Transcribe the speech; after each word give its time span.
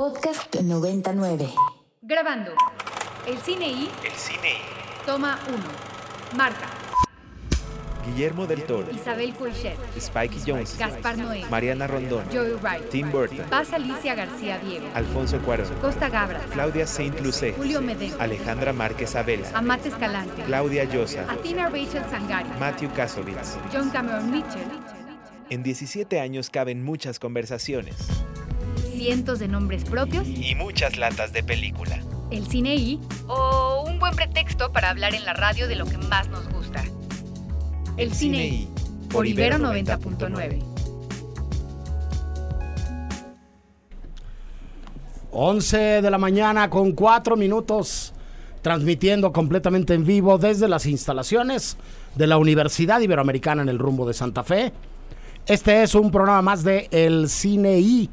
Podcast 0.00 0.56
99. 0.56 1.50
Grabando. 2.00 2.52
El 3.26 3.36
cine 3.36 3.68
y 3.68 3.90
El 4.02 4.12
cine 4.12 4.52
y. 4.54 5.04
toma 5.04 5.38
1. 5.46 5.58
Marta, 6.38 6.70
Guillermo 8.06 8.46
del 8.46 8.64
Toro, 8.64 8.90
Isabel 8.92 9.34
Coixet, 9.34 9.76
Spike 9.98 10.36
Jones, 10.46 10.78
Gaspar 10.78 11.18
Noé, 11.18 11.44
Mariana 11.50 11.86
Rondón, 11.86 12.24
Joey 12.32 12.54
Wright, 12.62 12.88
Tim 12.88 13.12
Burton, 13.12 13.44
Paz 13.50 13.74
Alicia 13.74 14.14
García 14.14 14.58
Diego, 14.60 14.86
Alfonso 14.94 15.38
Cuarón, 15.42 15.68
Costa 15.82 16.08
Gabra, 16.08 16.40
Claudia 16.50 16.86
Saint 16.86 17.20
Lucé, 17.20 17.52
Julio 17.52 17.82
Medem, 17.82 18.14
Alejandra 18.18 18.72
Márquez 18.72 19.14
Abela, 19.16 19.50
Amate 19.52 19.90
Escalante, 19.90 20.44
Claudia 20.44 20.84
Llosa, 20.84 21.30
Athena 21.30 21.68
Rachel 21.68 22.04
Sangari, 22.10 22.48
Matthew 22.58 22.90
Kasovitz. 22.94 23.58
John 23.70 23.90
Cameron 23.90 24.30
Mitchell, 24.30 24.66
En 25.50 25.62
17 25.62 26.20
años 26.20 26.48
caben 26.48 26.82
muchas 26.82 27.18
conversaciones 27.18 27.96
cientos 29.00 29.38
de 29.38 29.48
nombres 29.48 29.84
propios, 29.84 30.28
y 30.28 30.54
muchas 30.54 30.98
latas 30.98 31.32
de 31.32 31.42
película. 31.42 31.98
el 32.30 32.46
cine 32.46 32.76
y 32.76 33.00
o 33.28 33.82
un 33.88 33.98
buen 33.98 34.14
pretexto 34.14 34.72
para 34.72 34.90
hablar 34.90 35.14
en 35.14 35.24
la 35.24 35.32
radio 35.32 35.66
de 35.68 35.74
lo 35.74 35.86
que 35.86 35.96
más 35.96 36.28
nos 36.28 36.46
gusta. 36.50 36.84
El 37.96 38.12
cine 38.12 38.46
y 38.46 38.68
por 39.10 39.26
Ibero 39.26 39.56
90.9. 39.56 40.62
11 45.32 45.78
de 46.02 46.10
la 46.10 46.18
mañana 46.18 46.68
con 46.68 46.92
4 46.92 47.38
minutos, 47.38 48.12
transmitiendo 48.60 49.32
completamente 49.32 49.94
en 49.94 50.04
vivo 50.04 50.36
desde 50.36 50.68
las 50.68 50.84
instalaciones 50.84 51.78
de 52.16 52.26
la 52.26 52.36
Universidad 52.36 53.00
Iberoamericana 53.00 53.62
en 53.62 53.70
el 53.70 53.78
rumbo 53.78 54.06
de 54.06 54.12
Santa 54.12 54.44
Fe. 54.44 54.74
Este 55.46 55.82
es 55.82 55.94
un 55.94 56.10
programa 56.10 56.42
más 56.42 56.64
de 56.64 56.86
El 56.90 57.30
Cine 57.30 57.78
I. 57.78 58.10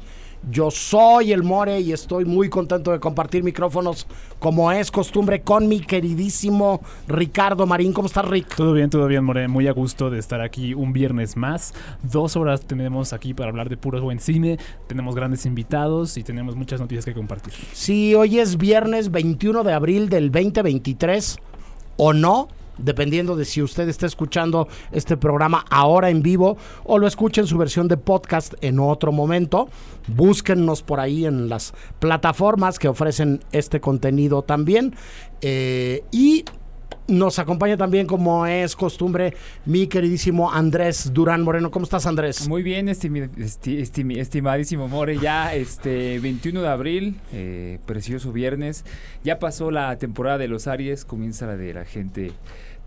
Yo 0.50 0.70
soy 0.70 1.32
el 1.32 1.42
More 1.42 1.80
y 1.80 1.92
estoy 1.92 2.24
muy 2.24 2.48
contento 2.48 2.92
de 2.92 3.00
compartir 3.00 3.42
micrófonos 3.42 4.06
como 4.38 4.72
es 4.72 4.90
costumbre 4.90 5.42
con 5.42 5.68
mi 5.68 5.80
queridísimo 5.80 6.80
Ricardo 7.06 7.66
Marín. 7.66 7.92
¿Cómo 7.92 8.06
estás, 8.06 8.24
Rick? 8.26 8.56
Todo 8.56 8.72
bien, 8.72 8.88
todo 8.88 9.06
bien, 9.06 9.24
More. 9.24 9.48
Muy 9.48 9.68
a 9.68 9.72
gusto 9.72 10.10
de 10.10 10.18
estar 10.18 10.40
aquí 10.40 10.74
un 10.74 10.92
viernes 10.92 11.36
más. 11.36 11.74
Dos 12.02 12.36
horas 12.36 12.62
tenemos 12.62 13.12
aquí 13.12 13.34
para 13.34 13.50
hablar 13.50 13.68
de 13.68 13.76
puro 13.76 14.00
buen 14.00 14.20
cine. 14.20 14.58
Tenemos 14.86 15.14
grandes 15.14 15.44
invitados 15.46 16.16
y 16.16 16.22
tenemos 16.22 16.56
muchas 16.56 16.80
noticias 16.80 17.04
que 17.04 17.14
compartir. 17.14 17.52
Sí, 17.72 18.14
hoy 18.14 18.38
es 18.38 18.56
viernes 18.56 19.10
21 19.10 19.64
de 19.64 19.72
abril 19.72 20.08
del 20.08 20.30
2023 20.30 21.38
o 21.96 22.12
no, 22.12 22.48
dependiendo 22.78 23.36
de 23.36 23.44
si 23.44 23.62
usted 23.62 23.88
está 23.88 24.06
escuchando 24.06 24.68
este 24.92 25.16
programa 25.16 25.64
ahora 25.70 26.10
en 26.10 26.22
vivo 26.22 26.56
o 26.84 26.98
lo 26.98 27.06
escucha 27.06 27.40
en 27.40 27.46
su 27.46 27.58
versión 27.58 27.88
de 27.88 27.96
podcast 27.96 28.54
en 28.62 28.78
otro 28.78 29.12
momento. 29.12 29.68
Búsquennos 30.08 30.82
por 30.82 31.00
ahí 31.00 31.26
en 31.26 31.48
las 31.48 31.74
plataformas 31.98 32.78
que 32.78 32.88
ofrecen 32.88 33.40
este 33.52 33.80
contenido 33.80 34.42
también. 34.42 34.94
Eh, 35.40 36.02
y 36.10 36.44
nos 37.06 37.38
acompaña 37.38 37.76
también, 37.78 38.06
como 38.06 38.46
es 38.46 38.76
costumbre, 38.76 39.34
mi 39.64 39.86
queridísimo 39.86 40.52
Andrés 40.52 41.10
Durán 41.14 41.42
Moreno. 41.42 41.70
¿Cómo 41.70 41.84
estás, 41.84 42.04
Andrés? 42.04 42.46
Muy 42.48 42.62
bien, 42.62 42.88
estimi- 42.88 43.30
esti- 43.36 43.78
estimi- 43.80 44.18
estimadísimo 44.18 44.88
More, 44.88 45.16
ya 45.18 45.54
este 45.54 46.18
21 46.20 46.60
de 46.60 46.68
abril, 46.68 47.16
eh, 47.32 47.78
precioso 47.86 48.30
viernes, 48.30 48.84
ya 49.24 49.38
pasó 49.38 49.70
la 49.70 49.96
temporada 49.96 50.36
de 50.36 50.48
los 50.48 50.66
Aries, 50.66 51.06
comienza 51.06 51.46
la 51.46 51.56
de 51.56 51.72
la 51.72 51.84
gente 51.86 52.32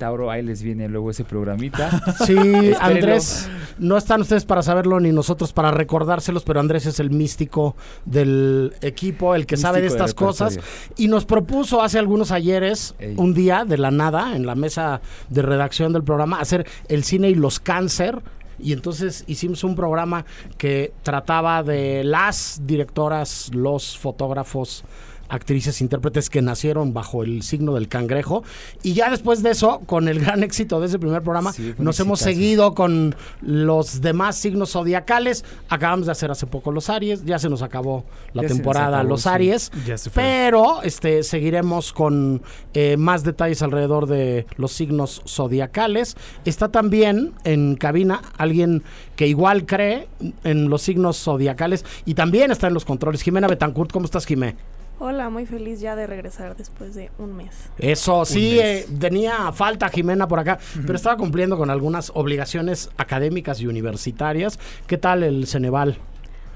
Tauro, 0.02 0.32
ahí 0.32 0.42
les 0.42 0.64
viene 0.64 0.88
luego 0.90 1.12
ese 1.12 1.24
programita. 1.24 2.02
Sí, 2.26 2.34
Espérenlo. 2.34 2.78
Andrés, 2.82 3.50
no 3.78 3.98
están 3.98 4.22
ustedes 4.22 4.46
para 4.46 4.64
saberlo 4.64 5.00
ni 5.00 5.12
nosotros 5.12 5.54
para 5.54 5.70
recordárselos, 5.70 6.44
pero 6.44 6.60
Andrés 6.60 6.88
es 6.88 7.00
el 7.00 7.12
místico 7.12 7.76
del 8.06 8.74
equipo, 8.82 9.36
el 9.36 9.46
que 9.46 9.58
sabe 9.58 9.80
de 9.80 9.88
estas 9.88 10.16
cosas. 10.16 10.60
Y 10.98 11.08
nos 11.08 11.26
propuso 11.26 11.84
hace 11.84 12.00
algunos 12.00 12.32
ayeres, 12.32 12.96
Ey. 12.98 13.14
un 13.18 13.36
día 13.36 13.64
de 13.64 13.78
la 13.78 13.92
nada, 13.92 14.36
en 14.36 14.48
la 14.48 14.56
mesa 14.56 15.02
de 15.30 15.44
redacción 15.44 15.94
del 15.94 16.04
programa, 16.04 16.40
hacer 16.40 16.66
el 16.88 17.04
cine 17.04 17.30
y 17.30 17.36
los 17.36 17.60
cáncer. 17.60 18.24
Y 18.60 18.74
entonces 18.74 19.24
hicimos 19.28 19.64
un 19.64 19.76
programa 19.76 20.26
que 20.58 20.94
trataba 21.04 21.62
de 21.62 22.04
las 22.04 22.62
directoras, 22.66 23.52
los 23.54 23.98
fotógrafos, 24.00 24.84
actrices, 25.32 25.82
intérpretes 25.82 26.30
que 26.30 26.42
nacieron 26.42 26.94
bajo 26.94 27.24
el 27.24 27.42
signo 27.42 27.74
del 27.74 27.88
cangrejo. 27.88 28.44
Y 28.84 28.94
ya 28.94 29.10
después 29.10 29.42
de 29.42 29.52
eso, 29.52 29.82
con 29.86 30.08
el 30.08 30.20
gran 30.20 30.44
éxito 30.44 30.80
de 30.80 30.88
ese 30.88 31.00
primer 31.00 31.22
programa, 31.24 31.54
Sí, 31.54 31.74
nos 31.78 32.00
hemos 32.00 32.20
seguido 32.20 32.76
con 32.76 33.16
los 33.42 34.02
demás 34.02 34.36
signos 34.36 34.72
zodiacales. 34.72 35.44
Acabamos 35.70 36.06
de 36.06 36.12
hacer 36.12 36.30
hace 36.32 36.46
poco 36.48 36.72
los 36.72 36.90
Aries, 36.90 37.24
ya 37.26 37.40
se 37.40 37.50
nos 37.50 37.62
acabó 37.62 38.04
la 38.34 38.44
Ya 38.44 38.50
temporada 38.50 38.98
acabó, 39.00 39.10
los 39.10 39.22
sí. 39.24 39.30
Aries. 39.30 39.72
Ya 39.88 39.98
se 39.98 40.10
fue. 40.10 40.22
Pero 40.22 40.84
este 40.84 41.24
seguiremos 41.24 41.94
con 41.94 42.42
eh, 42.74 42.98
más 42.98 43.24
detalles 43.24 43.62
alrededor 43.62 44.08
de 44.08 44.46
los 44.58 44.72
signos 44.74 45.22
zodiacales. 45.28 46.16
Está 46.46 46.70
también 46.70 47.34
en 47.46 47.76
cabina 47.76 48.22
alguien 48.38 48.84
que 49.16 49.28
igual 49.28 49.66
cree 49.66 50.08
en 50.44 50.70
los 50.70 50.82
signos 50.82 51.18
zodiacales 51.18 51.86
y 52.06 52.16
también 52.16 52.52
está 52.52 52.68
en 52.68 52.74
los 52.74 52.86
controles. 52.86 53.22
Jimena 53.22 53.48
Betancourt, 53.48 53.92
¿cómo 53.92 54.06
estás, 54.06 54.26
Jimé? 54.26 54.56
Hola, 55.04 55.32
muy 55.32 55.48
feliz 55.48 55.80
ya 55.80 55.96
de 55.96 56.06
regresar 56.06 56.56
después 56.56 56.94
de 56.94 57.10
un 57.18 57.36
mes. 57.36 57.72
Eso, 57.80 58.24
sí, 58.24 58.58
mes. 58.58 58.86
eh, 58.88 58.88
tenía 59.00 59.52
falta 59.52 59.90
Jimena 59.90 60.28
por 60.28 60.38
acá, 60.40 60.60
pero 60.86 60.96
estaba 60.96 61.18
cumpliendo 61.18 61.58
con 61.58 61.72
algunas 61.72 62.12
obligaciones 62.14 62.92
académicas 62.98 63.60
y 63.62 63.66
universitarias. 63.68 64.60
¿Qué 64.86 65.00
tal 65.00 65.24
el 65.24 65.48
Ceneval? 65.48 65.98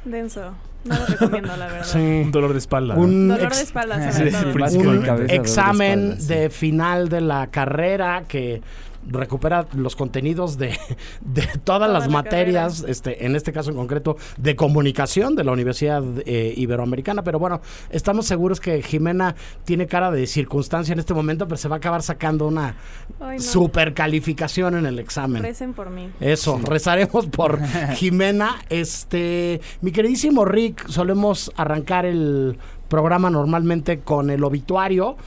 Denso. 0.03 0.53
No 0.83 0.94
lo 0.95 1.06
recomiendo, 1.07 1.57
la 1.57 1.66
verdad. 1.66 1.95
Un 1.95 2.31
dolor 2.31 2.51
de 2.53 2.59
espalda. 2.59 2.94
¿no? 2.94 3.01
Un 3.01 3.28
Dolor 3.29 3.56
de 3.56 3.63
espalda, 3.63 4.11
Sí, 4.11 4.17
sobre 4.19 4.31
sí, 4.31 4.38
todo. 4.53 4.67
sí, 4.69 4.77
Un 4.77 5.00
de 5.00 5.06
cabeza, 5.07 5.27
de 5.33 5.35
examen 5.35 6.00
espalda, 6.12 6.22
sí. 6.22 6.27
de 6.27 6.50
final 6.51 7.09
de 7.09 7.22
la 7.22 7.47
carrera 7.47 8.25
que 8.27 8.62
recupera 9.08 9.68
los 9.76 9.96
contenidos 9.96 10.58
de, 10.58 10.78
de 11.22 11.48
todas 11.64 11.76
Toda 11.76 11.90
las 11.90 12.08
la 12.08 12.14
materias, 12.14 12.86
este, 12.88 13.26
en 13.26 13.36
este 13.36 13.52
caso 13.52 13.70
en 13.70 13.76
concreto, 13.76 14.16
de 14.38 14.56
comunicación 14.56 15.36
de 15.36 15.44
la 15.44 15.52
Universidad 15.52 16.02
eh, 16.26 16.54
Iberoamericana. 16.56 17.22
Pero 17.22 17.38
bueno, 17.38 17.60
estamos 17.90 18.28
seguros 18.28 18.62
que 18.62 18.82
Jimena 18.82 19.36
tiene 19.66 19.88
cara 19.88 20.10
de 20.10 20.26
circunstancia 20.26 20.94
en 20.94 21.00
este 21.00 21.14
momento, 21.14 21.50
pero 21.50 21.58
se 21.58 21.68
va 21.68 21.76
a 21.76 21.78
acabar 21.80 22.02
sacando 22.02 22.48
una 22.48 22.76
Ay, 23.20 23.38
no. 23.38 23.44
super 23.44 23.94
calificación 23.94 24.78
en 24.78 24.86
el 24.86 25.00
examen. 25.00 25.44
Recen 25.44 25.74
por 25.74 25.90
mí. 25.90 26.10
Eso, 26.22 26.62
rezaremos 26.64 27.26
por 27.26 27.60
Jimena. 27.96 28.56
Este, 28.70 29.60
mi 29.82 29.92
queridísimo 29.92 30.46
Rick, 30.46 30.88
solemos 30.88 31.52
arrancar 31.58 32.06
el 32.06 32.58
programa 32.88 33.30
normalmente 33.30 34.00
con 34.00 34.30
el 34.30 34.46
obituario. 34.46 35.18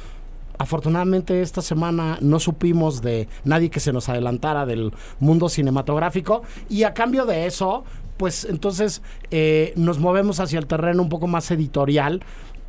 Afortunadamente 0.58 1.40
esta 1.40 1.62
semana 1.62 2.18
no 2.20 2.40
supimos 2.40 3.00
de 3.00 3.28
nadie 3.44 3.70
que 3.70 3.80
se 3.80 3.92
nos 3.92 4.08
adelantara 4.08 4.66
del 4.66 4.92
mundo 5.20 5.48
cinematográfico. 5.48 6.42
Y 6.68 6.82
a 6.82 6.94
cambio 6.94 7.26
de 7.26 7.46
eso, 7.46 7.84
pues 8.16 8.44
entonces 8.44 9.00
eh, 9.30 9.72
nos 9.76 9.98
movemos 9.98 10.40
hacia 10.40 10.58
el 10.58 10.66
terreno 10.66 11.02
un 11.02 11.08
poco 11.08 11.28
más 11.28 11.50
editorial 11.50 12.22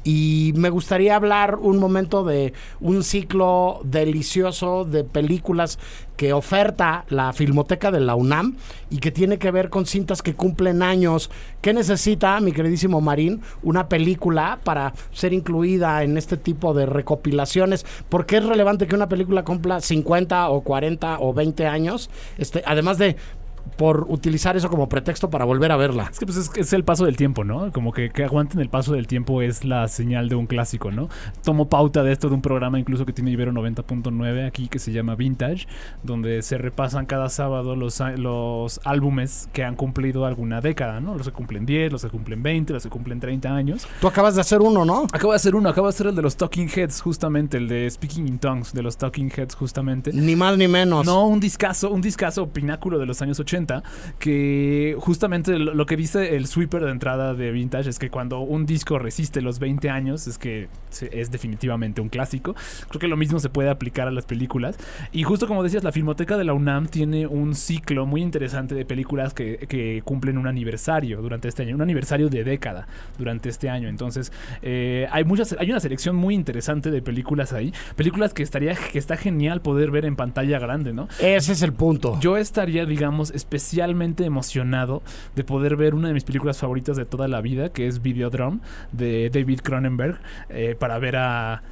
y 0.03 0.53
me 0.55 0.69
gustaría 0.69 1.15
hablar 1.15 1.55
un 1.55 1.77
momento 1.77 2.23
de 2.23 2.53
un 2.79 3.03
ciclo 3.03 3.81
delicioso 3.83 4.85
de 4.85 5.03
películas 5.03 5.77
que 6.15 6.33
oferta 6.33 7.05
la 7.07 7.31
Filmoteca 7.31 7.91
de 7.91 8.01
la 8.01 8.15
UNAM 8.15 8.57
y 8.89 8.97
que 8.97 9.09
tiene 9.09 9.39
que 9.39 9.51
ver 9.51 9.69
con 9.69 9.85
cintas 9.85 10.21
que 10.21 10.35
cumplen 10.35 10.83
años. 10.83 11.31
¿Qué 11.61 11.73
necesita, 11.73 12.39
mi 12.41 12.51
queridísimo 12.51 12.99
Marín, 12.99 13.41
una 13.63 13.87
película 13.87 14.59
para 14.65 14.93
ser 15.11 15.31
incluida 15.31 16.03
en 16.03 16.17
este 16.17 16.35
tipo 16.35 16.73
de 16.73 16.85
recopilaciones? 16.85 17.85
¿Por 18.09 18.25
qué 18.25 18.37
es 18.37 18.45
relevante 18.45 18.85
que 18.85 18.95
una 18.95 19.07
película 19.07 19.45
cumpla 19.45 19.79
50 19.79 20.49
o 20.49 20.61
40 20.61 21.19
o 21.19 21.33
20 21.33 21.67
años? 21.67 22.09
Este, 22.37 22.63
además 22.66 22.97
de 22.97 23.16
por 23.69 24.06
utilizar 24.09 24.57
eso 24.57 24.69
como 24.69 24.90
pretexto 24.90 25.30
para 25.30 25.46
volver 25.46 25.72
a 25.72 25.78
verla. 25.78 26.09
Es 26.12 26.19
que 26.19 26.25
pues 26.25 26.38
es, 26.38 26.52
es 26.56 26.74
el 26.74 26.84
paso 26.84 27.06
del 27.06 27.18
tiempo, 27.18 27.44
¿no? 27.44 27.72
Como 27.72 27.91
que, 27.91 28.09
que 28.09 28.24
aguanten 28.24 28.59
el 28.59 28.70
paso 28.70 28.93
del 28.93 29.08
tiempo 29.08 29.41
es 29.41 29.66
la 29.66 29.88
señal 29.88 30.29
de 30.29 30.35
un 30.35 30.47
clásico, 30.47 30.91
¿no? 30.91 31.09
Tomo 31.43 31.70
pauta 31.70 32.03
de 32.03 32.11
esto 32.11 32.29
de 32.29 32.35
un 32.35 32.41
programa 32.41 32.79
incluso 32.79 33.05
que 33.05 33.14
tiene 33.14 33.32
Ibero 33.32 33.52
90.9 33.52 34.47
aquí 34.47 34.67
que 34.67 34.79
se 34.79 34.91
llama 34.91 35.16
Vintage, 35.16 35.67
donde 36.03 36.41
se 36.41 36.58
repasan 36.58 37.05
cada 37.05 37.29
sábado 37.29 37.76
los, 37.76 38.02
los 38.17 38.82
álbumes 38.84 39.49
que 39.53 39.64
han 39.64 39.76
cumplido 39.76 40.26
alguna 40.26 40.61
década, 40.61 40.99
¿no? 40.99 41.16
Los 41.16 41.28
que 41.28 41.34
cumplen 41.34 41.66
10, 41.66 41.91
los 41.91 42.02
que 42.03 42.09
cumplen 42.09 42.41
20, 42.43 42.73
los 42.73 42.84
que 42.84 42.90
cumplen 42.90 43.20
30 43.20 43.55
años. 43.55 43.88
Tú 44.02 44.08
acabas 44.08 44.35
de 44.35 44.41
hacer 44.41 44.61
uno, 44.61 44.85
¿no? 44.85 45.05
Acabo 45.11 45.34
de 45.34 45.38
hacer 45.38 45.55
uno, 45.55 45.70
acabo 45.70 45.88
de 45.88 45.90
hacer 45.90 46.08
el 46.08 46.16
de 46.16 46.22
los 46.22 46.35
Talking 46.38 46.70
Heads, 46.70 47.02
justamente, 47.02 47.58
el 47.58 47.67
de 47.67 47.90
Speaking 47.90 48.28
in 48.28 48.40
Tongues, 48.40 48.73
de 48.73 48.84
los 48.84 48.97
Talking 48.97 49.32
Heads, 49.35 49.55
justamente. 49.55 50.11
Ni 50.14 50.35
más 50.35 50.58
ni 50.58 50.67
menos. 50.67 51.05
No, 51.05 51.28
un 51.28 51.40
discazo, 51.40 51.91
un 51.91 52.02
discazo 52.02 52.47
pináculo 52.49 52.99
de 52.99 53.05
los 53.05 53.22
años 53.22 53.40
80. 53.40 53.59
80, 53.59 53.84
que 54.20 54.96
justamente 55.00 55.58
lo, 55.59 55.85
que 55.85 55.97
dice 55.97 56.35
el 56.35 56.47
sweeper 56.47 56.84
de 56.84 56.91
entrada 56.91 57.34
de 57.34 57.52
Vintage 57.52 57.90
es 57.90 58.00
que 58.00 58.09
cuando 58.09 58.40
un 58.40 58.66
disco 58.66 59.00
resiste 59.00 59.41
los 59.41 59.59
20 59.59 59.90
años 59.90 60.28
es 60.28 60.38
que 60.38 60.70
es 61.11 61.32
definitivamente 61.32 62.02
un 62.02 62.09
clásico. 62.09 62.56
Creo 62.90 63.00
que 63.00 63.08
lo 63.08 63.17
mismo 63.17 63.40
se 63.40 63.50
puede 63.50 63.70
aplicar 63.70 64.08
a 64.08 64.11
las 64.11 64.26
películas. 64.26 64.78
Y 65.11 65.23
justo 65.23 65.47
como 65.47 65.64
decías, 65.64 65.84
la 65.84 65.91
Filmoteca 65.91 66.38
de 66.38 66.44
la 66.44 66.53
UNAM 66.53 66.88
tiene 66.88 67.28
un 67.28 67.56
ciclo 67.56 68.06
muy 68.06 68.22
interesante 68.22 68.76
de 68.76 68.85
películas 68.85 69.34
que, 69.34 69.58
que 69.67 70.02
cumplen 70.03 70.38
un 70.38 70.47
aniversario 70.47 71.22
durante 71.22 71.47
este 71.47 71.64
año, 71.64 71.76
un 71.76 71.82
aniversario 71.82 72.29
de 72.29 72.44
década 72.44 72.88
durante 73.17 73.50
este 73.50 73.70
año. 73.70 73.90
Entonces, 73.90 74.32
eh, 74.62 75.08
hay 75.12 75.23
muchas, 75.23 75.55
hay 75.59 75.70
una 75.70 75.79
selección 75.79 76.16
muy 76.16 76.35
interesante 76.35 76.91
de 76.91 77.02
películas 77.02 77.53
ahí, 77.53 77.73
películas 77.96 78.34
que 78.34 78.44
estaría, 78.44 78.76
que 78.76 79.00
está 79.00 79.17
genial 79.17 79.62
poder 79.62 79.91
ver 79.91 80.05
en 80.05 80.16
pantalla 80.16 80.59
grande, 80.59 80.94
¿no? 80.94 81.08
Ese 81.20 81.53
es 81.53 81.62
el 81.62 81.73
punto. 81.73 82.17
Yo 82.20 82.38
estaría, 82.38 82.85
digamos, 82.85 83.32
especialmente 83.53 84.25
emocionado 84.25 85.01
de 85.35 85.43
poder 85.43 85.75
ver 85.75 85.96
una 85.96 86.09
de 86.09 86.13
mis 86.13 86.23
películas 86.23 86.59
favoritas 86.59 86.96
de 86.97 87.05
toda 87.05 87.28
la 87.28 87.41
vida, 87.41 87.69
que 87.69 87.87
es 87.87 88.01
Videodrome, 88.03 88.59
de 88.91 89.31
David 89.34 89.61
Cronenberg, 89.63 90.19
eh, 90.49 90.75
para 90.79 90.99
ver 90.99 91.16
a 91.17 91.63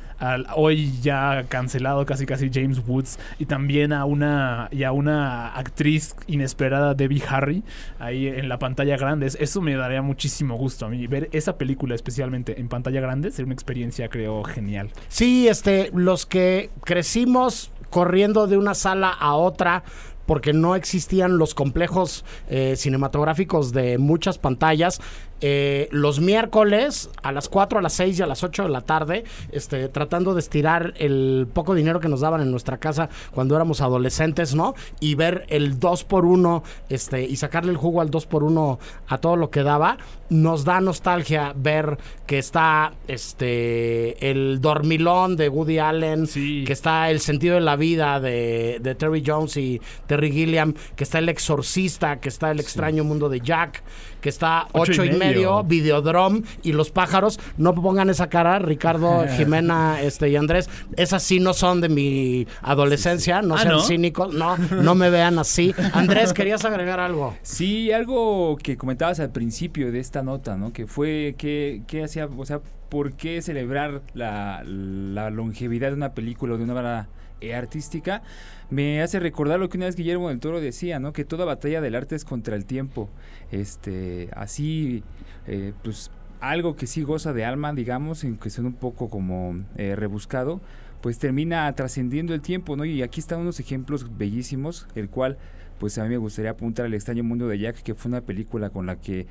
hoy 0.56 1.00
ya 1.00 1.46
cancelado 1.48 2.04
casi 2.08 2.26
casi 2.26 2.50
James 2.52 2.82
Woods 2.88 3.20
y 3.38 3.46
también 3.46 3.94
a 3.94 4.04
una 4.06 4.68
y 4.72 4.82
a 4.82 4.92
una 4.92 5.50
actriz 5.54 6.16
inesperada 6.26 6.96
Debbie 6.96 7.22
Harry 7.30 7.62
ahí 8.00 8.26
en 8.26 8.50
la 8.50 8.58
pantalla 8.58 8.98
grande. 8.98 9.28
Es- 9.28 9.38
eso 9.40 9.62
me 9.62 9.76
daría 9.76 10.02
muchísimo 10.02 10.56
gusto 10.58 10.88
a 10.88 10.90
mí. 10.90 11.06
Ver 11.06 11.30
esa 11.34 11.60
película 11.60 11.94
especialmente 11.94 12.60
en 12.60 12.68
pantalla 12.68 13.00
grande 13.00 13.30
sería 13.30 13.46
una 13.46 13.54
experiencia 13.54 14.10
creo 14.10 14.44
genial. 14.44 14.90
Sí, 15.08 15.48
este, 15.48 15.92
los 15.94 16.26
que 16.26 16.72
crecimos 16.84 17.72
corriendo 17.92 18.48
de 18.48 18.58
una 18.58 18.74
sala 18.74 19.12
a 19.12 19.36
otra 19.36 19.84
porque 20.28 20.54
no 20.54 20.76
existían 20.76 21.40
los 21.40 21.56
complejos 21.56 22.24
eh, 22.50 22.76
cinematográficos 22.78 23.72
de 23.72 23.98
muchas 23.98 24.38
pantallas. 24.38 25.02
Eh, 25.42 25.88
los 25.92 26.20
miércoles 26.20 27.10
a 27.22 27.32
las 27.32 27.50
4, 27.50 27.80
a 27.80 27.82
las 27.82 27.94
6 27.94 28.20
y 28.20 28.22
a 28.22 28.28
las 28.28 28.44
8 28.44 28.64
de 28.64 28.70
la 28.70 28.82
tarde, 28.82 29.24
este, 29.52 29.88
tratando 29.90 30.34
de 30.34 30.40
estirar 30.40 30.94
el 30.98 31.48
poco 31.54 31.76
dinero 31.76 32.00
que 32.00 32.08
nos 32.10 32.22
daban 32.22 32.42
en 32.42 32.52
nuestra 32.52 32.78
casa 32.78 33.10
cuando 33.34 33.56
éramos 33.56 33.82
adolescentes, 33.82 34.56
¿no? 34.56 34.74
Y 35.00 35.16
ver 35.16 35.46
el 35.50 35.80
2 35.80 36.04
por 36.06 36.26
1 36.26 36.64
este, 36.90 37.24
y 37.24 37.36
sacarle 37.36 37.72
el 37.72 37.78
jugo 37.78 38.02
al 38.02 38.10
2 38.10 38.26
por 38.26 38.44
1 38.44 38.80
a 39.08 39.18
todo 39.20 39.36
lo 39.36 39.50
que 39.50 39.64
daba, 39.64 39.98
nos 40.30 40.66
da 40.66 40.82
nostalgia 40.82 41.54
ver 41.56 41.98
que 42.26 42.38
está 42.38 42.94
este 43.08 44.30
el 44.30 44.60
dormilón 44.62 45.36
de 45.38 45.50
Woody 45.50 45.80
Allen, 45.80 46.28
Sí. 46.28 46.64
que 46.66 46.74
está 46.74 47.10
el 47.10 47.20
sentido 47.20 47.56
de 47.56 47.62
la 47.62 47.76
vida 47.76 48.20
de, 48.20 48.80
de 48.82 48.96
Terry 48.96 49.24
Jones 49.26 49.56
y 49.58 49.82
Terry 50.08 50.32
Gilliam, 50.32 50.74
que 50.96 51.04
está 51.04 51.20
el 51.20 51.30
exorcista, 51.30 52.20
que 52.20 52.30
está 52.30 52.52
el 52.52 52.60
extraño 52.60 53.04
mundo 53.04 53.30
de 53.30 53.40
Jack, 53.40 53.84
que 54.22 54.30
está 54.30 54.68
Ocho 54.74 54.92
ocho, 54.92 55.06
y 55.06 55.10
y, 55.10 55.12
medio, 55.14 55.27
medio. 55.28 55.64
Videodrome 55.64 56.42
y 56.64 56.74
los 56.74 56.92
pájaros. 56.92 57.40
No 57.58 57.74
pongan 57.74 58.10
esa 58.10 58.28
cara, 58.30 58.60
Ricardo, 58.60 59.26
Jimena 59.38 60.02
este, 60.02 60.30
y 60.30 60.36
Andrés. 60.36 60.70
Esas 60.96 61.24
sí 61.24 61.40
no 61.40 61.54
son 61.54 61.82
de 61.82 61.90
mi 61.90 62.48
adolescencia, 62.62 63.42
no 63.42 63.56
Ah, 63.56 63.60
sean 63.60 63.74
¿no? 63.74 63.82
cínicos, 63.82 64.34
no, 64.34 64.58
no 64.82 64.96
me 64.96 65.10
vean 65.10 65.40
así. 65.40 65.74
Andrés, 65.94 66.34
¿querías 66.34 66.64
agregar 66.66 67.00
algo? 67.00 67.36
Sí, 67.42 67.92
algo 67.92 68.58
que 68.58 68.78
comentabas 68.78 69.20
al 69.20 69.32
principio 69.32 69.92
de 69.92 70.00
esta 70.00 70.22
nota, 70.24 70.58
¿no? 70.58 70.72
Que 70.74 70.88
fue 70.88 71.36
que, 71.38 71.82
que 71.88 72.04
hacía, 72.04 72.28
o 72.28 72.46
sea, 72.46 72.60
¿por 72.90 73.14
qué 73.14 73.42
celebrar 73.42 74.02
la, 74.14 74.64
la 74.66 75.30
longevidad 75.30 75.90
de 75.90 75.96
una 75.96 76.14
película 76.14 76.54
o 76.54 76.58
de 76.58 76.64
una 76.64 76.74
obra 76.74 77.08
artística? 77.56 78.22
Me 78.70 79.02
hace 79.02 79.20
recordar 79.20 79.60
lo 79.60 79.70
que 79.70 79.78
una 79.78 79.86
vez 79.86 79.96
Guillermo 79.96 80.30
del 80.30 80.40
Toro 80.40 80.60
decía, 80.60 81.00
¿no? 81.00 81.14
Que 81.14 81.26
toda 81.26 81.46
batalla 81.46 81.82
del 81.82 81.96
arte 81.96 82.16
es 82.16 82.26
contra 82.26 82.56
el 82.56 82.66
tiempo. 82.66 83.10
Este, 83.52 84.30
así, 84.34 85.04
eh, 85.48 85.74
pues 85.84 86.12
algo 86.40 86.76
que 86.76 86.88
sí 86.88 87.04
goza 87.04 87.34
de 87.34 87.46
alma, 87.46 87.74
digamos, 87.74 88.24
aunque 88.24 88.50
sea 88.50 88.64
un 88.64 88.74
poco 88.74 89.10
como 89.10 89.64
eh, 89.76 89.96
rebuscado, 89.96 90.62
pues 91.02 91.20
termina 91.20 91.72
trascendiendo 91.74 92.34
el 92.34 92.42
tiempo, 92.42 92.76
¿no? 92.76 92.86
Y 92.86 93.02
aquí 93.02 93.20
están 93.20 93.40
unos 93.40 93.60
ejemplos 93.60 94.18
bellísimos, 94.18 94.88
el 94.96 95.10
cual 95.10 95.38
pues 95.80 95.98
a 95.98 96.04
mí 96.04 96.10
me 96.10 96.18
gustaría 96.18 96.52
apuntar 96.52 96.86
al 96.86 96.94
extraño 96.94 97.24
mundo 97.24 97.48
de 97.48 97.60
Jack, 97.60 97.84
que 97.84 97.94
fue 97.94 98.10
una 98.10 98.22
película 98.22 98.70
con 98.70 98.88
la 98.88 98.96
que 98.96 99.28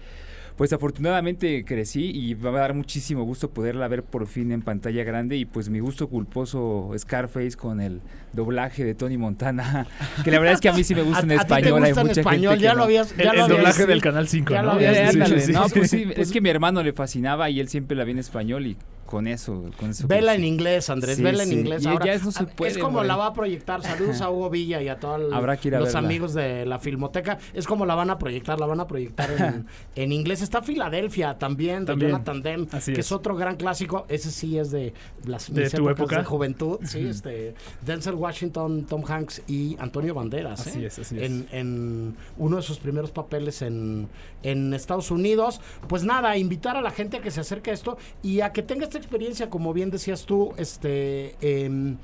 pues 0.57 0.73
afortunadamente 0.73 1.65
crecí 1.65 2.11
y 2.15 2.35
va 2.35 2.51
a 2.51 2.53
dar 2.61 2.75
muchísimo 2.75 3.25
gusto 3.25 3.51
poderla 3.51 3.89
ver 3.89 4.03
por 4.03 4.27
fin 4.27 4.53
en 4.53 4.63
pantalla 4.63 5.05
grande 5.05 5.37
y 5.37 5.45
pues 5.45 5.69
mi 5.69 5.81
gusto 5.81 6.09
culposo 6.09 6.91
Scarface 6.97 7.57
con 7.57 7.81
el 7.81 8.01
doblaje 8.33 8.85
de 8.85 8.95
Tony 8.95 9.19
Montana, 9.19 9.87
que 10.25 10.31
la 10.31 10.39
verdad 10.39 10.55
es 10.55 10.61
que 10.61 10.69
a 10.69 10.73
mí 10.73 10.83
sí 10.85 10.95
me 10.95 11.03
gusta 11.03 11.21
en 11.25 11.33
¿A- 11.33 11.35
a 11.35 11.45
ti 11.45 11.49
te 11.49 11.55
español, 11.61 11.85
hay 11.85 11.95
mucha 11.95 12.21
español? 12.21 12.51
gente 12.55 12.65
ya 12.65 12.75
lo 12.75 12.85
habías 12.85 13.13
el, 13.13 13.19
ya 13.19 13.31
el 13.33 13.37
lo 13.39 13.45
habías- 13.45 13.59
doblaje 13.59 13.83
sí. 13.83 13.89
del 13.89 14.01
canal 14.03 14.29
5 14.29 14.53
Ya 14.53 14.63
lo 14.63 14.69
¿no? 14.69 14.73
habías 14.75 14.93
dicho, 15.13 15.25
ándale, 15.25 15.41
sí, 15.43 15.53
no, 15.53 15.69
sí, 15.69 15.75
pues 15.79 15.91
sí. 15.91 16.05
sí, 16.05 16.13
es 16.17 16.33
que 16.33 16.41
mi 16.41 16.49
hermano 16.49 16.83
le 16.83 16.93
fascinaba 16.93 17.51
y 17.51 17.61
él 17.61 17.69
siempre 17.69 17.97
la 17.97 18.05
vi 18.05 18.13
en 18.13 18.19
español 18.19 18.67
y 18.67 18.77
con 19.07 19.27
eso, 19.27 19.65
con 19.79 19.91
eso 19.91 20.07
Vela 20.07 20.35
en 20.35 20.45
inglés, 20.45 20.91
Andrés, 20.91 21.17
Sí, 21.17 21.23
vela 21.23 21.43
en 21.45 21.49
sí. 21.49 21.55
inglés. 21.55 21.87
Ahora. 21.87 22.07
ya 22.07 22.13
eso 22.15 22.31
se 22.33 22.43
Ah, 22.43 22.47
puede, 22.47 22.73
es 22.73 22.79
como 22.79 23.03
la 23.05 23.17
va 23.17 23.27
a 23.27 23.33
proyectar. 23.33 23.83
Saludos 23.83 24.21
a 24.21 24.31
Hugo 24.31 24.51
Villa 24.51 24.83
y 24.83 24.89
a 24.89 24.99
todos 24.99 25.33
a 25.33 25.79
los 25.81 25.95
amigos 25.95 26.35
de 26.35 26.67
la 26.67 26.79
Filmoteca. 26.79 27.39
Es 27.55 27.67
como 27.67 27.87
la 27.87 27.95
van 27.95 28.11
a 28.11 28.19
proyectar, 28.19 28.59
la 28.61 28.67
van 28.67 28.81
a 28.81 28.87
proyectar 28.87 29.31
en, 29.31 29.67
en 29.97 30.13
inglés. 30.13 30.43
Está 30.43 30.63
Filadelfia 30.63 31.39
también, 31.39 31.81
de 31.81 31.87
También. 31.87 32.11
Jonathan 32.13 32.43
Demme, 32.43 32.67
Así 32.73 32.93
que 32.93 33.01
es. 33.01 33.07
es 33.07 33.13
otro 33.13 33.37
gran 33.37 33.57
clásico. 33.57 34.05
Ese 34.09 34.31
sí 34.31 34.59
es 34.59 34.71
de 34.71 34.93
las 35.25 35.53
¿De 35.53 35.63
mis 35.63 35.73
tu 35.73 35.79
épocas 35.89 35.99
época? 36.01 36.19
de 36.19 36.25
juventud. 36.25 36.79
Sí, 36.85 37.07
este, 37.07 37.55
Denzel 37.85 38.15
Washington, 38.15 38.85
Tom 38.89 39.03
Hanks 39.07 39.43
y 39.47 39.77
Antonio 39.79 40.15
Banderas. 40.15 40.67
Así 40.67 40.83
¿eh? 40.83 40.87
es, 40.87 40.99
así 40.99 41.17
es. 41.17 41.23
En, 41.23 41.47
en 41.53 42.17
uno 42.39 42.57
de 42.57 42.63
sus 42.63 42.79
primeros 42.79 43.11
papeles 43.13 43.63
en, 43.63 44.09
en 44.43 44.75
Estados 44.75 45.11
Unidos. 45.11 45.61
Pues 45.89 46.05
nada, 46.05 46.37
invitar 46.37 46.77
a 46.77 46.81
la 46.83 46.91
gente 46.91 47.19
a 47.19 47.21
que 47.23 47.31
se 47.31 47.41
acerque 47.41 47.71
a 47.71 47.75
esto 47.75 47.97
y 48.23 48.41
a 48.41 48.53
que 48.53 48.63
tenga 48.63 48.85
experiencia, 48.97 49.51
como 49.51 49.73
bien 49.73 49.91
decías 49.91 50.27
tú, 50.27 50.53
este 50.57 51.37
em, 51.41 51.97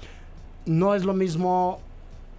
no 0.66 0.94
es 0.94 1.04
lo 1.04 1.14
mismo 1.14 1.80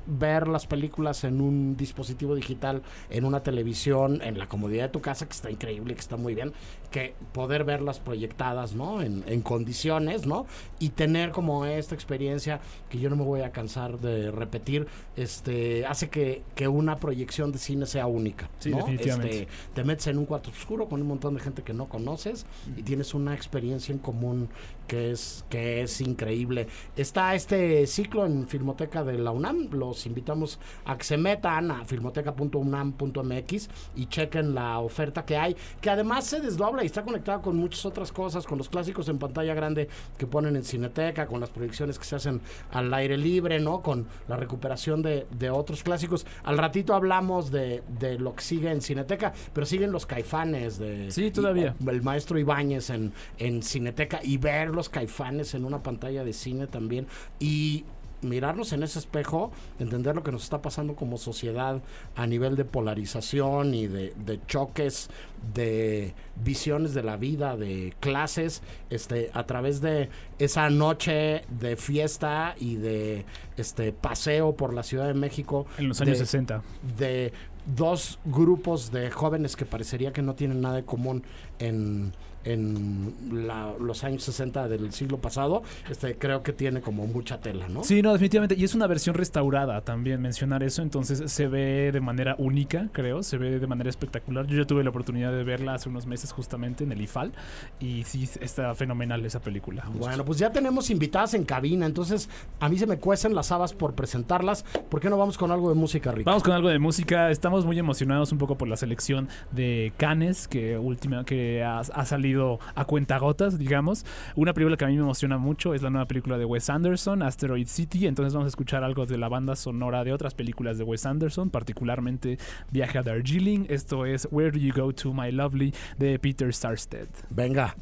ver 0.06 0.48
las 0.48 0.68
películas 0.68 1.24
en 1.24 1.40
un 1.40 1.78
dispositivo 1.78 2.36
digital, 2.36 2.82
en 3.10 3.26
una 3.26 3.42
televisión, 3.42 4.22
en 4.22 4.38
la 4.38 4.48
comodidad 4.48 4.84
de 4.84 4.90
tu 4.90 5.02
casa, 5.02 5.26
que 5.26 5.32
está 5.32 5.50
increíble, 5.50 5.94
que 5.94 6.02
está 6.02 6.18
muy 6.18 6.36
bien, 6.36 6.54
que 6.94 7.16
poder 7.32 7.64
verlas 7.64 8.00
proyectadas, 8.00 8.76
¿no? 8.76 9.02
En, 9.02 9.24
en 9.26 9.42
condiciones, 9.42 10.28
¿no? 10.28 10.46
Y 10.78 10.90
tener 10.90 11.32
como 11.32 11.66
esta 11.66 11.96
experiencia 11.96 12.62
que 12.88 13.00
yo 13.00 13.10
no 13.10 13.16
me 13.16 13.24
voy 13.24 13.42
a 13.42 13.52
cansar 13.52 13.98
de 13.98 14.30
repetir, 14.30 14.86
este, 15.16 15.88
hace 15.88 16.10
que, 16.10 16.44
que 16.54 16.68
una 16.68 16.98
proyección 16.98 17.52
de 17.52 17.58
cine 17.58 17.88
sea 17.88 18.06
única, 18.06 18.48
Sí, 18.60 18.70
¿no? 18.70 18.78
definitivamente. 18.78 19.42
Este, 19.42 19.54
te 19.74 19.84
metes 19.84 20.06
en 20.06 20.20
un 20.20 20.26
cuarto 20.26 20.52
oscuro 20.52 20.88
con 20.88 21.02
un 21.02 21.08
montón 21.08 21.34
de 21.34 21.40
gente 21.40 21.64
que 21.64 21.74
no 21.74 21.90
conoces 21.90 22.46
y 22.78 22.84
tienes 22.84 23.16
una 23.16 23.34
experiencia 23.34 23.92
en 23.92 23.98
común 23.98 24.50
que 24.88 25.12
es 25.12 25.46
que 25.50 25.82
es 25.82 26.00
increíble. 26.00 26.68
Está 26.96 27.34
este 27.34 27.88
ciclo 27.88 28.26
en 28.28 28.48
Filmoteca 28.48 29.04
de 29.04 29.18
la 29.18 29.32
UNAM, 29.32 29.70
los 29.72 30.06
invitamos 30.06 30.60
a 30.86 30.96
que 30.98 31.06
se 31.06 31.18
metan 31.18 31.72
a 31.72 31.86
filmoteca.unam.mx 31.86 33.70
y 33.96 34.06
chequen 34.08 34.54
la 34.54 34.78
oferta 34.80 35.26
que 35.26 35.38
hay, 35.38 35.56
que 35.82 35.90
además 35.90 36.26
se 36.26 36.40
desdobla 36.40 36.83
y 36.84 36.88
está 36.88 37.04
conectada 37.04 37.42
con 37.42 37.56
muchas 37.58 37.86
otras 37.86 38.12
cosas, 38.12 38.46
con 38.46 38.58
los 38.58 38.70
clásicos 38.70 39.08
en 39.10 39.18
pantalla 39.18 39.54
grande 39.54 39.88
que 40.18 40.28
ponen 40.28 40.56
en 40.56 40.64
Cineteca, 40.64 41.26
con 41.28 41.40
las 41.40 41.50
proyecciones 41.50 41.98
que 41.98 42.06
se 42.06 42.16
hacen 42.16 42.42
al 42.72 42.94
aire 42.94 43.18
libre, 43.18 43.60
¿no? 43.60 43.82
Con 43.82 44.06
la 44.28 44.36
recuperación 44.38 45.02
de, 45.02 45.26
de 45.38 45.50
otros 45.50 45.84
clásicos. 45.84 46.26
Al 46.44 46.58
ratito 46.58 46.94
hablamos 46.94 47.52
de, 47.52 47.84
de 48.00 48.20
lo 48.20 48.36
que 48.36 48.44
sigue 48.44 48.72
en 48.72 48.82
Cineteca, 48.82 49.34
pero 49.54 49.66
siguen 49.66 49.92
los 49.92 50.06
caifanes 50.06 50.78
de 50.80 51.10
Sí, 51.12 51.32
todavía. 51.32 51.76
el 51.88 52.02
maestro 52.02 52.38
Ibáñez 52.38 52.90
en, 52.90 53.14
en 53.38 53.64
Cineteca 53.64 54.20
y 54.24 54.38
ver 54.38 54.70
los 54.70 54.90
caifanes 54.90 55.54
en 55.54 55.66
una 55.66 55.82
pantalla 55.82 56.24
de 56.24 56.34
cine 56.34 56.68
también 56.68 57.08
y 57.40 57.86
mirarnos 58.24 58.74
en 58.74 58.84
ese 58.84 59.00
espejo, 59.00 59.52
entender 59.80 60.16
lo 60.16 60.24
que 60.24 60.32
nos 60.32 60.44
está 60.44 60.62
pasando 60.62 60.96
como 60.96 61.18
sociedad 61.18 61.82
a 62.16 62.28
nivel 62.28 62.56
de 62.56 62.66
polarización 62.66 63.74
y 63.74 63.88
de, 63.88 64.14
de 64.26 64.40
choques, 64.48 65.10
de 65.54 66.14
visiones 66.44 66.94
de 66.94 67.04
la 67.04 67.18
vida, 67.18 67.58
de 67.58 67.94
clases, 68.00 68.62
este, 68.90 69.30
a 69.34 69.46
través 69.46 69.82
de 69.82 70.10
esa 70.40 70.70
noche 70.70 71.42
de 71.60 71.76
fiesta 71.76 72.56
y 72.60 72.76
de 72.76 73.26
este 73.58 73.92
paseo 73.92 74.56
por 74.56 74.74
la 74.74 74.84
Ciudad 74.84 75.08
de 75.08 75.14
México. 75.14 75.66
En 75.78 75.90
los 75.90 76.02
años 76.02 76.20
de- 76.20 76.26
60. 76.26 76.62
de 76.98 77.34
dos 77.76 78.20
grupos 78.26 78.92
de 78.92 79.10
jóvenes 79.10 79.56
que 79.56 79.66
parecería 79.66 80.12
que 80.12 80.22
no 80.22 80.36
tienen 80.36 80.60
nada 80.62 80.80
en 80.80 80.86
común 80.86 81.24
en, 81.60 82.12
en 82.46 83.14
la- 83.48 83.74
los 83.80 84.04
años 84.04 84.24
60 84.24 84.68
del 84.68 84.92
siglo 84.94 85.18
pasado, 85.18 85.64
este 85.90 86.16
creo 86.18 86.44
que 86.44 86.54
tiene 86.54 86.82
como 86.82 87.08
mucha 87.08 87.40
tela, 87.40 87.68
¿no? 87.70 87.84
Sí, 87.84 88.02
no, 88.02 88.12
definitivamente. 88.14 88.56
Y 88.58 88.64
es 88.64 88.76
una 88.76 88.88
versión 88.88 89.16
restaurada 89.16 89.82
también 89.82 90.22
mencionar 90.22 90.64
eso. 90.64 90.82
Entonces 90.82 91.32
se 91.32 91.48
ve 91.48 91.92
de 91.92 92.02
manera 92.02 92.36
única, 92.38 92.90
creo. 92.92 93.24
Se 93.24 93.38
ve 93.38 93.60
de 93.60 93.68
manera 93.68 93.90
espectacular. 93.90 94.46
Yo 94.48 94.58
ya 94.58 94.66
tuve 94.66 94.84
la 94.84 94.90
oportunidad 94.90 95.32
de 95.32 95.44
verla 95.44 95.76
hace 95.76 95.90
unos 95.90 96.06
meses 96.06 96.32
justamente 96.34 96.84
en 96.84 96.92
el 96.92 97.02
IFAL. 97.02 97.32
Y 97.80 98.04
sí, 98.04 98.28
está 98.42 98.74
fenomenal 98.76 99.26
esa 99.26 99.40
película. 99.40 99.84
justo. 99.86 100.00
Bueno, 100.00 100.26
pues 100.26 100.40
ya 100.40 100.52
tenemos 100.52 100.90
invitadas 100.90 101.34
en 101.34 101.46
cabina, 101.46 101.86
entonces 101.86 102.30
a 102.60 102.68
mí 102.70 102.78
se 102.78 102.88
me 102.88 102.98
cuecen 102.98 103.34
las 103.36 103.52
habas 103.52 103.74
por 103.74 103.94
presentarlas. 103.94 104.64
¿Por 104.90 105.00
qué 105.00 105.10
no 105.10 105.18
vamos 105.18 105.38
con 105.38 105.52
algo 105.52 105.70
de 105.70 105.76
música, 105.76 106.12
Rick? 106.12 106.26
Vamos 106.26 106.44
con 106.44 106.54
algo 106.54 106.70
de 106.70 106.80
música. 106.80 107.32
Estamos 107.32 107.66
muy 107.66 107.80
emocionados 107.80 108.32
un 108.32 108.38
poco 108.38 108.58
por 108.58 108.68
la 108.68 108.76
selección 108.78 109.30
de 109.52 109.94
Cannes, 109.98 110.48
que 110.48 110.78
última 110.78 111.24
que 111.26 111.64
ha, 111.64 111.80
ha 111.80 112.06
salido 112.06 112.33
a 112.76 112.86
cuentagotas, 112.86 113.58
digamos. 113.58 114.06
Una 114.36 114.54
película 114.54 114.78
que 114.78 114.86
a 114.86 114.88
mí 114.88 114.96
me 114.96 115.02
emociona 115.02 115.38
mucho 115.38 115.74
es 115.74 115.82
la 115.82 115.90
nueva 115.90 116.06
película 116.08 116.38
de 116.38 116.46
Wes 116.46 116.70
Anderson, 116.70 117.22
Asteroid 117.22 117.68
City. 117.68 118.08
Entonces 118.08 118.34
vamos 118.34 118.48
a 118.48 118.50
escuchar 118.50 118.84
algo 118.84 119.06
de 119.06 119.18
la 119.18 119.30
banda 119.30 119.56
sonora 119.56 120.04
de 120.04 120.14
otras 120.14 120.34
películas 120.34 120.78
de 120.78 120.84
Wes 120.84 121.06
Anderson, 121.06 121.50
particularmente 121.50 122.38
Viaje 122.72 122.98
a 122.98 123.04
Darjeeling. 123.04 123.66
Esto 123.70 124.06
es 124.06 124.28
Where 124.32 124.52
Do 124.52 124.60
You 124.60 124.74
Go 124.74 124.94
to 124.94 125.14
My 125.14 125.32
Lovely 125.32 125.74
de 125.98 126.20
Peter 126.20 126.54
Sarsted. 126.54 127.08
Venga. 127.30 127.76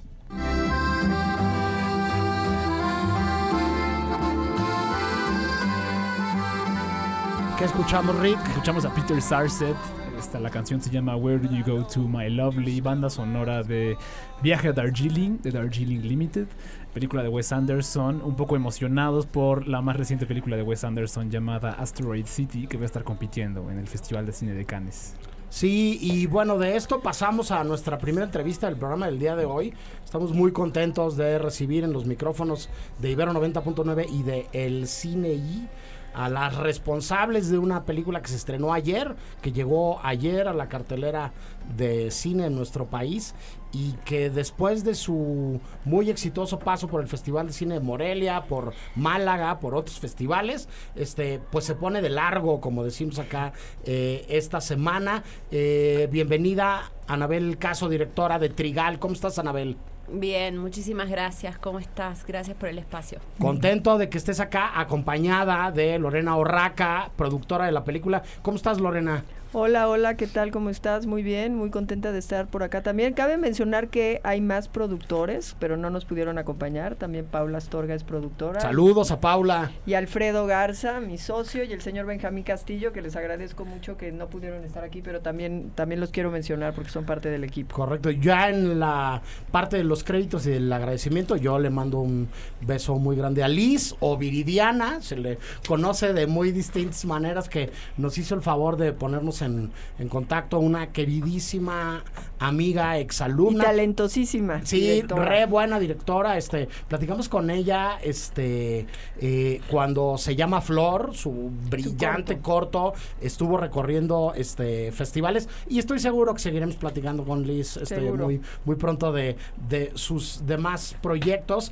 ¿Qué 7.62 7.66
escuchamos, 7.66 8.18
Rick? 8.20 8.40
Escuchamos 8.48 8.86
a 8.86 8.90
Peter 8.96 9.22
Sarset. 9.22 10.01
La 10.22 10.52
canción 10.52 10.80
se 10.82 10.92
llama 10.92 11.16
Where 11.16 11.40
Do 11.40 11.50
You 11.50 11.64
Go 11.66 11.84
to 11.84 12.02
My 12.02 12.30
Lovely, 12.30 12.80
banda 12.80 13.10
sonora 13.10 13.64
de 13.64 13.98
Viaje 14.44 14.68
a 14.68 14.72
Darjeeling, 14.72 15.40
de 15.42 15.50
Darjeeling 15.50 16.02
Limited, 16.02 16.46
película 16.94 17.24
de 17.24 17.30
Wes 17.30 17.52
Anderson. 17.52 18.22
Un 18.24 18.36
poco 18.36 18.56
emocionados 18.56 19.26
por 19.26 19.68
la 19.68 19.82
más 19.82 19.98
reciente 19.98 20.28
película 20.28 20.56
de 20.56 20.62
Wes 20.62 20.84
Anderson 20.84 21.32
llamada 21.32 21.72
Asteroid 21.72 22.28
City, 22.28 22.68
que 22.68 22.78
va 22.78 22.84
a 22.84 22.86
estar 22.86 23.04
compitiendo 23.04 23.72
en 23.72 23.80
el 23.80 23.88
Festival 23.88 24.28
de 24.28 24.32
Cine 24.32 24.54
de 24.54 24.64
Cannes. 24.64 25.16
Sí, 25.50 25.98
y 26.00 26.28
bueno, 26.28 26.60
de 26.60 26.76
esto 26.76 27.02
pasamos 27.02 27.50
a 27.52 27.64
nuestra 27.64 27.98
primera 27.98 28.26
entrevista 28.26 28.68
del 28.68 28.78
programa 28.78 29.08
del 29.08 29.18
día 29.18 29.36
de 29.36 29.46
hoy. 29.46 29.74
Estamos 30.06 30.34
muy 30.34 30.52
contentos 30.52 31.18
de 31.18 31.40
recibir 31.40 31.84
en 31.84 31.94
los 31.94 32.06
micrófonos 32.06 32.70
de 33.00 33.10
Ibero 33.10 33.34
90.9 33.34 34.06
y 34.10 34.24
de 34.24 34.48
El 34.54 34.88
Cine 34.88 35.34
I 35.34 35.68
a 36.14 36.30
las 36.30 36.56
responsables 36.56 37.50
de 37.50 37.58
una 37.58 37.86
película 37.86 38.22
que 38.22 38.30
se 38.30 38.36
estrenó 38.36 38.74
ayer, 38.74 39.16
que 39.42 39.52
llegó 39.52 40.00
ayer 40.04 40.48
a 40.48 40.54
la 40.54 40.68
cartelera 40.70 41.32
de 41.76 42.12
cine 42.12 42.48
en 42.48 42.56
nuestro 42.56 42.88
país 42.88 43.34
y 43.72 43.94
que 44.04 44.30
después 44.30 44.84
de 44.84 44.96
su 44.96 45.62
muy 45.86 46.10
exitoso 46.10 46.60
paso 46.60 46.88
por 46.88 47.02
el 47.02 47.08
Festival 47.08 47.48
de 47.48 47.54
Cine 47.54 47.76
de 47.76 47.80
Morelia, 47.80 48.44
por 48.46 48.74
Málaga, 48.96 49.60
por 49.60 49.76
otros 49.76 50.00
festivales, 50.00 50.68
este, 50.96 51.40
pues 51.52 51.66
se 51.66 51.76
pone 51.76 52.02
de 52.02 52.10
largo, 52.10 52.60
como 52.60 52.84
decimos 52.84 53.20
acá, 53.20 53.54
eh, 53.86 54.26
esta 54.30 54.60
semana. 54.60 55.24
Eh, 55.52 56.10
bienvenida, 56.12 56.92
Anabel 57.08 57.58
Caso, 57.58 57.88
directora 57.88 58.40
de 58.40 58.50
Trigal. 58.50 59.00
¿Cómo 59.00 59.14
estás, 59.14 59.40
Anabel? 59.40 59.78
Bien, 60.14 60.58
muchísimas 60.58 61.10
gracias. 61.10 61.58
¿Cómo 61.58 61.80
estás? 61.80 62.26
Gracias 62.26 62.58
por 62.58 62.68
el 62.68 62.78
espacio. 62.78 63.20
Contento 63.40 63.98
de 63.98 64.10
que 64.10 64.18
estés 64.18 64.42
acá, 64.42 64.80
acompañada 64.80 65.72
de 65.72 65.98
Lorena 66.00 66.36
Orraca, 66.36 67.12
productora 67.16 67.66
de 67.66 67.72
la 67.72 67.86
película. 67.86 68.22
¿Cómo 68.42 68.58
estás, 68.58 68.80
Lorena? 68.82 69.24
Hola, 69.54 69.90
hola, 69.90 70.16
¿qué 70.16 70.28
tal? 70.28 70.50
¿Cómo 70.50 70.70
estás? 70.70 71.08
Muy 71.08 71.24
bien, 71.24 71.58
muy 71.58 71.72
contenta 71.72 72.14
de 72.14 72.20
estar 72.20 72.48
por 72.48 72.64
acá 72.64 72.84
también. 72.84 73.14
Cabe 73.14 73.36
mencionar 73.36 73.90
que 73.90 74.22
hay 74.24 74.40
más 74.40 74.70
productores, 74.70 75.58
pero 75.60 75.76
no 75.76 75.90
nos 75.90 76.06
pudieron 76.06 76.38
acompañar. 76.38 76.96
También 76.96 77.26
Paula 77.26 77.58
Astorga 77.58 77.94
es 77.94 78.06
productora. 78.06 78.62
Saludos 78.62 79.12
a 79.12 79.20
Paula. 79.20 79.70
Y 79.86 79.96
Alfredo 79.96 80.46
Garza, 80.46 81.02
mi 81.02 81.18
socio, 81.18 81.66
y 81.66 81.74
el 81.74 81.82
señor 81.82 82.06
Benjamín 82.06 82.46
Castillo, 82.46 82.94
que 82.94 83.02
les 83.02 83.18
agradezco 83.18 83.66
mucho 83.66 83.98
que 83.98 84.14
no 84.14 84.30
pudieron 84.30 84.64
estar 84.64 84.86
aquí, 84.86 85.02
pero 85.02 85.20
también, 85.20 85.74
también 85.76 86.00
los 86.00 86.12
quiero 86.12 86.32
mencionar 86.32 86.74
porque 86.74 86.90
son 86.90 87.06
parte 87.06 87.30
del 87.30 87.44
equipo. 87.44 87.76
Correcto. 87.76 88.10
Ya 88.10 88.48
en 88.48 88.80
la 88.80 89.22
parte 89.52 89.76
de 89.76 89.84
los 89.84 90.06
créditos 90.06 90.48
y 90.48 90.52
del 90.52 90.72
agradecimiento, 90.72 91.36
yo 91.36 91.60
le 91.60 91.70
mando 91.70 92.00
un 92.00 92.30
beso 92.62 92.96
muy 92.96 93.18
grande 93.18 93.44
a 93.44 93.50
Liz 93.50 93.96
o 94.00 94.16
Viridiana, 94.16 95.02
se 95.02 95.18
le 95.18 95.40
conoce 95.68 96.14
de 96.14 96.26
muy 96.26 96.54
distintas 96.54 97.04
maneras 97.04 97.50
que 97.50 97.70
nos 97.98 98.18
hizo 98.18 98.34
el 98.34 98.42
favor 98.42 98.78
de 98.78 98.94
ponernos 98.94 99.41
en, 99.42 99.72
en 100.00 100.08
contacto 100.10 100.60
una 100.60 100.92
queridísima 100.92 102.04
amiga, 102.40 102.98
Y 102.98 103.02
exalumna. 103.02 103.64
talentosísima. 103.66 104.66
Sí, 104.66 104.80
directora. 104.82 105.26
re 105.26 105.46
buena 105.46 105.80
directora. 105.80 106.38
Este, 106.38 106.68
platicamos 106.88 107.30
con 107.30 107.50
ella, 107.50 107.98
este, 108.02 108.86
eh, 109.20 109.62
cuando 109.70 110.18
se 110.18 110.36
llama 110.36 110.62
Flor, 110.62 111.12
su 111.14 111.52
brillante 111.70 112.40
corto. 112.40 112.94
estuvo 113.22 113.58
recorriendo, 113.58 114.34
este, 114.36 114.92
festivales 114.92 115.48
y 115.70 115.80
estoy 115.80 116.00
seguro 116.00 116.34
que 116.34 116.40
seguiremos 116.40 116.76
platicando 116.76 117.24
con 117.24 117.46
Liz, 117.46 117.78
este, 117.78 118.00
muy, 118.12 118.42
muy 118.66 118.76
pronto 118.76 119.12
de, 119.12 119.36
de 119.70 119.92
sus 119.96 120.46
demás 120.46 120.96
proyectos. 121.02 121.72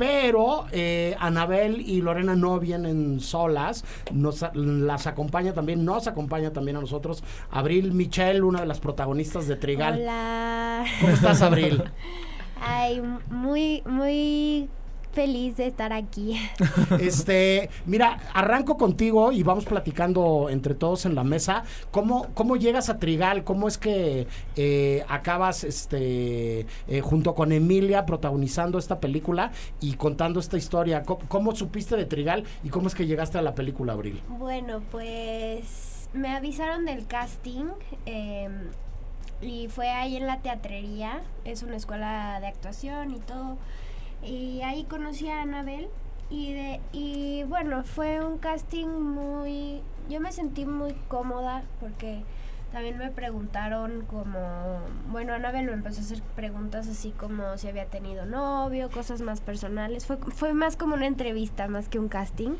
Pero 0.00 0.64
eh, 0.72 1.14
Anabel 1.18 1.82
y 1.82 2.00
Lorena 2.00 2.34
no 2.34 2.58
vienen 2.58 3.20
solas, 3.20 3.84
nos, 4.10 4.42
las 4.54 5.06
acompaña 5.06 5.52
también, 5.52 5.84
nos 5.84 6.06
acompaña 6.06 6.54
también 6.54 6.78
a 6.78 6.80
nosotros 6.80 7.22
Abril 7.50 7.92
Michel, 7.92 8.42
una 8.42 8.60
de 8.60 8.66
las 8.66 8.80
protagonistas 8.80 9.46
de 9.46 9.56
Trigal. 9.56 10.00
Hola. 10.00 10.86
¿Cómo 11.02 11.12
estás, 11.12 11.42
Abril? 11.42 11.84
Ay, 12.62 13.02
muy, 13.28 13.82
muy 13.84 14.70
feliz 15.12 15.56
de 15.56 15.66
estar 15.66 15.92
aquí. 15.92 16.38
Este, 17.00 17.70
mira, 17.86 18.18
arranco 18.34 18.76
contigo 18.76 19.32
y 19.32 19.42
vamos 19.42 19.64
platicando 19.64 20.48
entre 20.50 20.74
todos 20.74 21.06
en 21.06 21.14
la 21.14 21.24
mesa. 21.24 21.64
¿Cómo, 21.90 22.28
cómo 22.34 22.56
llegas 22.56 22.88
a 22.90 22.98
Trigal? 22.98 23.44
¿Cómo 23.44 23.68
es 23.68 23.78
que 23.78 24.26
eh, 24.56 25.04
acabas 25.08 25.64
este, 25.64 26.66
eh, 26.88 27.00
junto 27.02 27.34
con 27.34 27.52
Emilia 27.52 28.06
protagonizando 28.06 28.78
esta 28.78 29.00
película 29.00 29.52
y 29.80 29.94
contando 29.94 30.40
esta 30.40 30.56
historia? 30.56 31.02
¿Cómo, 31.04 31.20
cómo 31.28 31.54
supiste 31.54 31.96
de 31.96 32.04
Trigal 32.04 32.44
y 32.62 32.68
cómo 32.68 32.88
es 32.88 32.94
que 32.94 33.06
llegaste 33.06 33.38
a 33.38 33.42
la 33.42 33.54
película, 33.54 33.92
Abril? 33.92 34.20
Bueno, 34.28 34.82
pues 34.90 36.08
me 36.12 36.28
avisaron 36.34 36.84
del 36.84 37.06
casting 37.06 37.66
eh, 38.06 38.48
y 39.40 39.68
fue 39.68 39.88
ahí 39.88 40.16
en 40.16 40.26
la 40.26 40.40
teatrería. 40.40 41.22
Es 41.44 41.62
una 41.62 41.76
escuela 41.76 42.38
de 42.40 42.48
actuación 42.48 43.14
y 43.14 43.20
todo. 43.20 43.58
Y 44.22 44.60
ahí 44.62 44.84
conocí 44.84 45.28
a 45.28 45.42
Anabel 45.42 45.88
y, 46.28 46.52
de, 46.52 46.80
y 46.92 47.44
bueno, 47.44 47.82
fue 47.84 48.24
un 48.24 48.38
casting 48.38 48.86
muy... 48.86 49.80
Yo 50.08 50.20
me 50.20 50.32
sentí 50.32 50.64
muy 50.64 50.94
cómoda 51.08 51.62
porque 51.80 52.22
también 52.72 52.98
me 52.98 53.10
preguntaron 53.10 54.04
como... 54.06 54.80
Bueno, 55.10 55.32
Anabel 55.32 55.66
me 55.66 55.72
empezó 55.72 56.00
a 56.00 56.04
hacer 56.04 56.22
preguntas 56.36 56.86
así 56.88 57.10
como 57.10 57.56
si 57.58 57.68
había 57.68 57.86
tenido 57.86 58.26
novio, 58.26 58.90
cosas 58.90 59.22
más 59.22 59.40
personales. 59.40 60.06
Fue, 60.06 60.18
fue 60.18 60.52
más 60.52 60.76
como 60.76 60.94
una 60.94 61.06
entrevista 61.06 61.66
más 61.66 61.88
que 61.88 61.98
un 61.98 62.08
casting 62.08 62.52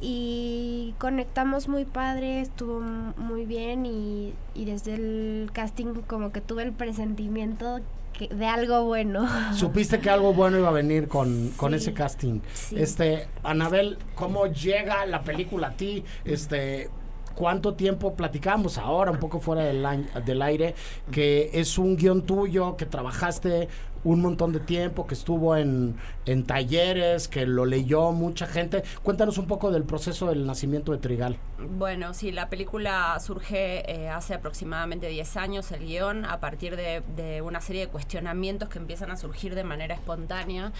y 0.00 0.94
conectamos 0.98 1.68
muy 1.68 1.84
padre, 1.84 2.40
estuvo 2.40 2.80
muy 2.80 3.46
bien 3.46 3.86
y, 3.86 4.34
y 4.54 4.64
desde 4.64 4.94
el 4.94 5.50
casting 5.52 5.94
como 6.06 6.32
que 6.32 6.40
tuve 6.40 6.62
el 6.62 6.72
presentimiento 6.72 7.80
que- 8.16 8.28
de 8.28 8.46
algo 8.46 8.84
bueno. 8.84 9.26
Supiste 9.54 10.00
que 10.00 10.08
algo 10.10 10.32
bueno 10.32 10.58
iba 10.58 10.68
a 10.68 10.72
venir 10.72 11.08
con, 11.08 11.50
con 11.56 11.74
ese 11.74 11.92
casting. 11.92 12.40
Sí. 12.52 12.76
Este, 12.78 13.28
Anabel, 13.42 13.98
¿cómo 14.14 14.46
llega 14.46 15.04
la 15.06 15.22
película 15.22 15.68
a 15.68 15.76
ti? 15.76 16.02
Este, 16.24 16.88
¿cuánto 17.34 17.74
tiempo 17.74 18.14
platicamos 18.14 18.78
ahora, 18.78 19.10
un 19.10 19.18
poco 19.18 19.40
fuera 19.40 19.62
del, 19.64 19.84
del 20.24 20.40
aire, 20.42 20.74
que 21.10 21.50
es 21.52 21.76
un 21.78 21.96
guion 21.96 22.22
tuyo, 22.22 22.76
que 22.76 22.86
trabajaste 22.86 23.68
un 24.04 24.20
montón 24.20 24.52
de 24.52 24.60
tiempo, 24.60 25.06
que 25.06 25.14
estuvo 25.14 25.56
en, 25.56 25.96
en 26.26 26.44
talleres, 26.44 27.28
que 27.28 27.46
lo 27.46 27.66
leyó 27.66 28.12
mucha 28.12 28.46
gente? 28.46 28.84
Cuéntanos 29.02 29.38
un 29.38 29.46
poco 29.46 29.70
del 29.70 29.84
proceso 29.84 30.26
del 30.26 30.46
nacimiento 30.46 30.92
de 30.92 30.98
Trigal. 30.98 31.38
Bueno, 31.58 32.14
sí, 32.14 32.32
la 32.32 32.48
película 32.48 33.18
surge 33.20 33.90
eh, 33.90 34.08
hace 34.08 34.34
aproximadamente 34.34 35.08
10 35.08 35.36
años, 35.36 35.72
el 35.72 35.84
guion, 35.86 36.24
a 36.24 36.40
partir 36.40 36.76
de, 36.76 37.02
de 37.16 37.42
una 37.42 37.60
serie 37.60 37.82
de 37.82 37.88
cuestionamientos 37.88 38.68
que 38.68 38.78
empiezan 38.78 39.10
a 39.10 39.16
surgir 39.16 39.54
de 39.54 39.64
manera 39.64 39.94
espontánea 39.94 40.72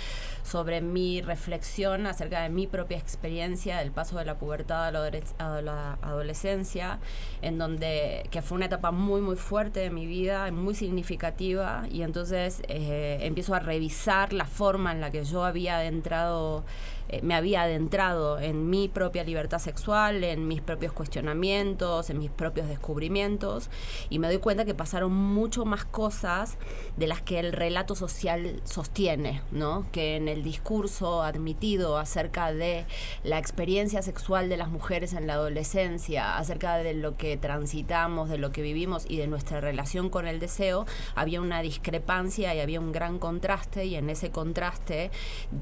sobre 0.43 0.81
mi 0.81 1.23
reflexión 1.23 2.07
acerca 2.07 2.43
de 2.43 2.49
mi 2.49 2.67
propia 2.67 2.99
experiencia 2.99 3.79
del 3.79 3.91
paso 3.91 4.19
de 4.19 4.25
la 4.25 4.37
pubertad 4.37 4.89
a 4.89 5.63
la, 5.63 5.99
adolescencia, 6.03 6.99
en 7.43 7.59
donde, 7.59 8.27
que 8.31 8.43
fue 8.43 8.57
una 8.57 8.67
etapa 8.67 8.91
muy, 8.91 9.21
muy 9.21 9.37
fuerte 9.37 9.81
de 9.81 9.91
mi 9.91 10.07
vida, 10.07 10.51
muy 10.51 10.75
significativa, 10.75 11.85
y 11.91 12.03
entonces 12.03 12.63
eh, 12.69 13.14
empiezo 13.21 13.55
a 13.55 13.61
revisar 13.61 14.33
la 14.33 14.47
forma 14.47 14.93
en 14.93 15.01
la 15.01 15.11
que 15.11 15.25
yo 15.25 15.45
había 15.45 15.77
adentrado 15.77 16.65
eh, 17.09 17.21
me 17.23 17.35
había 17.35 17.63
adentrado 17.63 18.39
en 18.39 18.71
mi 18.71 18.89
propia 18.89 19.25
libertad 19.25 19.59
sexual, 19.59 20.25
en 20.25 20.49
mis 20.49 20.61
propios 20.61 20.93
cuestionamientos, 20.93 22.11
en 22.11 22.19
mis 22.19 22.31
propios 22.31 22.69
descubrimientos, 22.69 23.71
y 24.11 24.19
me 24.19 24.29
doy 24.29 24.39
cuenta 24.39 24.65
que 24.65 24.75
pasaron 24.75 25.13
mucho 25.13 25.65
más 25.65 25.85
cosas 25.85 26.57
de 26.97 27.07
las 27.07 27.23
que 27.23 27.39
el 27.39 27.53
relato 27.53 27.95
social 27.95 28.61
sostiene, 28.65 29.43
¿no? 29.51 29.87
Que 29.93 30.17
en 30.17 30.29
el 30.29 30.43
discurso 30.43 31.23
admitido 31.23 31.99
acerca 31.99 32.53
de 32.53 32.87
la 33.23 33.39
experiencia 33.39 34.03
sexual 34.03 34.49
de 34.49 34.57
las 34.57 34.69
mujeres 34.69 35.13
en 35.13 35.27
la 35.27 35.35
adolescencia, 35.35 36.37
acerca 36.37 36.77
de 36.77 36.95
lo 36.95 37.17
que 37.17 37.37
transitamos, 37.37 38.29
de 38.29 38.39
lo 38.39 38.53
que 38.53 38.63
vivimos 38.63 39.05
y 39.09 39.19
de 39.19 39.27
nuestra 39.27 39.61
relación 39.61 40.11
con 40.11 40.27
el 40.27 40.41
deseo, 40.41 40.87
había 41.15 41.41
una 41.41 41.63
discrepancia 41.63 42.55
y 42.55 42.61
había 42.61 42.81
un 42.81 42.93
gran 42.93 43.19
contraste 43.19 43.87
y 43.87 43.97
en 43.97 44.11
ese 44.11 44.31
contraste 44.31 45.11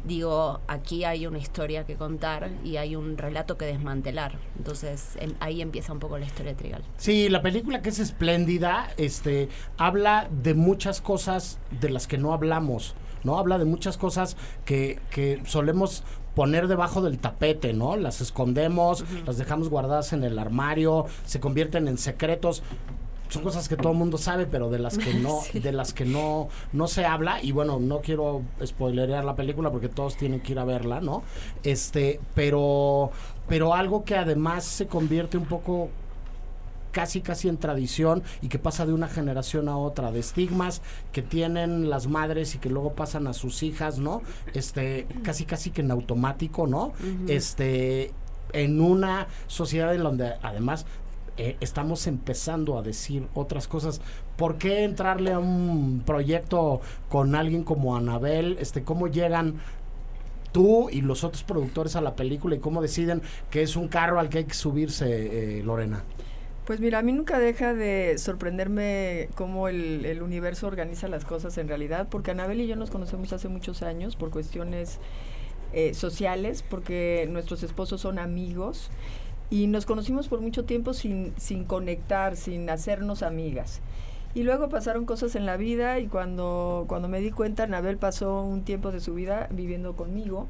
digo, 0.04 0.60
aquí 0.66 1.04
hay 1.04 1.26
una 1.32 1.40
historia 1.40 1.86
que 1.86 1.96
contar 1.96 2.50
y 2.62 2.76
hay 2.76 2.94
un 2.94 3.16
relato 3.16 3.56
que 3.56 3.64
desmantelar. 3.64 4.38
Entonces 4.58 5.16
em- 5.18 5.34
ahí 5.40 5.62
empieza 5.62 5.92
un 5.92 5.98
poco 5.98 6.18
la 6.18 6.26
historia 6.26 6.52
de 6.52 6.58
Trigal. 6.58 6.82
Sí, 6.98 7.30
la 7.30 7.40
película 7.40 7.80
que 7.80 7.88
es 7.88 7.98
espléndida, 7.98 8.92
este, 8.98 9.48
habla 9.78 10.28
de 10.42 10.52
muchas 10.52 11.00
cosas 11.00 11.58
de 11.80 11.88
las 11.88 12.06
que 12.06 12.18
no 12.18 12.34
hablamos, 12.34 12.94
¿no? 13.24 13.38
Habla 13.38 13.58
de 13.58 13.64
muchas 13.64 13.96
cosas 13.96 14.36
que, 14.66 15.00
que 15.10 15.40
solemos 15.46 16.04
poner 16.34 16.68
debajo 16.68 17.00
del 17.00 17.18
tapete, 17.18 17.72
¿no? 17.72 17.96
Las 17.96 18.20
escondemos, 18.20 19.04
las 19.26 19.38
dejamos 19.38 19.70
guardadas 19.70 20.12
en 20.12 20.24
el 20.24 20.38
armario, 20.38 21.06
se 21.24 21.40
convierten 21.40 21.88
en 21.88 21.96
secretos. 21.96 22.62
Son 23.32 23.42
cosas 23.42 23.68
que 23.68 23.76
todo 23.76 23.92
el 23.92 23.98
mundo 23.98 24.18
sabe, 24.18 24.46
pero 24.46 24.68
de 24.70 24.78
las 24.78 24.98
que 24.98 25.14
no, 25.14 25.40
Sí. 25.40 25.58
de 25.60 25.72
las 25.72 25.92
que 25.92 26.04
no, 26.04 26.48
no 26.72 26.86
se 26.86 27.04
habla. 27.04 27.42
Y 27.42 27.52
bueno, 27.52 27.80
no 27.80 28.00
quiero 28.00 28.42
spoilerear 28.64 29.24
la 29.24 29.34
película 29.36 29.70
porque 29.70 29.88
todos 29.88 30.16
tienen 30.16 30.40
que 30.40 30.52
ir 30.52 30.58
a 30.58 30.64
verla, 30.64 31.00
¿no? 31.00 31.22
Este, 31.62 32.20
pero, 32.34 33.10
pero 33.48 33.74
algo 33.74 34.04
que 34.04 34.16
además 34.16 34.64
se 34.64 34.86
convierte 34.86 35.36
un 35.38 35.46
poco 35.46 35.88
casi 36.90 37.22
casi 37.22 37.48
en 37.48 37.56
tradición 37.56 38.22
y 38.42 38.48
que 38.48 38.58
pasa 38.58 38.84
de 38.84 38.92
una 38.92 39.08
generación 39.08 39.70
a 39.70 39.78
otra, 39.78 40.12
de 40.12 40.20
estigmas 40.20 40.82
que 41.12 41.22
tienen 41.22 41.88
las 41.88 42.06
madres 42.06 42.54
y 42.54 42.58
que 42.58 42.68
luego 42.68 42.92
pasan 42.92 43.26
a 43.26 43.32
sus 43.32 43.62
hijas, 43.62 43.98
¿no? 43.98 44.20
Este, 44.52 45.06
casi 45.22 45.46
casi 45.46 45.70
que 45.70 45.80
en 45.80 45.90
automático, 45.90 46.66
¿no? 46.66 46.92
Este, 47.28 48.12
en 48.52 48.78
una 48.82 49.26
sociedad 49.46 49.94
en 49.94 50.02
donde 50.02 50.34
además 50.42 50.84
eh, 51.36 51.56
estamos 51.60 52.06
empezando 52.06 52.78
a 52.78 52.82
decir 52.82 53.26
otras 53.34 53.68
cosas. 53.68 54.00
¿Por 54.36 54.58
qué 54.58 54.84
entrarle 54.84 55.32
a 55.32 55.38
un 55.38 56.02
proyecto 56.04 56.80
con 57.08 57.34
alguien 57.34 57.64
como 57.64 57.96
Anabel? 57.96 58.56
Este, 58.60 58.82
¿cómo 58.82 59.08
llegan 59.08 59.54
tú 60.52 60.90
y 60.90 61.00
los 61.00 61.24
otros 61.24 61.42
productores 61.42 61.96
a 61.96 62.00
la 62.00 62.14
película 62.14 62.54
y 62.54 62.58
cómo 62.58 62.82
deciden 62.82 63.22
que 63.50 63.62
es 63.62 63.76
un 63.76 63.88
carro 63.88 64.20
al 64.20 64.28
que 64.28 64.38
hay 64.38 64.44
que 64.44 64.54
subirse, 64.54 65.58
eh, 65.58 65.62
Lorena? 65.62 66.04
Pues 66.66 66.78
mira, 66.78 67.00
a 67.00 67.02
mí 67.02 67.12
nunca 67.12 67.38
deja 67.38 67.74
de 67.74 68.16
sorprenderme 68.18 69.28
cómo 69.34 69.66
el, 69.68 70.04
el 70.04 70.22
universo 70.22 70.68
organiza 70.68 71.08
las 71.08 71.24
cosas 71.24 71.58
en 71.58 71.66
realidad, 71.66 72.06
porque 72.08 72.30
Anabel 72.30 72.60
y 72.60 72.68
yo 72.68 72.76
nos 72.76 72.90
conocemos 72.90 73.32
hace 73.32 73.48
muchos 73.48 73.82
años 73.82 74.14
por 74.14 74.30
cuestiones 74.30 75.00
eh, 75.72 75.94
sociales, 75.94 76.62
porque 76.62 77.26
nuestros 77.30 77.62
esposos 77.62 78.02
son 78.02 78.18
amigos 78.18 78.90
y 79.52 79.66
nos 79.66 79.84
conocimos 79.84 80.28
por 80.28 80.40
mucho 80.40 80.64
tiempo 80.64 80.94
sin, 80.94 81.34
sin 81.36 81.64
conectar, 81.64 82.36
sin 82.36 82.70
hacernos 82.70 83.22
amigas. 83.22 83.82
Y 84.34 84.44
luego 84.44 84.70
pasaron 84.70 85.04
cosas 85.04 85.36
en 85.36 85.44
la 85.44 85.58
vida 85.58 85.98
y 85.98 86.06
cuando, 86.06 86.86
cuando 86.88 87.06
me 87.06 87.20
di 87.20 87.30
cuenta, 87.30 87.64
Anabel 87.64 87.98
pasó 87.98 88.40
un 88.40 88.62
tiempo 88.62 88.90
de 88.92 89.00
su 89.00 89.12
vida 89.12 89.48
viviendo 89.50 89.94
conmigo. 89.94 90.46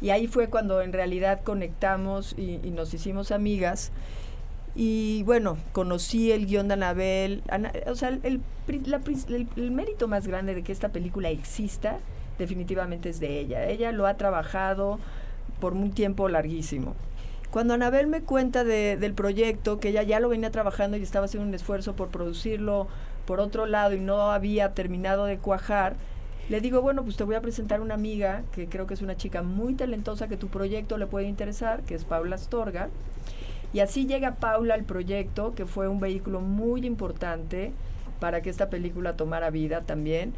Y 0.00 0.10
ahí 0.10 0.26
fue 0.26 0.48
cuando 0.48 0.82
en 0.82 0.92
realidad 0.92 1.40
conectamos 1.44 2.34
y, 2.36 2.58
nos 2.72 2.92
hicimos 2.92 3.30
amigas. 3.30 3.92
Y 4.74 5.22
bueno, 5.22 5.56
conocí 5.70 6.32
el 6.32 6.46
guion 6.46 6.66
de 6.66 6.74
Anabel. 6.74 7.42
Ana- 7.48 7.72
o 7.86 7.94
sea, 7.94 8.08
el- 8.08 8.40
el 8.66 9.70
mérito 9.70 10.08
más 10.08 10.26
grande 10.26 10.56
de 10.56 10.64
que 10.64 10.72
esta 10.72 10.88
película 10.88 11.30
exista 11.30 11.98
definitivamente 12.40 13.08
es 13.08 13.20
de 13.20 13.38
ella. 13.38 13.66
Ella 13.68 13.92
lo 13.92 14.04
ha 14.08 14.14
trabajado 14.14 14.98
por 15.60 15.74
un 15.74 15.92
tiempo 15.92 16.28
larguísimo. 16.28 16.96
Cuando 17.50 17.74
Anabel 17.74 18.06
me 18.06 18.22
cuenta 18.22 18.64
de- 18.64 18.96
del 18.96 19.14
proyecto, 19.14 19.78
que 19.78 19.88
ella 19.88 20.02
ya 20.02 20.20
lo 20.20 20.28
venía 20.28 20.50
trabajando 20.50 20.96
y 20.96 21.02
estaba 21.02 21.26
haciendo 21.26 21.48
un 21.48 21.54
esfuerzo 21.54 21.94
por 21.94 22.08
producirlo 22.08 22.88
por 23.26 23.40
otro 23.40 23.66
lado 23.66 23.94
y 23.94 24.00
no 24.00 24.30
había 24.30 24.74
terminado 24.74 25.24
de 25.24 25.38
cuajar, 25.38 25.96
le 26.48 26.60
digo, 26.60 26.80
bueno, 26.80 27.02
pues 27.02 27.16
te 27.16 27.24
voy 27.24 27.34
a 27.34 27.40
presentar 27.40 27.80
una 27.80 27.94
amiga 27.94 28.42
que 28.52 28.68
creo 28.68 28.86
que 28.86 28.94
es 28.94 29.02
una 29.02 29.16
chica 29.16 29.42
muy 29.42 29.74
talentosa 29.74 30.28
que 30.28 30.36
tu 30.36 30.48
proyecto 30.48 30.96
le 30.96 31.06
puede 31.06 31.26
interesar, 31.26 31.82
que 31.82 31.94
es 31.94 32.04
Paula 32.04 32.36
Astorga. 32.36 32.88
Y 33.72 33.80
así 33.80 34.06
llega 34.06 34.36
Paula 34.36 34.74
al 34.74 34.84
proyecto, 34.84 35.54
que 35.54 35.66
fue 35.66 35.88
un 35.88 35.98
vehículo 35.98 36.40
muy 36.40 36.86
importante 36.86 37.72
para 38.20 38.42
que 38.42 38.50
esta 38.50 38.70
película 38.70 39.16
tomara 39.16 39.50
vida 39.50 39.80
también. 39.80 40.34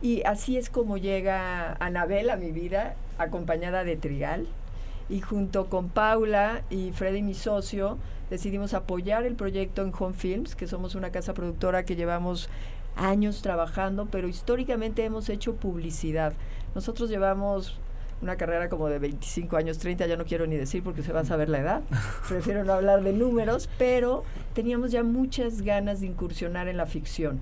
Y 0.00 0.22
así 0.24 0.56
es 0.56 0.70
como 0.70 0.96
llega 0.96 1.72
Anabel 1.80 2.30
a 2.30 2.36
mi 2.36 2.52
vida, 2.52 2.94
acompañada 3.18 3.82
de 3.82 3.96
Trigal. 3.96 4.46
Y 5.08 5.20
junto 5.20 5.66
con 5.66 5.88
Paula 5.88 6.62
y 6.70 6.92
Freddy, 6.92 7.22
mi 7.22 7.34
socio, 7.34 7.98
decidimos 8.30 8.74
apoyar 8.74 9.24
el 9.24 9.34
proyecto 9.34 9.82
en 9.82 9.92
Home 9.98 10.14
Films, 10.14 10.54
que 10.54 10.66
somos 10.66 10.94
una 10.94 11.10
casa 11.10 11.34
productora 11.34 11.84
que 11.84 11.96
llevamos 11.96 12.50
años 12.96 13.42
trabajando, 13.42 14.06
pero 14.10 14.28
históricamente 14.28 15.04
hemos 15.04 15.28
hecho 15.28 15.54
publicidad. 15.56 16.34
Nosotros 16.74 17.08
llevamos 17.08 17.78
una 18.20 18.36
carrera 18.36 18.68
como 18.68 18.88
de 18.88 18.98
25 18.98 19.56
años, 19.56 19.78
30, 19.78 20.06
ya 20.06 20.16
no 20.16 20.24
quiero 20.24 20.46
ni 20.46 20.56
decir 20.56 20.82
porque 20.82 21.02
se 21.02 21.12
va 21.12 21.20
a 21.20 21.24
saber 21.24 21.48
la 21.48 21.60
edad, 21.60 21.82
prefiero 22.28 22.64
no 22.64 22.72
hablar 22.72 23.02
de 23.02 23.12
números, 23.12 23.68
pero 23.78 24.24
teníamos 24.54 24.90
ya 24.90 25.04
muchas 25.04 25.62
ganas 25.62 26.00
de 26.00 26.06
incursionar 26.06 26.68
en 26.68 26.76
la 26.76 26.86
ficción. 26.86 27.40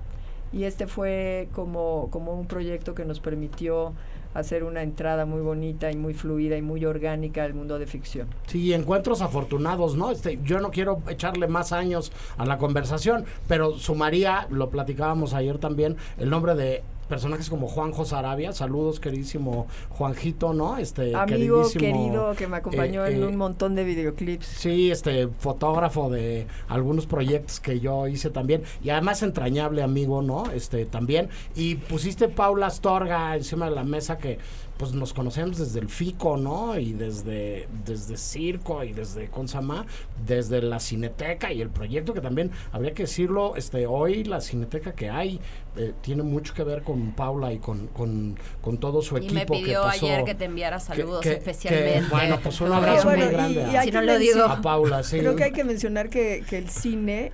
Y 0.53 0.63
este 0.63 0.87
fue 0.87 1.49
como, 1.53 2.07
como 2.09 2.39
un 2.39 2.47
proyecto 2.47 2.95
que 2.95 3.03
nos 3.03 3.19
permitió 3.19 3.93
hacer 4.37 4.63
una 4.63 4.83
entrada 4.83 5.25
muy 5.25 5.41
bonita 5.41 5.91
y 5.91 5.95
muy 5.95 6.13
fluida 6.13 6.55
y 6.55 6.61
muy 6.61 6.85
orgánica 6.85 7.43
al 7.43 7.55
mundo 7.55 7.79
de 7.79 7.87
ficción. 7.87 8.27
Sí, 8.45 8.71
encuentros 8.71 9.21
afortunados, 9.21 9.95
¿no? 9.95 10.11
Este, 10.11 10.39
yo 10.43 10.59
no 10.59 10.69
quiero 10.69 11.01
echarle 11.09 11.47
más 11.47 11.71
años 11.71 12.11
a 12.37 12.45
la 12.45 12.59
conversación, 12.59 13.25
pero 13.47 13.79
sumaría, 13.79 14.47
lo 14.51 14.69
platicábamos 14.69 15.33
ayer 15.33 15.57
también, 15.57 15.97
el 16.19 16.29
nombre 16.29 16.53
de 16.53 16.83
personajes 17.07 17.49
como 17.49 17.67
Juanjo 17.67 18.05
Sarabia, 18.05 18.53
saludos 18.53 18.99
queridísimo 18.99 19.67
Juanjito, 19.89 20.53
¿no? 20.53 20.77
Este 20.77 21.15
Amigo 21.15 21.63
querido 21.71 22.33
que 22.35 22.47
me 22.47 22.57
acompañó 22.57 23.05
eh, 23.05 23.13
en 23.13 23.23
eh, 23.23 23.25
un 23.27 23.35
montón 23.37 23.75
de 23.75 23.83
videoclips. 23.83 24.45
Sí, 24.45 24.91
este 24.91 25.27
fotógrafo 25.27 26.09
de 26.09 26.47
algunos 26.67 27.05
proyectos 27.05 27.59
que 27.59 27.79
yo 27.79 28.07
hice 28.07 28.29
también 28.29 28.63
y 28.83 28.89
además 28.89 29.23
entrañable 29.23 29.81
amigo, 29.83 30.21
¿no? 30.21 30.51
Este 30.51 30.85
también 30.85 31.29
y 31.55 31.75
pusiste 31.75 32.27
Paula 32.27 32.67
Astorga 32.67 33.35
encima 33.35 33.69
de 33.69 33.75
la 33.75 33.83
mesa 33.83 34.17
que 34.17 34.39
pues 34.77 34.93
nos 34.93 35.13
conocemos 35.13 35.57
desde 35.57 35.79
el 35.79 35.89
FICO, 35.89 36.37
¿no? 36.37 36.77
Y 36.77 36.93
desde 36.93 37.67
desde 37.85 38.15
circo 38.17 38.83
y 38.83 38.93
desde 38.93 39.27
Consama, 39.29 39.85
desde 40.25 40.61
la 40.61 40.79
Cineteca 40.79 41.51
y 41.51 41.61
el 41.61 41.69
proyecto 41.69 42.13
que 42.13 42.21
también 42.21 42.51
habría 42.71 42.93
que 42.93 43.03
decirlo, 43.03 43.55
este 43.55 43.87
hoy 43.87 44.23
la 44.23 44.39
Cineteca 44.41 44.93
que 44.93 45.09
hay 45.09 45.39
eh, 45.75 45.93
tiene 46.01 46.23
mucho 46.23 46.53
que 46.53 46.63
ver 46.63 46.83
con 46.83 47.11
Paula 47.13 47.53
y 47.53 47.59
con, 47.59 47.87
con, 47.87 48.37
con 48.61 48.77
todo 48.77 49.01
su 49.01 49.15
Y 49.17 49.25
equipo 49.25 49.33
me 49.33 49.45
que 49.45 49.53
pidió 49.65 49.81
pasó. 49.83 50.05
ayer 50.05 50.23
que 50.25 50.35
te 50.35 50.45
enviara 50.45 50.79
saludos 50.79 51.21
que- 51.21 51.29
que- 51.29 51.35
especialmente. 51.35 52.09
bueno, 52.09 52.39
pues 52.41 52.61
un 52.61 52.71
abrazo 52.71 53.03
bueno, 53.05 53.23
muy 53.25 53.29
y- 53.29 53.35
grande 53.35 53.61
y 53.71 53.75
a- 53.75 53.79
hay 53.81 53.87
Si 53.87 53.93
no 53.93 53.99
que 54.01 54.05
lo 54.05 54.19
digo. 54.19 54.43
a 54.43 54.61
Paula, 54.61 55.03
sí. 55.03 55.19
Creo 55.19 55.35
que 55.35 55.43
hay 55.45 55.51
que 55.51 55.63
mencionar 55.63 56.09
que, 56.09 56.43
que 56.49 56.57
el 56.57 56.69
cine 56.69 57.31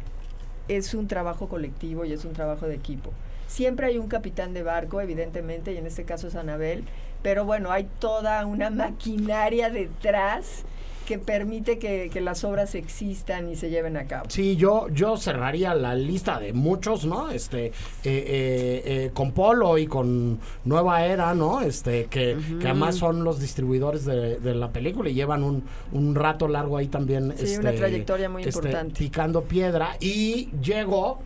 es 0.67 0.93
un 0.93 1.07
trabajo 1.07 1.49
colectivo 1.49 2.05
y 2.05 2.13
es 2.13 2.23
un 2.25 2.33
trabajo 2.33 2.67
de 2.67 2.75
equipo. 2.75 3.11
Siempre 3.53 3.85
hay 3.85 3.99
un 3.99 4.07
capitán 4.07 4.55
de 4.55 4.63
barco, 4.63 4.99
evidentemente, 4.99 5.73
y 5.73 5.77
en 5.77 5.85
este 5.85 6.05
caso 6.05 6.27
es 6.27 6.33
Anabel, 6.33 6.85
pero 7.21 7.45
bueno, 7.45 7.71
hay 7.71 7.87
toda 7.99 8.43
una 8.47 8.71
maquinaria 8.71 9.69
detrás 9.69 10.63
que 11.05 11.19
permite 11.19 11.77
que, 11.77 12.09
que 12.11 12.19
las 12.19 12.43
obras 12.45 12.73
existan 12.73 13.51
y 13.51 13.55
se 13.55 13.69
lleven 13.69 13.95
a 13.95 14.05
cabo. 14.05 14.25
Sí, 14.29 14.55
yo, 14.55 14.87
yo 14.89 15.17
cerraría 15.17 15.75
la 15.75 15.93
lista 15.93 16.39
de 16.39 16.51
muchos, 16.51 17.05
¿no? 17.05 17.29
Este, 17.29 17.67
eh, 17.67 17.71
eh, 18.05 18.83
eh, 18.85 19.11
con 19.13 19.33
Polo 19.33 19.77
y 19.77 19.85
con 19.85 20.39
Nueva 20.65 21.05
Era, 21.05 21.35
¿no? 21.35 21.61
Este, 21.61 22.05
que, 22.05 22.35
que 22.59 22.65
además 22.69 22.95
son 22.95 23.23
los 23.23 23.39
distribuidores 23.39 24.03
de, 24.03 24.39
de 24.39 24.55
la 24.55 24.71
película 24.71 25.09
y 25.09 25.13
llevan 25.13 25.43
un, 25.43 25.63
un 25.91 26.15
rato 26.15 26.47
largo 26.47 26.77
ahí 26.77 26.87
también. 26.87 27.35
Sí, 27.37 27.43
este, 27.43 27.59
una 27.59 27.73
trayectoria 27.73 28.29
muy 28.29 28.41
este, 28.41 28.57
importante. 28.57 28.97
Picando 28.97 29.43
piedra. 29.43 29.97
Y 29.99 30.49
llegó 30.59 31.19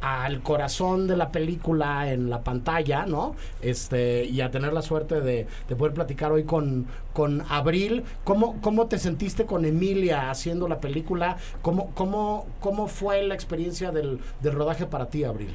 al 0.00 0.42
corazón 0.42 1.06
de 1.06 1.16
la 1.16 1.32
película 1.32 2.12
en 2.12 2.30
la 2.30 2.42
pantalla, 2.42 3.06
¿no? 3.06 3.34
Este, 3.60 4.24
y 4.24 4.40
a 4.40 4.50
tener 4.50 4.72
la 4.72 4.82
suerte 4.82 5.20
de, 5.20 5.46
de 5.68 5.76
poder 5.76 5.94
platicar 5.94 6.32
hoy 6.32 6.44
con, 6.44 6.86
con 7.12 7.42
Abril. 7.48 8.04
¿Cómo, 8.24 8.60
¿Cómo 8.60 8.86
te 8.86 8.98
sentiste 8.98 9.46
con 9.46 9.64
Emilia 9.64 10.30
haciendo 10.30 10.68
la 10.68 10.80
película? 10.80 11.36
¿Cómo, 11.62 11.90
cómo, 11.94 12.46
cómo 12.60 12.86
fue 12.86 13.22
la 13.22 13.34
experiencia 13.34 13.90
del, 13.90 14.20
del 14.40 14.52
rodaje 14.52 14.86
para 14.86 15.06
ti, 15.06 15.24
Abril? 15.24 15.54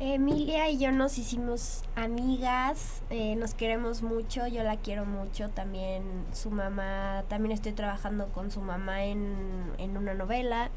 Emilia 0.00 0.68
y 0.70 0.78
yo 0.78 0.90
nos 0.90 1.18
hicimos 1.18 1.82
amigas, 1.94 3.02
eh, 3.10 3.36
nos 3.36 3.54
queremos 3.54 4.02
mucho, 4.02 4.46
yo 4.48 4.64
la 4.64 4.76
quiero 4.76 5.06
mucho, 5.06 5.50
también 5.50 6.02
su 6.32 6.50
mamá, 6.50 7.22
también 7.28 7.52
estoy 7.52 7.72
trabajando 7.72 8.26
con 8.28 8.50
su 8.50 8.60
mamá 8.60 9.04
en, 9.04 9.34
en 9.78 9.96
una 9.96 10.12
novela. 10.14 10.70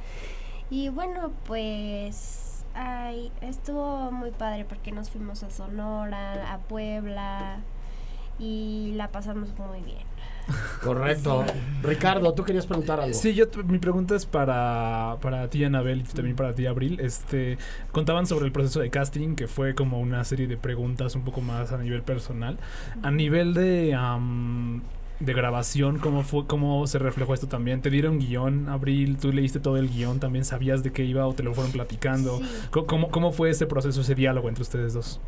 Y 0.69 0.89
bueno, 0.89 1.31
pues 1.45 2.46
ay, 2.77 3.31
estuvo 3.41 4.11
muy 4.11 4.31
padre 4.31 4.65
porque 4.65 4.91
nos 4.91 5.09
fuimos 5.09 5.43
a 5.43 5.49
Sonora, 5.49 6.53
a 6.53 6.59
Puebla 6.59 7.57
y 8.39 8.93
la 8.95 9.11
pasamos 9.11 9.49
muy 9.57 9.81
bien. 9.81 10.05
Correcto. 10.81 11.43
Ricardo, 11.83 12.33
tú 12.33 12.43
querías 12.43 12.65
preguntar 12.65 12.99
algo. 12.99 13.13
Sí, 13.13 13.33
yo 13.33 13.45
mi 13.65 13.79
pregunta 13.79 14.15
es 14.15 14.25
para, 14.25 15.17
para 15.21 15.49
ti, 15.49 15.63
Anabel, 15.63 16.01
y 16.01 16.03
también 16.03 16.35
para 16.35 16.53
ti, 16.53 16.65
Abril. 16.65 16.99
Este, 17.01 17.57
contaban 17.91 18.27
sobre 18.27 18.45
el 18.45 18.51
proceso 18.51 18.79
de 18.79 18.89
casting, 18.89 19.35
que 19.35 19.47
fue 19.47 19.75
como 19.75 19.99
una 19.99 20.23
serie 20.23 20.47
de 20.47 20.55
preguntas 20.55 21.15
un 21.15 21.23
poco 21.23 21.41
más 21.41 21.73
a 21.73 21.77
nivel 21.77 22.03
personal. 22.03 22.57
A 23.03 23.11
nivel 23.11 23.53
de, 23.53 23.93
de 25.19 25.33
grabación, 25.33 25.97
¿cómo, 25.97 26.23
fue, 26.23 26.45
¿cómo 26.45 26.85
se 26.87 26.99
reflejó 26.99 27.33
esto 27.33 27.47
también? 27.47 27.81
¿Te 27.81 27.89
dieron 27.89 28.19
guion, 28.19 28.69
Abril? 28.69 29.17
¿Tú 29.17 29.31
leíste 29.31 29.59
todo 29.59 29.77
el 29.77 29.89
guion? 29.89 30.19
¿También 30.19 30.45
sabías 30.45 30.83
de 30.83 30.91
qué 30.91 31.03
iba 31.03 31.25
o 31.25 31.33
te 31.33 31.43
lo 31.43 31.53
fueron 31.53 31.71
platicando? 31.71 32.37
Sí. 32.37 32.45
¿Cómo, 32.85 33.09
cómo 33.09 33.31
fue 33.31 33.49
ese 33.49 33.65
proceso, 33.65 34.01
ese 34.01 34.15
diálogo 34.15 34.47
entre 34.49 34.61
ustedes 34.61 34.93
dos? 34.93 35.19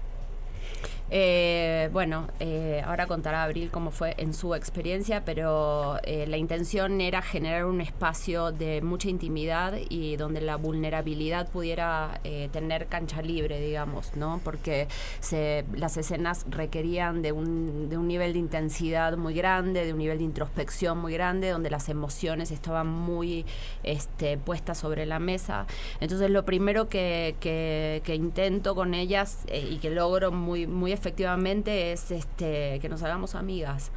Eh, 1.12 1.89
bueno, 1.91 2.28
eh, 2.39 2.84
ahora 2.86 3.08
contará 3.08 3.43
Abril 3.43 3.69
cómo 3.72 3.89
fue 3.89 4.13
en 4.17 4.34
su 4.34 4.54
experiencia, 4.54 5.26
pero 5.26 5.98
eh, 6.04 6.28
la 6.28 6.38
intención 6.38 7.02
era 7.02 7.22
generar 7.24 7.65
un 7.65 7.82
espacio 7.82 8.52
de 8.52 8.82
mucha 8.82 9.10
intimidad 9.10 9.74
y 9.89 10.17
donde 10.17 10.39
la 10.41 10.56
vulnerabilidad 10.58 11.50
pudiera 11.50 12.19
tener 12.52 12.88
cancha 12.88 13.22
libre, 13.22 13.60
digamos, 13.60 14.15
¿no? 14.15 14.39
Porque 14.43 14.88
se, 15.19 15.65
las 15.76 15.98
escenas 15.98 16.45
requerían 16.50 17.22
de 17.22 17.32
un, 17.32 17.89
de 17.89 17.98
un 17.98 18.08
nivel 18.08 18.34
de 18.34 18.39
intensidad 18.39 19.17
muy 19.17 19.34
grande, 19.34 19.86
de 19.86 19.93
un 19.93 20.00
nivel 20.00 20.19
de 20.19 20.24
introspección 20.26 20.98
muy 21.00 21.13
grande, 21.13 21.50
donde 21.50 21.69
las 21.69 21.89
emociones 21.89 22.52
estaban 22.52 22.88
muy 22.88 23.45
este, 23.84 24.38
puestas 24.38 24.78
sobre 24.78 25.06
la 25.06 25.19
mesa. 25.19 25.65
Entonces 26.00 26.30
lo 26.30 26.45
primero 26.45 26.88
que, 26.89 27.36
que- 27.39 28.02
intento 28.19 28.76
con 28.76 28.93
ellas 28.95 29.45
y 29.54 29.78
que 29.78 29.89
logro 29.91 30.32
muy, 30.32 30.67
muy 30.67 30.91
efectivamente 30.99 31.91
es 31.93 32.12
este, 32.12 32.79
que 32.81 32.89
nos 32.89 33.01
hagamos 33.03 33.35
amigas 33.35 33.91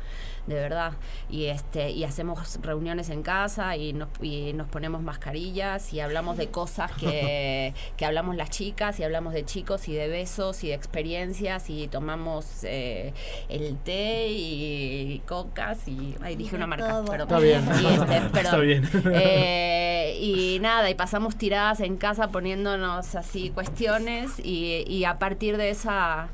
de 0.47 0.55
verdad 0.55 0.95
y 1.31 1.47
este 1.47 1.91
y 1.91 2.05
hacemos 2.05 2.59
reuniones 2.63 3.11
en 3.11 3.23
casa 3.23 3.77
y 3.77 3.93
nos, 3.93 4.09
y 4.21 4.53
nos 4.55 4.69
ponemos 4.69 5.01
mascarillas 5.01 5.93
y 5.93 6.01
hablamos 6.01 6.37
de 6.37 6.49
cosas 6.49 6.91
que, 6.93 7.75
que 7.97 8.05
hablamos 8.05 8.37
las 8.37 8.51
chicas 8.51 8.99
y 8.99 9.05
hablamos 9.05 9.35
de 9.35 9.45
chicos 9.45 9.89
y 9.89 9.95
de 9.95 10.09
besos 10.09 10.65
y 10.65 10.69
de 10.69 10.75
experiencias 10.75 11.71
y 11.71 11.87
tomamos 11.87 12.65
eh, 12.65 13.13
el 13.49 13.77
té 13.79 14.27
y, 14.29 15.23
cocas 15.27 15.87
y 15.87 16.17
ay, 16.23 16.35
dije 16.37 16.57
una 16.57 16.67
marca 16.67 16.89
todo. 16.89 17.05
perdón. 17.05 17.29
Está 17.29 17.39
bien. 17.39 17.69
Y, 17.81 17.87
este, 17.87 18.41
Está 18.41 18.57
bien. 18.59 18.91
Eh, 19.13 20.19
y 20.21 20.59
nada, 20.61 20.91
y 20.91 20.95
pasamos 20.95 21.37
tiradas 21.37 21.81
en 21.81 21.97
casa 21.97 22.29
poniéndonos 22.29 23.15
así 23.15 23.51
cuestiones 23.51 24.41
y, 24.43 24.85
y 24.89 25.05
a 25.05 25.19
partir 25.19 25.57
de 25.57 25.71
esa 25.71 26.29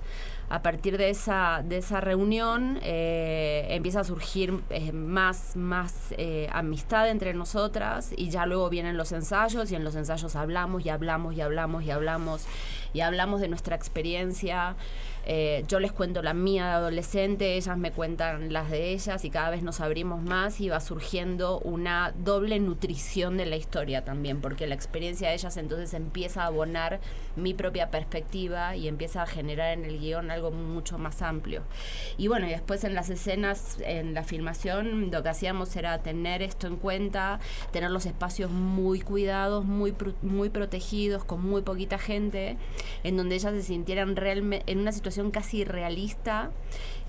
a 0.51 0.63
partir 0.63 0.97
de 0.97 1.11
esa 1.11 1.63
de 1.65 1.79
esa 1.79 2.01
reunión 2.01 2.79
eh, 2.83 3.67
empieza 3.71 4.01
a 4.01 4.05
surgir 4.05 4.63
eh, 4.71 4.93
más 4.93 5.57
más 5.57 6.15
eh, 6.17 6.49
amistad 6.53 7.09
entre 7.11 7.35
nosotras 7.35 8.13
y 8.17 8.31
ya 8.31 8.47
luego 8.47 8.71
vienen 8.71 8.97
los 8.97 9.13
ensayos 9.13 9.71
y 9.71 9.75
en 9.75 9.85
los 9.85 9.95
ensayos 9.95 10.37
hablamos 10.37 10.87
y 10.87 10.89
hablamos 10.89 11.35
y 11.35 11.43
hablamos 11.43 11.85
y 11.85 11.91
hablamos 11.91 12.47
y 12.95 13.01
hablamos 13.01 13.41
de 13.41 13.49
nuestra 13.49 13.77
experiencia 13.77 14.77
eh, 15.31 15.63
yo 15.69 15.79
les 15.79 15.93
cuento 15.93 16.23
la 16.23 16.33
mía 16.33 16.65
de 16.65 16.73
adolescente, 16.73 17.57
ellas 17.57 17.77
me 17.77 17.93
cuentan 17.93 18.51
las 18.51 18.71
de 18.71 18.93
ellas 18.93 19.27
y 19.27 19.31
cada 19.31 19.51
vez 19.51 19.63
nos 19.63 19.81
abrimos 19.81 20.23
más 20.23 20.59
y 20.59 20.71
va 20.71 20.81
surgiendo 20.81 21.59
una 21.59 22.15
doble 22.17 22.59
nutrición 22.59 23.37
de 23.37 23.45
la 23.45 23.57
historia 23.57 24.07
también, 24.07 24.41
porque 24.41 24.67
la 24.67 24.75
experiencia 24.75 25.29
de 25.29 25.35
ellas 25.35 25.59
entonces 25.59 25.93
empieza 25.93 26.45
a 26.45 26.47
abonar 26.47 27.01
mi 27.37 27.53
propia 27.53 27.91
perspectiva 27.91 28.75
y 28.75 28.89
empieza 28.89 29.23
a 29.23 29.27
generar 29.27 29.77
en 29.77 29.85
el 29.85 29.99
guion 29.99 30.31
algo 30.31 30.51
mucho 30.51 30.97
más 30.97 31.21
amplio. 31.21 31.63
Y 32.17 32.29
bueno, 32.29 32.47
y 32.47 32.51
después 32.51 32.83
en 32.85 32.95
las 32.95 33.11
escenas, 33.11 33.77
en 33.85 34.15
la 34.15 34.25
filmación, 34.25 35.11
lo 35.11 35.23
que 35.23 35.29
hacíamos 35.29 35.77
era 35.77 35.99
tener 35.99 36.41
esto 36.41 36.67
en 36.69 36.77
cuenta, 36.77 37.39
tener 37.71 37.91
los 37.91 38.07
espacios 38.07 38.51
muy 38.51 39.03
cuidados, 39.03 39.67
muy, 39.67 39.95
muy 40.23 40.49
protegidos, 40.49 41.23
con 41.25 41.45
muy 41.45 41.61
poquita 41.61 41.99
gente, 41.99 42.57
en 43.05 43.19
donde 43.19 43.35
ellas 43.35 43.53
se 43.53 43.63
sintieran 43.63 44.17
realmente 44.17 44.73
en 44.73 44.79
una 44.79 44.93
situación 44.93 45.18
casi 45.31 45.65
realista, 45.65 46.51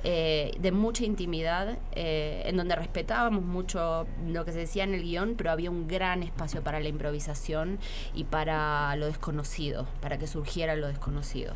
eh, 0.03 0.51
de 0.59 0.71
mucha 0.71 1.03
intimidad, 1.05 1.77
eh, 1.93 2.43
en 2.45 2.57
donde 2.57 2.75
respetábamos 2.75 3.43
mucho 3.43 4.07
lo 4.27 4.45
que 4.45 4.51
se 4.51 4.59
decía 4.59 4.83
en 4.83 4.93
el 4.93 5.03
guion, 5.03 5.35
pero 5.37 5.51
había 5.51 5.69
un 5.71 5.87
gran 5.87 6.23
espacio 6.23 6.63
para 6.63 6.79
la 6.79 6.87
improvisación 6.89 7.79
y 8.13 8.23
para 8.25 8.95
lo 8.95 9.05
desconocido, 9.07 9.87
para 10.01 10.17
que 10.17 10.27
surgiera 10.27 10.75
lo 10.75 10.87
desconocido. 10.87 11.53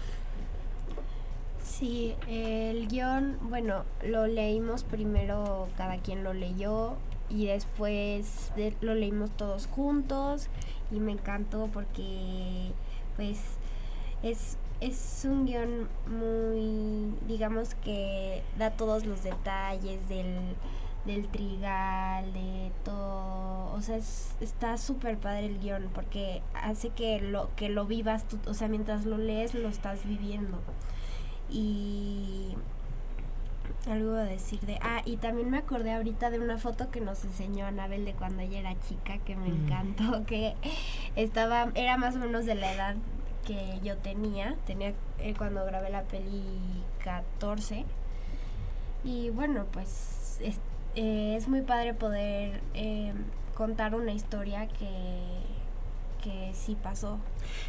Sí, 1.63 2.13
el 2.27 2.87
guion, 2.87 3.37
bueno, 3.43 3.83
lo 4.05 4.27
leímos 4.27 4.83
primero, 4.83 5.67
cada 5.77 5.97
quien 5.97 6.23
lo 6.23 6.33
leyó 6.33 6.93
y 7.29 7.45
después 7.47 8.51
de- 8.57 8.75
lo 8.81 8.93
leímos 8.93 9.31
todos 9.31 9.67
juntos 9.67 10.49
y 10.91 10.99
me 10.99 11.13
encantó 11.13 11.69
porque 11.73 12.71
pues 13.15 13.39
es, 14.23 14.57
es 14.87 15.21
un 15.25 15.45
guion 15.45 15.87
muy, 16.07 17.13
digamos 17.27 17.75
que 17.75 18.43
da 18.57 18.71
todos 18.71 19.05
los 19.05 19.23
detalles 19.23 20.07
del, 20.09 20.55
del 21.05 21.27
trigal, 21.29 22.31
de 22.33 22.71
todo, 22.83 23.73
o 23.73 23.81
sea, 23.81 23.97
es- 23.97 24.35
está 24.41 24.77
súper 24.77 25.17
padre 25.17 25.45
el 25.47 25.59
guion 25.59 25.89
porque 25.93 26.41
hace 26.53 26.89
que 26.89 27.19
lo, 27.21 27.49
que 27.55 27.69
lo 27.69 27.85
vivas 27.85 28.27
tú, 28.27 28.37
o 28.47 28.53
sea, 28.53 28.67
mientras 28.67 29.05
lo 29.05 29.17
lees 29.17 29.53
lo 29.53 29.69
estás 29.69 30.05
viviendo. 30.05 30.59
Y 31.49 32.55
algo 33.89 34.13
a 34.15 34.23
decir 34.23 34.59
de... 34.61 34.79
Ah, 34.81 35.01
y 35.05 35.17
también 35.17 35.49
me 35.49 35.57
acordé 35.57 35.93
ahorita 35.93 36.29
de 36.29 36.39
una 36.39 36.57
foto 36.57 36.89
que 36.89 37.01
nos 37.01 37.23
enseñó 37.25 37.65
Anabel 37.65 38.05
de 38.05 38.13
cuando 38.13 38.41
ella 38.41 38.59
era 38.59 38.79
chica, 38.87 39.17
que 39.19 39.35
me 39.35 39.47
encantó, 39.47 40.25
que 40.27 40.55
estaba, 41.15 41.69
era 41.75 41.97
más 41.97 42.15
o 42.15 42.19
menos 42.19 42.45
de 42.45 42.55
la 42.55 42.73
edad 42.73 42.95
que 43.45 43.79
yo 43.83 43.97
tenía, 43.97 44.55
tenía 44.65 44.93
eh, 45.19 45.33
cuando 45.37 45.65
grabé 45.65 45.89
la 45.89 46.03
peli 46.03 46.43
14. 47.03 47.85
Y 49.03 49.29
bueno, 49.31 49.65
pues 49.71 50.37
es, 50.41 50.59
eh, 50.95 51.35
es 51.37 51.47
muy 51.47 51.61
padre 51.61 51.93
poder 51.93 52.61
eh, 52.73 53.11
contar 53.53 53.95
una 53.95 54.13
historia 54.13 54.67
que, 54.67 55.41
que 56.23 56.51
sí 56.53 56.77
pasó. 56.81 57.19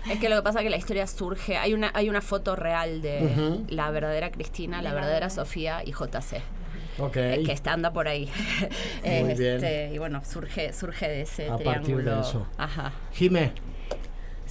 Es 0.09 0.19
que 0.21 0.29
lo 0.29 0.37
que 0.37 0.43
pasa 0.43 0.61
es 0.61 0.65
que 0.65 0.71
la 0.71 0.77
historia 0.77 1.07
surge, 1.07 1.57
hay 1.57 1.75
una, 1.75 1.91
hay 1.95 2.09
una 2.09 2.21
foto 2.21 2.55
real 2.55 3.03
de 3.03 3.25
Ujú. 3.25 3.65
la 3.69 3.91
verdadera 3.91 4.31
Cristina, 4.31 4.77
la 4.79 4.91
la 4.91 4.95
verdadera 4.95 5.27
verdadera. 5.27 5.45
Sofía 5.45 5.83
y 5.85 5.91
JC. 5.93 6.41
Ok. 7.01 7.17
eh, 7.17 7.43
que 7.45 7.51
está 7.51 7.73
anda 7.73 7.93
por 7.93 8.07
ahí. 8.07 8.31
Muy 9.05 9.35
bien. 9.35 9.57
Este, 9.57 9.91
Y 9.93 9.99
bueno, 9.99 10.23
surge, 10.25 10.73
surge 10.73 11.09
de 11.09 11.23
ese 11.23 11.47
A 11.51 11.59
partir 11.59 11.67
de 11.97 12.03
triángulo. 12.05 12.21
eso. 12.21 12.47
Ajá. 12.57 12.93
Jime. 13.13 13.51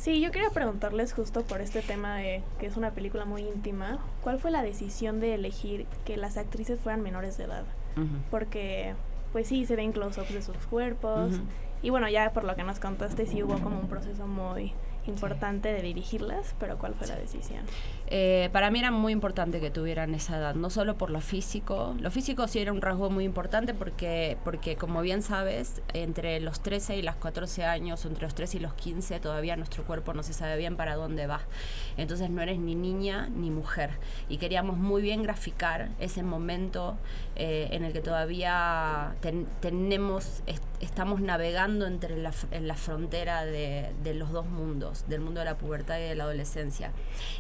Sí, 0.04 0.20
yo 0.20 0.32
quería 0.32 0.50
preguntarles 0.50 1.14
justo 1.14 1.44
por 1.44 1.62
este 1.62 1.82
tema 1.82 2.18
de 2.18 2.44
que 2.60 2.66
es 2.66 2.76
una 2.76 2.92
película 2.92 3.24
muy 3.24 3.44
íntima, 3.44 4.00
¿cuál 4.22 4.38
fue 4.38 4.52
la 4.52 4.62
decisión 4.62 5.22
de 5.22 5.34
elegir 5.34 5.86
que 6.04 6.18
las 6.18 6.36
actrices 6.36 6.78
fueran 6.78 7.02
menores 7.02 7.38
de 7.38 7.46
edad? 7.46 7.64
Porque, 8.30 8.96
pues 9.32 9.48
sí, 9.48 9.66
se 9.66 9.78
ven 9.78 9.94
close-ups 9.94 10.34
de 10.34 10.42
sus 10.42 10.58
cuerpos. 10.70 11.32
Y 11.82 11.90
bueno, 11.90 12.10
ya 12.10 12.34
por 12.34 12.44
lo 12.44 12.54
que 12.58 12.66
nos 12.66 12.82
contaste, 12.82 13.26
sí 13.26 13.44
hubo 13.44 13.58
como 13.60 13.80
un 13.80 13.88
proceso 13.88 14.28
muy 14.28 14.74
importante 15.08 15.72
de 15.72 15.82
dirigirlas, 15.82 16.56
pero 16.60 16.78
¿cuál 16.78 16.94
fue 16.94 17.08
la 17.08 17.16
decisión? 17.16 17.64
Eh, 18.08 18.50
para 18.52 18.70
mí 18.70 18.80
era 18.80 18.92
muy 18.92 19.12
importante 19.12 19.60
que 19.60 19.72
tuvieran 19.72 20.14
esa 20.14 20.38
edad, 20.38 20.56
no 20.56 20.70
solo 20.70 20.98
por 20.98 21.10
lo 21.10 21.22
físico. 21.22 21.96
Lo 22.00 22.12
físico 22.12 22.48
sí 22.48 22.60
era 22.60 22.72
un 22.72 22.82
rasgo 22.82 23.10
muy 23.10 23.24
importante 23.24 23.74
porque, 23.74 24.38
porque 24.44 24.76
como 24.76 25.02
bien 25.02 25.22
sabes, 25.22 25.82
entre 25.94 26.40
los 26.40 26.62
13 26.62 26.98
y 26.98 27.02
los 27.02 27.16
14 27.16 27.64
años, 27.66 28.06
o 28.06 28.08
entre 28.08 28.24
los 28.24 28.36
13 28.36 28.58
y 28.58 28.60
los 28.60 28.74
15, 28.74 29.20
todavía 29.20 29.56
nuestro 29.56 29.84
cuerpo 29.84 30.14
no 30.14 30.24
se 30.24 30.34
sabe 30.34 30.58
bien 30.58 30.76
para 30.76 30.96
dónde 30.96 31.28
va. 31.28 31.42
Entonces 31.98 32.30
no 32.30 32.42
eres 32.42 32.60
ni 32.60 32.76
niña 32.76 33.30
ni 33.30 33.50
mujer. 33.50 33.92
Y 34.30 34.38
queríamos 34.38 34.78
muy 34.78 35.02
bien 35.02 35.24
graficar 35.24 35.90
ese 36.00 36.24
momento 36.24 36.98
eh, 37.36 37.70
en 37.72 37.84
el 37.84 37.94
que 37.94 38.02
todavía 38.02 39.16
ten- 39.22 39.48
tenemos, 39.60 40.44
est- 40.46 40.64
estamos 40.82 41.20
navegando 41.22 41.88
entre 41.88 42.18
la, 42.18 42.32
en 42.52 42.68
frontera 42.76 43.44
de, 43.46 43.92
de 44.04 44.14
los 44.14 44.32
dos 44.32 44.46
mundos, 44.46 45.06
del 45.08 45.22
mundo 45.22 45.40
de 45.40 45.46
la 45.46 45.58
pubertad 45.58 45.98
y 45.98 46.04
de 46.04 46.16
la 46.16 46.26
adolescencia. 46.26 46.92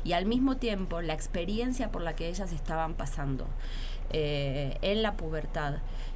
Y 0.03 0.13
al 0.13 0.25
mismo 0.25 0.57
tiempo 0.57 1.01
la 1.01 1.13
experiencia 1.13 1.91
por 1.91 2.01
la 2.01 2.15
que 2.15 2.27
ellas 2.27 2.51
estaban 2.51 2.93
pasando 2.95 3.47
eh, 4.11 4.77
en 4.81 5.01
la 5.01 5.15
pubertad 5.17 5.75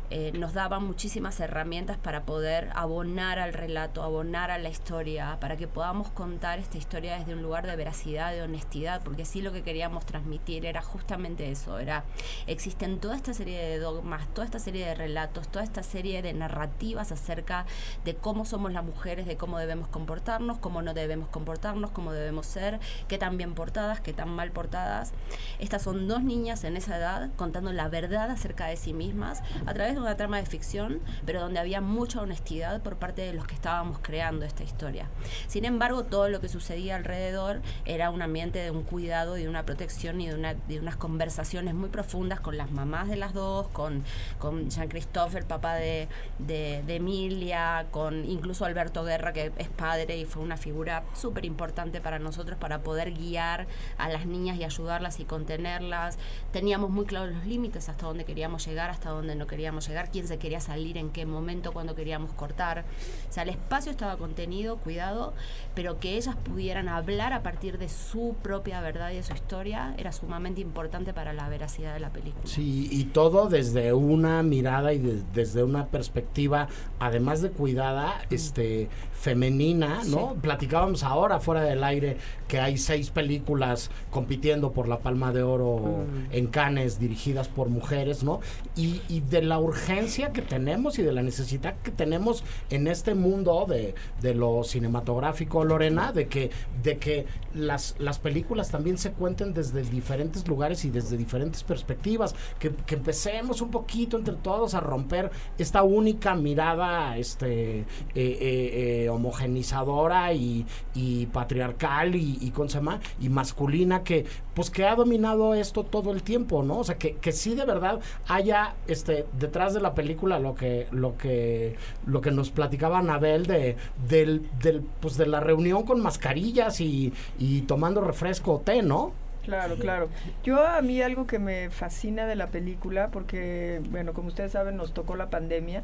eh, 0.09 0.31
nos 0.33 0.53
daba 0.53 0.79
muchísimas 0.79 1.39
herramientas 1.41 1.97
para 1.97 2.23
poder 2.23 2.69
abonar 2.75 3.39
al 3.39 3.53
relato, 3.53 4.03
abonar 4.03 4.51
a 4.51 4.57
la 4.57 4.69
historia, 4.69 5.37
para 5.41 5.57
que 5.57 5.67
podamos 5.67 6.09
contar 6.09 6.59
esta 6.59 6.77
historia 6.77 7.17
desde 7.17 7.33
un 7.33 7.41
lugar 7.41 7.67
de 7.67 7.75
veracidad, 7.75 8.31
de 8.31 8.41
honestidad, 8.41 9.01
porque 9.03 9.25
sí 9.25 9.41
lo 9.41 9.51
que 9.51 9.63
queríamos 9.63 10.05
transmitir 10.05 10.65
era 10.65 10.81
justamente 10.81 11.51
eso, 11.51 11.77
era 11.79 12.05
existen 12.47 12.99
toda 12.99 13.17
esta 13.17 13.33
serie 13.33 13.57
de 13.57 13.79
dogmas, 13.79 14.33
toda 14.33 14.45
esta 14.45 14.59
serie 14.59 14.85
de 14.85 14.95
relatos, 14.95 15.49
toda 15.49 15.65
esta 15.65 15.83
serie 15.83 16.21
de 16.21 16.33
narrativas 16.33 17.11
acerca 17.11 17.65
de 18.05 18.15
cómo 18.15 18.45
somos 18.45 18.71
las 18.71 18.85
mujeres, 18.85 19.25
de 19.25 19.35
cómo 19.35 19.59
debemos 19.59 19.89
comportarnos, 19.89 20.57
cómo 20.57 20.81
no 20.81 20.93
debemos 20.93 21.27
comportarnos, 21.29 21.91
cómo 21.91 22.13
debemos 22.13 22.45
ser, 22.45 22.79
qué 23.09 23.17
tan 23.17 23.37
bien 23.37 23.55
portadas, 23.55 23.99
qué 23.99 24.13
tan 24.13 24.29
mal 24.29 24.51
portadas. 24.51 25.11
Estas 25.59 25.81
son 25.81 26.07
dos 26.07 26.23
niñas 26.23 26.63
en 26.63 26.77
esa 26.77 26.97
edad 26.97 27.29
contando 27.35 27.73
la 27.73 27.89
verdad 27.89 28.31
acerca 28.31 28.67
de 28.67 28.77
sí 28.77 28.93
mismas 28.93 29.43
a 29.65 29.73
través 29.73 29.96
de 29.99 30.05
una 30.05 30.17
trama 30.17 30.37
de 30.37 30.45
ficción, 30.45 30.99
pero 31.25 31.41
donde 31.41 31.59
había 31.59 31.81
mucha 31.81 32.21
honestidad 32.21 32.81
por 32.81 32.97
parte 32.97 33.21
de 33.21 33.33
los 33.33 33.45
que 33.45 33.55
estábamos 33.55 33.99
creando 34.01 34.45
esta 34.45 34.63
historia. 34.63 35.07
Sin 35.47 35.65
embargo, 35.65 36.03
todo 36.03 36.29
lo 36.29 36.39
que 36.39 36.49
sucedía 36.49 36.95
alrededor 36.95 37.61
era 37.85 38.09
un 38.09 38.21
ambiente 38.21 38.59
de 38.59 38.71
un 38.71 38.83
cuidado 38.83 39.37
y 39.37 39.43
de 39.43 39.49
una 39.49 39.63
protección 39.63 40.21
y 40.21 40.27
de, 40.27 40.35
una, 40.35 40.53
de 40.53 40.79
unas 40.79 40.95
conversaciones 40.95 41.73
muy 41.73 41.89
profundas 41.89 42.39
con 42.39 42.57
las 42.57 42.71
mamás 42.71 43.07
de 43.09 43.17
las 43.17 43.33
dos, 43.33 43.67
con, 43.69 44.03
con 44.39 44.69
Jean-Christophe, 44.69 45.39
el 45.39 45.45
papá 45.45 45.75
de, 45.75 46.07
de, 46.39 46.83
de 46.85 46.95
Emilia, 46.95 47.87
con 47.91 48.25
incluso 48.25 48.65
Alberto 48.65 49.03
Guerra, 49.03 49.33
que 49.33 49.51
es 49.57 49.69
padre 49.69 50.17
y 50.17 50.25
fue 50.25 50.43
una 50.43 50.57
figura 50.57 51.03
súper 51.13 51.45
importante 51.45 52.01
para 52.01 52.19
nosotros 52.19 52.57
para 52.57 52.79
poder 52.81 53.13
guiar 53.13 53.67
a 53.97 54.09
las 54.09 54.25
niñas 54.25 54.57
y 54.57 54.63
ayudarlas 54.63 55.19
y 55.19 55.25
contenerlas. 55.25 56.17
Teníamos 56.51 56.89
muy 56.89 57.05
claros 57.05 57.33
los 57.33 57.45
límites 57.45 57.89
hasta 57.89 58.05
dónde 58.05 58.25
queríamos 58.25 58.65
llegar, 58.65 58.89
hasta 58.89 59.09
dónde 59.09 59.35
no 59.35 59.47
queríamos 59.47 59.86
llegar, 59.87 60.09
quién 60.11 60.27
se 60.27 60.37
quería 60.37 60.59
salir, 60.59 60.97
en 60.97 61.09
qué 61.09 61.25
momento, 61.25 61.71
cuando 61.71 61.95
queríamos 61.95 62.31
cortar. 62.33 62.85
O 63.29 63.33
sea, 63.33 63.43
el 63.43 63.49
espacio 63.49 63.91
estaba 63.91 64.17
contenido, 64.17 64.77
cuidado, 64.77 65.33
pero 65.75 65.99
que 65.99 66.15
ellas 66.17 66.35
pudieran 66.35 66.87
hablar 66.89 67.33
a 67.33 67.43
partir 67.43 67.77
de 67.77 67.89
su 67.89 68.35
propia 68.41 68.81
verdad 68.81 69.11
y 69.11 69.15
de 69.15 69.23
su 69.23 69.33
historia 69.33 69.93
era 69.97 70.11
sumamente 70.11 70.61
importante 70.61 71.13
para 71.13 71.33
la 71.33 71.47
veracidad 71.49 71.93
de 71.93 71.99
la 71.99 72.09
película. 72.09 72.45
Sí, 72.45 72.87
y 72.91 73.05
todo 73.05 73.47
desde 73.49 73.93
una 73.93 74.43
mirada 74.43 74.93
y 74.93 74.99
de- 74.99 75.23
desde 75.33 75.63
una 75.63 75.87
perspectiva, 75.87 76.67
además 76.99 77.41
de 77.41 77.51
cuidada, 77.51 78.21
este 78.29 78.89
femenina, 79.19 80.01
¿no? 80.05 80.35
Platicábamos 80.35 81.03
ahora 81.03 81.39
fuera 81.39 81.61
del 81.61 81.83
aire 81.83 82.17
que 82.47 82.59
hay 82.59 82.77
seis 82.77 83.09
películas 83.09 83.89
compitiendo 84.11 84.71
por 84.71 84.87
la 84.87 84.99
Palma 84.99 85.33
de 85.33 85.43
Oro 85.43 86.05
en 86.31 86.47
Cannes 86.47 86.99
dirigidas 86.99 87.47
por 87.47 87.69
mujeres, 87.69 88.23
¿no? 88.23 88.39
Y, 88.75 89.01
y 89.09 89.21
de 89.21 89.41
la 89.41 89.59
urgencia 89.59 90.31
que 90.31 90.41
tenemos 90.41 90.99
y 90.99 91.01
de 91.01 91.11
la 91.11 91.23
necesidad 91.23 91.75
que 91.83 91.91
tenemos 91.91 92.43
en 92.69 92.87
este 92.87 93.15
mundo 93.15 93.65
de, 93.67 93.95
de 94.21 94.35
lo 94.35 94.63
cinematográfico, 94.63 95.63
Lorena, 95.65 96.11
de 96.11 96.27
que, 96.27 96.51
de 96.83 96.97
que 96.97 97.25
las, 97.53 97.95
las 97.99 98.19
películas 98.19 98.69
también 98.69 98.97
se 98.97 99.11
cuenten 99.11 99.53
desde 99.53 99.81
diferentes 99.81 100.47
lugares 100.47 100.85
y 100.85 100.89
desde 100.89 101.17
diferentes 101.17 101.63
perspectivas, 101.63 102.35
que, 102.59 102.71
que 102.71 102.95
empecemos 102.95 103.61
un 103.61 103.71
poquito 103.71 104.17
entre 104.17 104.35
todos 104.35 104.73
a 104.73 104.79
romper 104.79 105.31
esta 105.57 105.83
única 105.83 106.35
mirada 106.35 107.17
este, 107.17 107.79
eh, 107.79 107.85
eh, 108.15 109.05
eh, 109.05 109.06
homogenizadora 109.09 110.33
y, 110.33 110.65
y 110.93 111.27
patriarcal 111.27 112.15
y, 112.15 112.37
y, 112.41 112.51
¿cómo 112.51 112.69
se 112.69 112.77
llama? 112.77 112.99
y 113.19 113.29
masculina 113.29 114.03
que 114.03 114.25
pues 114.53 114.69
que 114.69 114.85
ha 114.85 114.95
dominado 114.95 115.53
esto 115.53 115.83
todo 115.83 116.11
el 116.11 116.23
tiempo, 116.23 116.63
¿no? 116.63 116.79
O 116.79 116.83
sea, 116.83 116.97
que, 116.97 117.15
que 117.15 117.31
sí 117.31 117.53
de 117.53 117.65
verdad 117.65 117.99
haya 118.27 118.73
este 118.87 119.25
detrás 119.39 119.73
de 119.73 119.81
la 119.81 119.93
película 119.93 120.39
lo 120.39 120.55
que 120.55 120.87
lo 120.91 121.17
que 121.17 121.75
lo 122.05 122.21
que 122.21 122.31
nos 122.31 122.49
platicaba 122.49 122.99
Anabel 122.99 123.45
de 123.45 123.75
del, 124.07 124.47
del 124.59 124.81
pues 124.99 125.17
de 125.17 125.27
la 125.27 125.39
reunión 125.39 125.83
con 125.83 126.01
mascarillas 126.01 126.81
y, 126.81 127.13
y 127.37 127.61
tomando 127.61 128.01
refresco 128.01 128.53
o 128.53 128.59
té, 128.59 128.81
¿no? 128.81 129.13
Claro, 129.47 129.75
claro. 129.77 130.09
Yo 130.43 130.65
a 130.65 130.81
mí 130.81 131.01
algo 131.01 131.25
que 131.25 131.39
me 131.39 131.69
fascina 131.69 132.25
de 132.25 132.35
la 132.35 132.47
película, 132.47 133.11
porque, 133.11 133.81
bueno, 133.91 134.11
como 134.11 134.27
ustedes 134.27 134.51
saben, 134.51 134.75
nos 134.75 134.93
tocó 134.93 135.15
la 135.15 135.29
pandemia. 135.29 135.83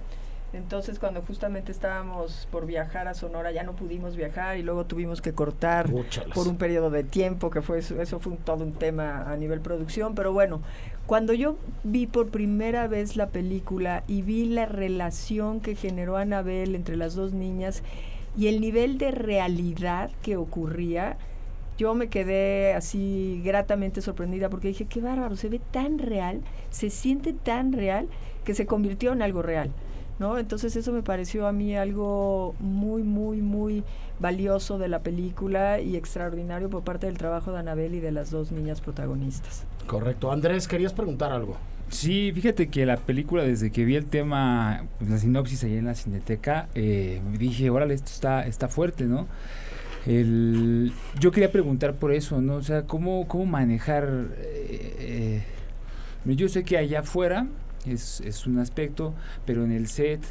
Entonces, 0.54 1.00
cuando 1.00 1.24
justamente 1.24 1.72
estábamos 1.72 2.48
por 2.52 2.68
viajar 2.68 3.08
a 3.08 3.16
Sonora, 3.16 3.52
ya 3.52 3.64
no 3.64 3.74
pudimos 3.76 4.16
viajar 4.16 4.58
y 4.58 4.62
luego 4.62 4.86
tuvimos 4.86 5.20
que 5.20 5.34
cortar 5.34 5.88
por 6.36 6.48
un 6.48 6.58
periodo 6.58 6.92
de 6.92 7.04
tiempo, 7.04 7.50
que 7.50 7.64
fue 7.64 7.80
eso, 7.80 8.00
eso 8.00 8.20
fue 8.20 8.34
un- 8.34 8.38
todo 8.38 8.64
un 8.64 8.74
tema 8.74 9.24
a 9.32 9.36
nivel 9.36 9.62
producción. 9.62 10.14
Pero 10.14 10.32
bueno, 10.32 10.62
cuando 11.08 11.34
yo 11.34 11.56
vi 11.84 12.06
por 12.06 12.28
primera 12.30 12.88
vez 12.88 13.16
la 13.16 13.28
película 13.30 14.04
y 14.08 14.22
vi 14.22 14.46
la 14.46 14.68
relación 14.68 15.60
que 15.60 15.76
generó 15.76 16.18
Anabel 16.18 16.76
entre 16.76 16.98
las 16.98 17.16
dos 17.16 17.34
niñas 17.34 17.82
y 18.38 18.46
el 18.48 18.62
nivel 18.62 19.00
de 19.00 19.10
realidad 19.10 20.12
que 20.22 20.38
ocurría, 20.38 21.18
yo 21.80 21.96
me 21.96 22.10
quedé 22.10 22.76
así 22.76 23.42
gratamente 23.44 24.02
sorprendida 24.02 24.50
porque 24.50 24.68
dije, 24.68 24.86
qué 24.86 25.02
bárbaro, 25.02 25.36
se 25.36 25.50
ve 25.50 25.60
tan 25.72 25.98
real, 25.98 26.42
se 26.70 26.92
siente 26.92 27.34
tan 27.34 27.74
real 27.74 28.08
que 28.46 28.54
se 28.54 28.68
convirtió 28.68 29.12
en 29.14 29.24
algo 29.24 29.42
real. 29.42 29.72
¿No? 30.20 30.38
Entonces 30.38 30.76
eso 30.76 30.92
me 30.92 31.02
pareció 31.02 31.48
a 31.48 31.52
mí 31.52 31.76
algo 31.76 32.56
muy, 32.60 33.04
muy, 33.04 33.42
muy 33.42 33.84
valioso 34.20 34.78
de 34.78 34.88
la 34.88 35.00
película 35.00 35.82
y 35.82 35.96
extraordinario 35.96 36.70
por 36.70 36.84
parte 36.84 37.08
del 37.08 37.18
trabajo 37.18 37.52
de 37.52 37.60
Anabel 37.60 37.96
y 37.96 38.00
de 38.00 38.12
las 38.12 38.30
dos 38.30 38.52
niñas 38.52 38.80
protagonistas. 38.80 39.66
Correcto. 39.88 40.32
Andrés, 40.32 40.68
querías 40.68 40.94
preguntar 40.94 41.32
algo. 41.32 41.58
Sí, 41.90 42.32
fíjate 42.34 42.70
que 42.70 42.86
la 42.86 42.98
película, 42.98 43.44
desde 43.44 43.72
que 43.72 43.86
vi 43.86 43.96
el 43.96 44.06
tema, 44.06 44.86
pues, 44.98 45.10
la 45.10 45.18
sinopsis 45.18 45.64
ahí 45.64 45.78
en 45.78 45.86
la 45.86 45.96
cineteca, 45.96 46.68
eh, 46.74 47.22
dije, 47.38 47.70
órale, 47.70 47.94
esto 47.94 48.12
está, 48.12 48.46
está 48.46 48.68
fuerte, 48.68 49.06
¿no? 49.06 49.28
El, 50.06 50.92
yo 51.20 51.32
quería 51.32 51.52
preguntar 51.52 51.96
por 51.96 52.12
eso, 52.14 52.42
¿no? 52.42 52.56
O 52.56 52.64
sea, 52.64 52.84
¿cómo, 52.84 53.28
cómo 53.28 53.46
manejar... 53.46 54.06
eh, 54.38 54.96
eh, 55.00 55.44
yo 56.26 56.48
sé 56.48 56.64
que 56.64 56.78
allá 56.78 57.02
afuera 57.02 57.48
es, 57.86 58.22
es 58.22 58.48
un 58.48 58.60
aspecto, 58.60 59.14
pero 59.46 59.64
en 59.64 59.72
el 59.72 59.88
set, 59.88 60.22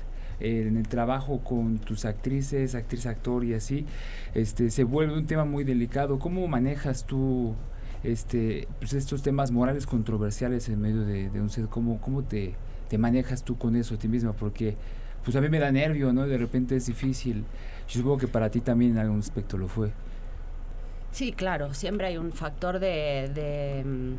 eh, 0.41 0.65
en 0.67 0.77
el 0.77 0.89
trabajo 0.89 1.39
con 1.41 1.79
tus 1.79 2.05
actrices, 2.05 2.75
actriz, 2.75 3.07
actor 3.07 3.45
y 3.45 3.55
así, 3.55 3.87
este, 4.35 4.71
se 4.71 4.85
vuelve 4.85 5.17
un 5.17 5.27
tema 5.27 5.45
muy 5.45 5.65
delicado. 5.65 6.19
¿Cómo 6.19 6.47
manejas 6.49 7.05
tú 7.05 7.55
este, 8.03 8.67
pues 8.79 8.93
estos 8.95 9.23
temas 9.23 9.51
morales 9.53 9.87
controversiales 9.87 10.69
en 10.69 10.81
medio 10.81 11.05
de, 11.05 11.29
un 11.41 11.51
set? 11.51 11.69
¿Cómo, 11.69 12.01
cómo 12.01 12.25
te, 12.25 12.55
te 12.89 12.99
manejas 12.99 13.45
tú 13.45 13.57
con 13.57 13.77
eso 13.77 13.95
a 13.95 13.99
ti 13.99 14.09
misma? 14.09 14.33
Porque 14.33 14.77
pues 15.25 15.37
a 15.37 15.41
mí 15.41 15.49
me 15.49 15.59
da 15.59 15.71
nervio, 15.71 16.13
¿no? 16.13 16.27
De 16.27 16.39
repente 16.39 16.77
es 16.77 16.87
difícil. 16.87 17.45
Yo 17.89 18.01
supongo 18.01 18.19
que 18.19 18.29
para 18.29 18.51
ti 18.51 18.61
también 18.61 18.93
en 18.93 18.99
algún 18.99 19.21
aspecto 19.21 19.57
lo 19.57 19.69
fue. 19.69 19.93
Sí, 21.13 21.33
claro, 21.33 21.75
siempre 21.75 22.07
hay 22.07 22.17
un 22.17 22.33
factor 22.33 22.79
de, 22.79 23.31
de, 23.35 23.85
mm, 23.85 24.15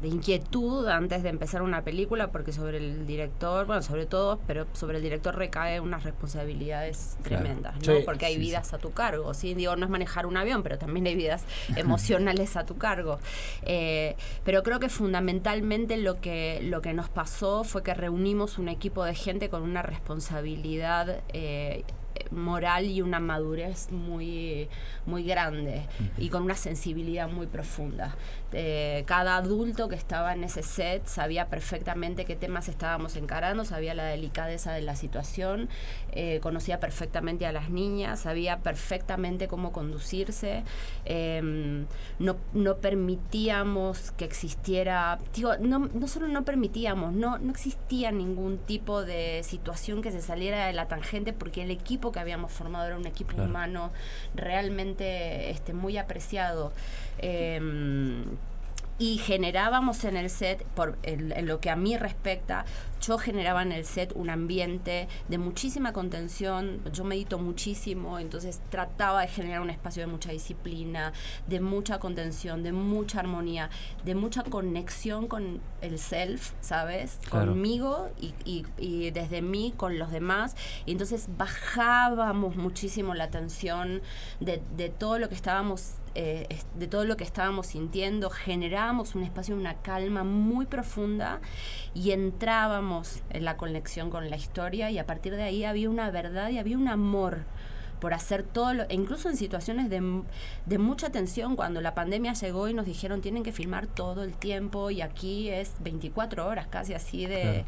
de 0.00 0.08
inquietud 0.08 0.86
antes 0.88 1.22
de 1.22 1.28
empezar 1.28 1.62
una 1.62 1.82
película, 1.82 2.30
porque 2.32 2.52
sobre 2.52 2.78
el 2.78 3.06
director, 3.06 3.66
bueno, 3.66 3.82
sobre 3.82 4.06
todo, 4.06 4.40
pero 4.46 4.66
sobre 4.72 4.96
el 4.96 5.02
director 5.02 5.36
recae 5.36 5.78
unas 5.80 6.04
responsabilidades 6.04 7.18
Claro. 7.22 7.44
tremendas, 7.44 7.74
¿no? 7.86 7.96
Sí, 7.96 8.02
porque 8.04 8.26
hay 8.26 8.34
sí, 8.34 8.40
sí. 8.40 8.46
vidas 8.46 8.72
a 8.72 8.78
tu 8.78 8.92
cargo, 8.92 9.34
¿sí? 9.34 9.54
Digo, 9.54 9.76
no 9.76 9.84
es 9.84 9.90
manejar 9.90 10.26
un 10.26 10.36
avión, 10.36 10.62
pero 10.62 10.78
también 10.78 11.06
hay 11.06 11.14
vidas 11.16 11.44
emocionales 11.76 12.56
a 12.56 12.64
tu 12.64 12.76
cargo. 12.78 13.18
Eh, 13.62 14.16
pero 14.44 14.62
creo 14.62 14.80
que 14.80 14.88
fundamentalmente 14.88 15.96
lo 15.98 16.20
que, 16.20 16.60
lo 16.62 16.80
que 16.80 16.94
nos 16.94 17.08
pasó 17.08 17.64
fue 17.64 17.82
que 17.82 17.92
reunimos 17.94 18.58
un 18.58 18.68
equipo 18.68 19.04
de 19.04 19.14
gente 19.14 19.50
con 19.50 19.62
una 19.62 19.82
responsabilidad 19.82 21.20
eh, 21.32 21.84
moral 22.30 22.86
y 22.86 23.02
una 23.02 23.18
madurez 23.20 23.90
muy, 23.92 24.68
muy 25.06 25.24
grande 25.24 25.82
y 26.18 26.28
con 26.28 26.42
una 26.42 26.54
sensibilidad 26.54 27.28
muy 27.30 27.46
profunda. 27.46 28.14
Eh, 28.52 29.04
cada 29.06 29.36
adulto 29.36 29.88
que 29.88 29.94
estaba 29.94 30.32
en 30.32 30.42
ese 30.44 30.62
set 30.62 31.06
sabía 31.06 31.46
perfectamente 31.46 32.24
qué 32.24 32.34
temas 32.36 32.68
estábamos 32.68 33.14
encarando, 33.16 33.64
sabía 33.64 33.94
la 33.94 34.04
delicadeza 34.04 34.72
de 34.72 34.82
la 34.82 34.96
situación, 34.96 35.68
eh, 36.12 36.40
conocía 36.42 36.80
perfectamente 36.80 37.46
a 37.46 37.52
las 37.52 37.70
niñas, 37.70 38.20
sabía 38.20 38.58
perfectamente 38.58 39.46
cómo 39.48 39.70
conducirse. 39.72 40.64
eh, 41.04 41.84
no, 42.18 42.36
no 42.52 42.76
permitíamos 42.78 44.10
que 44.12 44.24
existiera, 44.24 45.18
digo, 45.34 45.56
no, 45.58 45.78
no 45.92 46.08
solo 46.08 46.28
no 46.28 46.44
permitíamos, 46.44 47.12
no, 47.12 47.38
no 47.38 47.50
existía 47.50 48.10
ningún 48.10 48.58
tipo 48.58 49.02
de 49.04 49.42
situación 49.44 50.02
que 50.02 50.10
se 50.10 50.20
saliera 50.22 50.66
de 50.66 50.72
la 50.72 50.86
tangente 50.88 51.32
porque 51.32 51.62
el 51.62 51.70
equipo 51.70 52.12
que 52.12 52.18
habíamos 52.20 52.52
formado 52.52 52.86
era 52.86 52.96
un 52.96 53.06
equipo 53.06 53.30
Claro. 53.34 53.48
humano 53.48 53.92
realmente 54.34 55.50
este, 55.50 55.72
muy 55.72 55.96
apreciado. 55.98 56.72
Eh, 57.22 57.60
y 59.00 59.16
generábamos 59.16 60.04
en 60.04 60.16
el 60.18 60.28
set, 60.28 60.62
por 60.74 60.98
en, 61.02 61.32
en 61.32 61.46
lo 61.46 61.58
que 61.58 61.70
a 61.70 61.76
mí 61.76 61.96
respecta, 61.96 62.66
yo 63.00 63.18
generaba 63.18 63.62
en 63.62 63.72
el 63.72 63.84
set 63.84 64.12
un 64.14 64.30
ambiente 64.30 65.08
de 65.28 65.38
muchísima 65.38 65.92
contención, 65.92 66.80
yo 66.92 67.04
medito 67.04 67.38
muchísimo, 67.38 68.18
entonces 68.18 68.60
trataba 68.70 69.22
de 69.22 69.28
generar 69.28 69.60
un 69.60 69.70
espacio 69.70 70.02
de 70.02 70.06
mucha 70.06 70.30
disciplina, 70.32 71.12
de 71.46 71.60
mucha 71.60 71.98
contención, 71.98 72.62
de 72.62 72.72
mucha 72.72 73.20
armonía, 73.20 73.70
de 74.04 74.14
mucha 74.14 74.42
conexión 74.42 75.26
con 75.28 75.60
el 75.80 75.98
self, 75.98 76.52
¿sabes? 76.60 77.18
Claro. 77.30 77.52
Conmigo 77.52 78.08
y, 78.20 78.34
y- 78.44 78.66
y 78.78 79.10
desde 79.10 79.42
mí 79.42 79.72
con 79.76 79.98
los 79.98 80.10
demás. 80.10 80.56
Y 80.86 80.92
entonces 80.92 81.28
bajábamos 81.36 82.56
muchísimo 82.56 83.14
la 83.14 83.30
tensión 83.30 84.02
de, 84.40 84.62
de 84.76 84.88
todo 84.90 85.18
lo 85.18 85.28
que 85.28 85.34
estábamos 85.34 85.94
eh, 86.16 86.48
de 86.76 86.88
todo 86.88 87.04
lo 87.04 87.16
que 87.16 87.22
estábamos 87.22 87.68
sintiendo, 87.68 88.30
generábamos 88.30 89.14
un 89.14 89.22
espacio, 89.22 89.54
una 89.54 89.74
calma 89.74 90.24
muy 90.24 90.66
profunda 90.66 91.40
y 91.94 92.10
entrábamos 92.10 92.89
la 93.32 93.56
conexión 93.56 94.10
con 94.10 94.30
la 94.30 94.36
historia 94.36 94.90
y 94.90 94.98
a 94.98 95.06
partir 95.06 95.36
de 95.36 95.42
ahí 95.42 95.64
había 95.64 95.88
una 95.88 96.10
verdad 96.10 96.50
y 96.50 96.58
había 96.58 96.76
un 96.76 96.88
amor 96.88 97.44
por 98.00 98.14
hacer 98.14 98.42
todo 98.42 98.72
lo, 98.72 98.82
e 98.84 98.94
incluso 98.94 99.28
en 99.28 99.36
situaciones 99.36 99.90
de, 99.90 100.22
de 100.66 100.78
mucha 100.78 101.10
tensión, 101.10 101.54
cuando 101.54 101.80
la 101.80 101.94
pandemia 101.94 102.32
llegó 102.32 102.68
y 102.68 102.74
nos 102.74 102.86
dijeron 102.86 103.20
tienen 103.20 103.42
que 103.42 103.52
filmar 103.52 103.86
todo 103.86 104.24
el 104.24 104.32
tiempo 104.34 104.90
y 104.90 105.02
aquí 105.02 105.50
es 105.50 105.74
24 105.80 106.46
horas 106.46 106.66
casi 106.68 106.94
así 106.94 107.26
de... 107.26 107.64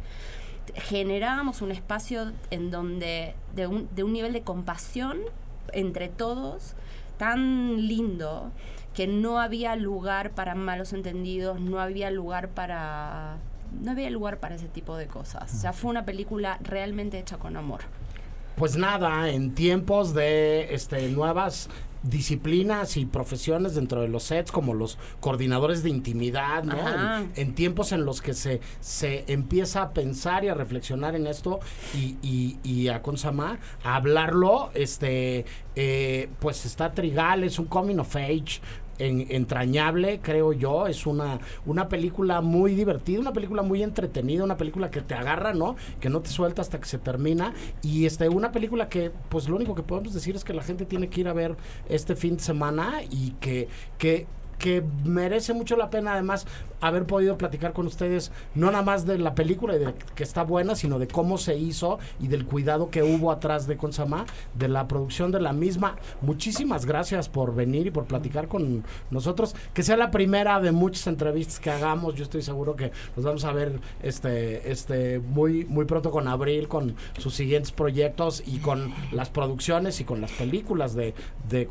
Generábamos 0.75 1.61
un 1.61 1.73
espacio 1.73 2.33
en 2.51 2.71
donde 2.71 3.35
de 3.57 3.67
un, 3.67 3.89
de 3.97 4.05
un 4.05 4.13
nivel 4.13 4.33
de 4.33 4.43
compasión 4.43 5.19
entre 5.73 6.09
todos 6.09 6.75
tan 7.19 7.89
lindo 7.89 8.53
que 8.95 9.07
no 9.09 9.41
había 9.41 9.75
lugar 9.75 10.31
para 10.31 10.55
malos 10.55 10.93
entendidos, 10.93 11.61
no 11.61 11.81
había 11.81 12.11
lugar 12.11 12.49
para 12.51 13.39
no 13.81 13.93
había 13.93 14.11
lugar 14.11 14.39
para 14.41 14.55
ese 14.55 14.69
tipo 14.69 14.97
de 14.97 15.07
cosas. 15.07 15.53
O 15.53 15.57
sea, 15.57 15.73
fue 15.73 15.91
una 15.91 16.05
película 16.05 16.59
realmente 16.63 17.19
hecha 17.19 17.39
con 17.39 17.57
amor. 17.57 17.81
Pues 18.57 18.77
nada, 18.77 19.31
en 19.31 19.55
tiempos 19.55 20.15
de 20.15 20.75
este 20.75 21.09
nuevas 21.09 21.69
disciplinas 22.03 22.97
y 22.97 23.07
profesiones 23.07 23.75
dentro 23.75 24.01
de 24.03 24.09
los 24.09 24.25
sets 24.25 24.51
como 24.51 24.75
los 24.75 24.99
coordinadores 25.21 25.83
de 25.83 25.91
intimidad, 25.91 26.65
¿no? 26.65 26.77
En, 27.21 27.33
en 27.37 27.55
tiempos 27.55 27.93
en 27.93 28.05
los 28.05 28.21
que 28.21 28.35
se, 28.35 28.61
se 28.81 29.25
empieza 29.29 29.83
a 29.83 29.91
pensar 29.93 30.45
y 30.45 30.49
a 30.49 30.55
reflexionar 30.55 31.15
en 31.15 31.27
esto 31.27 31.61
y, 31.95 32.17
y, 32.23 32.59
y 32.65 32.89
a 32.89 33.03
Consama, 33.03 33.59
a 33.85 33.97
hablarlo, 33.97 34.71
este, 34.75 35.45
eh, 35.77 36.29
pues 36.41 36.67
está 36.67 36.93
Trigal, 36.93 37.45
es 37.45 37.59
un 37.59 37.67
coming 37.67 37.99
of 37.99 38.17
age, 38.17 38.61
en- 38.99 39.27
entrañable, 39.31 40.21
creo 40.21 40.53
yo. 40.53 40.87
Es 40.87 41.07
una, 41.07 41.39
una 41.67 41.89
película 41.89 42.41
muy 42.41 42.75
divertida, 42.75 43.21
una 43.21 43.33
película 43.33 43.63
muy 43.63 43.83
entretenida, 43.83 44.45
una 44.45 44.57
película 44.57 44.91
que 44.91 45.01
te 45.01 45.15
agarra, 45.15 45.53
¿no? 45.55 45.77
Que 46.01 46.09
no 46.09 46.21
te 46.21 46.31
suelta 46.31 46.63
hasta 46.63 46.79
que 46.81 46.87
se 46.87 46.99
termina. 46.99 47.53
Y 47.83 48.07
este, 48.07 48.29
una 48.29 48.53
película 48.53 48.89
que, 48.89 49.11
pues 49.29 49.49
lo 49.49 49.57
único 49.57 49.75
que 49.75 49.83
podemos 49.83 50.13
decir 50.15 50.37
es 50.37 50.45
que 50.45 50.53
la 50.55 50.63
gente 50.63 50.85
tiene 50.87 51.09
que 51.09 51.21
ir 51.21 51.29
a 51.29 51.33
ver 51.33 51.57
este 51.89 52.17
fin 52.17 52.37
de 52.37 52.43
semana 52.43 53.01
y 53.11 53.33
que, 53.41 53.69
que 53.99 54.27
que 54.63 54.81
merece 55.05 55.53
mucho 55.55 55.77
la 55.77 55.91
pena 55.91 56.13
además 56.13 56.47
haber 56.81 57.05
podido 57.05 57.37
platicar 57.37 57.73
con 57.73 57.89
ustedes 57.89 58.31
no 58.55 58.71
nada 58.71 58.85
más 58.85 59.07
de 59.07 59.19
la 59.19 59.35
película 59.35 59.75
y 59.75 59.81
de 59.81 59.95
que 60.15 60.23
está 60.23 60.45
buena, 60.45 60.77
sino 60.77 61.01
de 61.01 61.09
cómo 61.09 61.37
se 61.37 61.57
hizo 61.57 61.99
y 62.21 62.29
del 62.29 62.47
cuidado 62.47 62.89
que 62.89 63.03
hubo 63.03 63.33
atrás 63.33 63.67
de 63.67 63.77
Consama, 63.77 64.25
de 64.55 64.69
la 64.69 64.87
producción 64.87 65.33
de 65.33 65.41
la 65.41 65.53
misma. 65.53 65.97
Muchísimas 66.21 66.87
gracias 66.87 67.29
por 67.29 67.55
venir 67.55 67.89
y 67.89 67.91
por 67.91 68.05
platicar 68.05 68.47
con 68.47 68.85
nosotros. 69.11 69.57
Que 69.75 69.83
sea 69.83 69.97
la 69.97 70.13
primera 70.13 70.61
de 70.61 70.71
muchas 70.71 71.09
entrevistas 71.09 71.59
que 71.59 71.71
hagamos. 71.71 72.15
Yo 72.15 72.23
estoy 72.23 72.43
seguro 72.43 72.77
que 72.77 72.93
nos 73.17 73.25
vamos 73.25 73.45
a 73.45 73.53
ver 73.53 73.81
este, 74.01 74.71
este 74.71 75.19
muy, 75.19 75.65
muy 75.65 75.87
pronto 75.87 76.13
con 76.13 76.29
Abril, 76.29 76.69
con 76.69 76.95
sus 77.19 77.35
siguientes 77.35 77.73
proyectos 77.73 78.45
y 78.47 78.59
con 78.59 78.93
las 79.11 79.29
producciones 79.29 80.01
y 80.01 80.05
con 80.05 80.21
las 80.21 80.31
películas 80.33 80.95
de, 80.95 81.15
de 81.49 81.67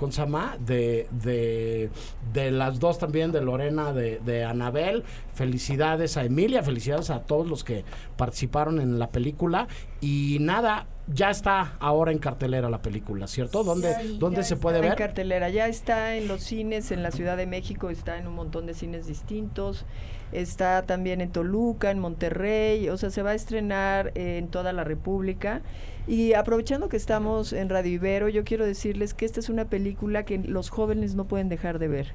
de, 0.65 1.07
de, 1.11 1.89
de 2.33 2.51
las 2.51 2.80
dos 2.81 2.99
también, 2.99 3.31
de 3.31 3.39
Lorena, 3.39 3.93
de, 3.93 4.19
de 4.19 4.43
Anabel. 4.43 5.05
Felicidades 5.33 6.17
a 6.17 6.25
Emilia, 6.25 6.61
felicidades 6.63 7.09
a 7.09 7.21
todos 7.21 7.47
los 7.47 7.63
que 7.63 7.85
participaron 8.17 8.81
en 8.81 8.99
la 8.99 9.09
película. 9.09 9.67
Y 10.01 10.37
nada, 10.41 10.87
ya 11.07 11.29
está 11.29 11.77
ahora 11.79 12.11
en 12.11 12.19
cartelera 12.19 12.69
la 12.69 12.81
película, 12.81 13.27
¿cierto? 13.27 13.63
¿Dónde, 13.63 13.95
Sí, 14.01 14.17
¿dónde 14.19 14.37
ya 14.37 14.43
se 14.43 14.53
está 14.55 14.61
puede 14.63 14.77
En 14.79 14.83
ver? 14.83 14.95
cartelera, 14.95 15.49
ya 15.49 15.67
está 15.67 16.15
en 16.15 16.27
los 16.27 16.43
cines 16.43 16.91
en 16.91 17.03
la 17.03 17.11
Ciudad 17.11 17.37
de 17.37 17.45
México, 17.47 17.89
está 17.89 18.17
en 18.17 18.27
un 18.27 18.35
montón 18.35 18.65
de 18.65 18.73
cines 18.73 19.07
distintos, 19.07 19.85
está 20.31 20.83
también 20.83 21.21
en 21.21 21.31
Toluca, 21.31 21.91
en 21.91 21.99
Monterrey, 21.99 22.89
o 22.89 22.97
sea, 22.97 23.09
se 23.09 23.21
va 23.21 23.31
a 23.31 23.35
estrenar 23.35 24.11
en 24.15 24.47
toda 24.47 24.73
la 24.73 24.83
República. 24.83 25.61
Y 26.07 26.33
aprovechando 26.33 26.89
que 26.89 26.97
estamos 26.97 27.53
en 27.53 27.69
Radio 27.69 27.91
Ibero, 27.93 28.27
yo 28.29 28.43
quiero 28.43 28.65
decirles 28.65 29.13
que 29.13 29.25
esta 29.25 29.39
es 29.39 29.49
una 29.49 29.65
película 29.65 30.23
que 30.25 30.39
los 30.39 30.69
jóvenes 30.69 31.13
no 31.15 31.25
pueden 31.25 31.47
dejar 31.47 31.77
de 31.77 31.87
ver. 31.87 32.13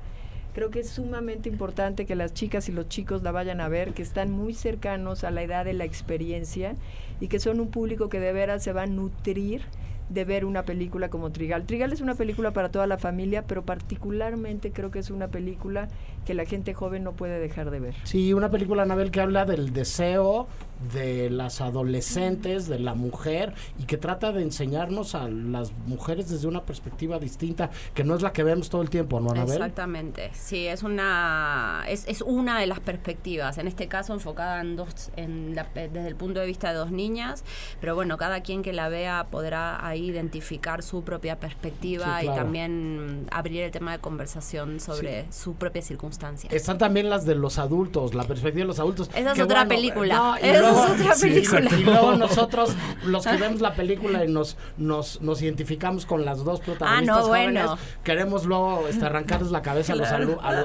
Creo 0.56 0.70
que 0.70 0.80
es 0.80 0.88
sumamente 0.88 1.50
importante 1.50 2.06
que 2.06 2.14
las 2.14 2.32
chicas 2.32 2.70
y 2.70 2.72
los 2.72 2.88
chicos 2.88 3.22
la 3.22 3.30
vayan 3.30 3.60
a 3.60 3.68
ver, 3.68 3.92
que 3.92 4.00
están 4.00 4.30
muy 4.30 4.54
cercanos 4.54 5.22
a 5.22 5.30
la 5.30 5.42
edad 5.42 5.66
de 5.66 5.74
la 5.74 5.84
experiencia 5.84 6.76
y 7.20 7.28
que 7.28 7.38
son 7.38 7.60
un 7.60 7.68
público 7.68 8.08
que 8.08 8.20
de 8.20 8.32
veras 8.32 8.64
se 8.64 8.72
va 8.72 8.84
a 8.84 8.86
nutrir 8.86 9.60
de 10.08 10.24
ver 10.24 10.46
una 10.46 10.62
película 10.62 11.10
como 11.10 11.30
Trigal. 11.30 11.66
Trigal 11.66 11.92
es 11.92 12.00
una 12.00 12.14
película 12.14 12.52
para 12.52 12.70
toda 12.70 12.86
la 12.86 12.96
familia, 12.96 13.44
pero 13.46 13.66
particularmente 13.66 14.72
creo 14.72 14.90
que 14.90 15.00
es 15.00 15.10
una 15.10 15.28
película 15.28 15.88
que 16.24 16.32
la 16.32 16.46
gente 16.46 16.72
joven 16.72 17.04
no 17.04 17.12
puede 17.12 17.38
dejar 17.38 17.70
de 17.70 17.80
ver. 17.80 17.94
Sí, 18.04 18.32
una 18.32 18.50
película, 18.50 18.84
Anabel, 18.84 19.10
que 19.10 19.20
habla 19.20 19.44
del 19.44 19.74
deseo 19.74 20.46
de 20.92 21.30
las 21.30 21.60
adolescentes, 21.60 22.68
de 22.68 22.78
la 22.78 22.94
mujer, 22.94 23.54
y 23.78 23.84
que 23.84 23.96
trata 23.96 24.32
de 24.32 24.42
enseñarnos 24.42 25.14
a 25.14 25.28
las 25.28 25.72
mujeres 25.86 26.28
desde 26.28 26.46
una 26.48 26.62
perspectiva 26.64 27.18
distinta, 27.18 27.70
que 27.94 28.04
no 28.04 28.14
es 28.14 28.22
la 28.22 28.32
que 28.32 28.42
vemos 28.42 28.68
todo 28.68 28.82
el 28.82 28.90
tiempo, 28.90 29.20
¿no, 29.20 29.30
Anabel? 29.30 29.54
Exactamente, 29.54 30.30
sí, 30.34 30.66
es 30.66 30.82
una 30.82 31.84
es, 31.88 32.04
es 32.08 32.22
una 32.22 32.58
de 32.60 32.66
las 32.66 32.80
perspectivas, 32.80 33.58
en 33.58 33.66
este 33.68 33.88
caso 33.88 34.12
enfocada 34.12 34.60
en 34.60 34.76
dos, 34.76 35.10
en 35.16 35.54
la- 35.54 35.66
desde 35.74 36.06
el 36.08 36.16
punto 36.16 36.40
de 36.40 36.46
vista 36.46 36.70
de 36.72 36.76
dos 36.78 36.90
niñas, 36.90 37.44
pero 37.80 37.94
bueno, 37.94 38.16
cada 38.16 38.40
quien 38.42 38.62
que 38.62 38.72
la 38.72 38.88
vea 38.88 39.26
podrá 39.30 39.84
ahí 39.86 40.06
identificar 40.06 40.82
su 40.82 41.02
propia 41.02 41.38
perspectiva 41.40 42.18
Sí, 42.20 42.26
claro. 42.26 42.32
y 42.32 42.36
también 42.42 43.26
abrir 43.30 43.62
el 43.62 43.70
tema 43.70 43.92
de 43.92 43.98
conversación 43.98 44.80
sobre 44.80 45.30
su 45.32 45.54
propia 45.54 45.82
circunstancia. 45.82 46.50
Están 46.52 46.78
también 46.78 47.10
las 47.10 47.24
de 47.24 47.34
los 47.34 47.58
adultos, 47.58 48.14
la 48.14 48.24
perspectiva 48.24 48.62
de 48.62 48.68
los 48.68 48.78
adultos. 48.78 49.08
Esa 49.14 49.32
es 49.32 49.40
otra 49.40 49.64
bueno, 49.64 49.68
película. 49.68 50.14
no, 50.16 50.36
luego- 50.72 50.84
es 50.94 51.00
otra 51.00 51.14
sí, 51.14 51.28
película. 51.28 51.70
Y 51.78 51.82
luego 51.84 52.12
nosotros, 52.16 52.74
los 53.04 53.24
que 53.26 53.36
vemos 53.36 53.60
la 53.60 53.74
película 53.74 54.24
y 54.24 54.28
nos, 54.28 54.56
nos, 54.76 55.20
nos 55.22 55.42
identificamos 55.42 56.06
con 56.06 56.24
las 56.24 56.44
dos 56.44 56.60
protagonistas 56.60 57.16
Ah, 57.16 57.20
no, 57.20 57.26
jóvenes, 57.26 57.64
bueno. 57.66 57.78
queremos 58.04 58.44
luego 58.44 58.86
este, 58.88 59.04
arrancarles 59.04 59.50
la 59.50 59.62
cabeza 59.62 59.92
a, 59.94 59.96
los, 59.96 60.08
a 60.08 60.16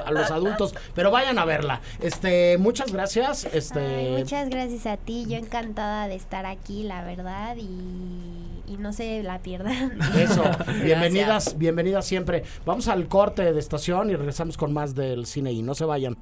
a 0.06 0.10
los 0.10 0.30
adultos. 0.30 0.74
Pero 0.94 1.10
vayan 1.10 1.38
a 1.38 1.44
verla. 1.44 1.80
Este, 2.00 2.58
muchas 2.58 2.92
gracias. 2.92 3.44
Este, 3.52 3.80
Ay, 3.80 4.16
muchas 4.18 4.48
gracias 4.48 4.86
a 4.86 4.96
ti, 4.96 5.26
yo 5.28 5.36
encantada 5.36 6.08
de 6.08 6.14
estar 6.14 6.46
aquí, 6.46 6.82
la 6.82 7.02
verdad, 7.04 7.56
y, 7.56 8.72
y 8.72 8.76
no 8.78 8.92
se 8.92 9.22
la 9.22 9.38
pierdan. 9.40 9.98
Eso, 10.16 10.42
bienvenidas, 10.84 11.58
bienvenidas 11.58 12.06
siempre. 12.06 12.44
Vamos 12.64 12.88
al 12.88 13.08
corte 13.08 13.52
de 13.52 13.58
estación 13.60 14.10
y 14.10 14.16
regresamos 14.16 14.56
con 14.56 14.72
más 14.72 14.94
del 14.94 15.26
cine 15.26 15.52
y 15.52 15.62
no 15.62 15.74
se 15.74 15.84
vayan. 15.84 16.16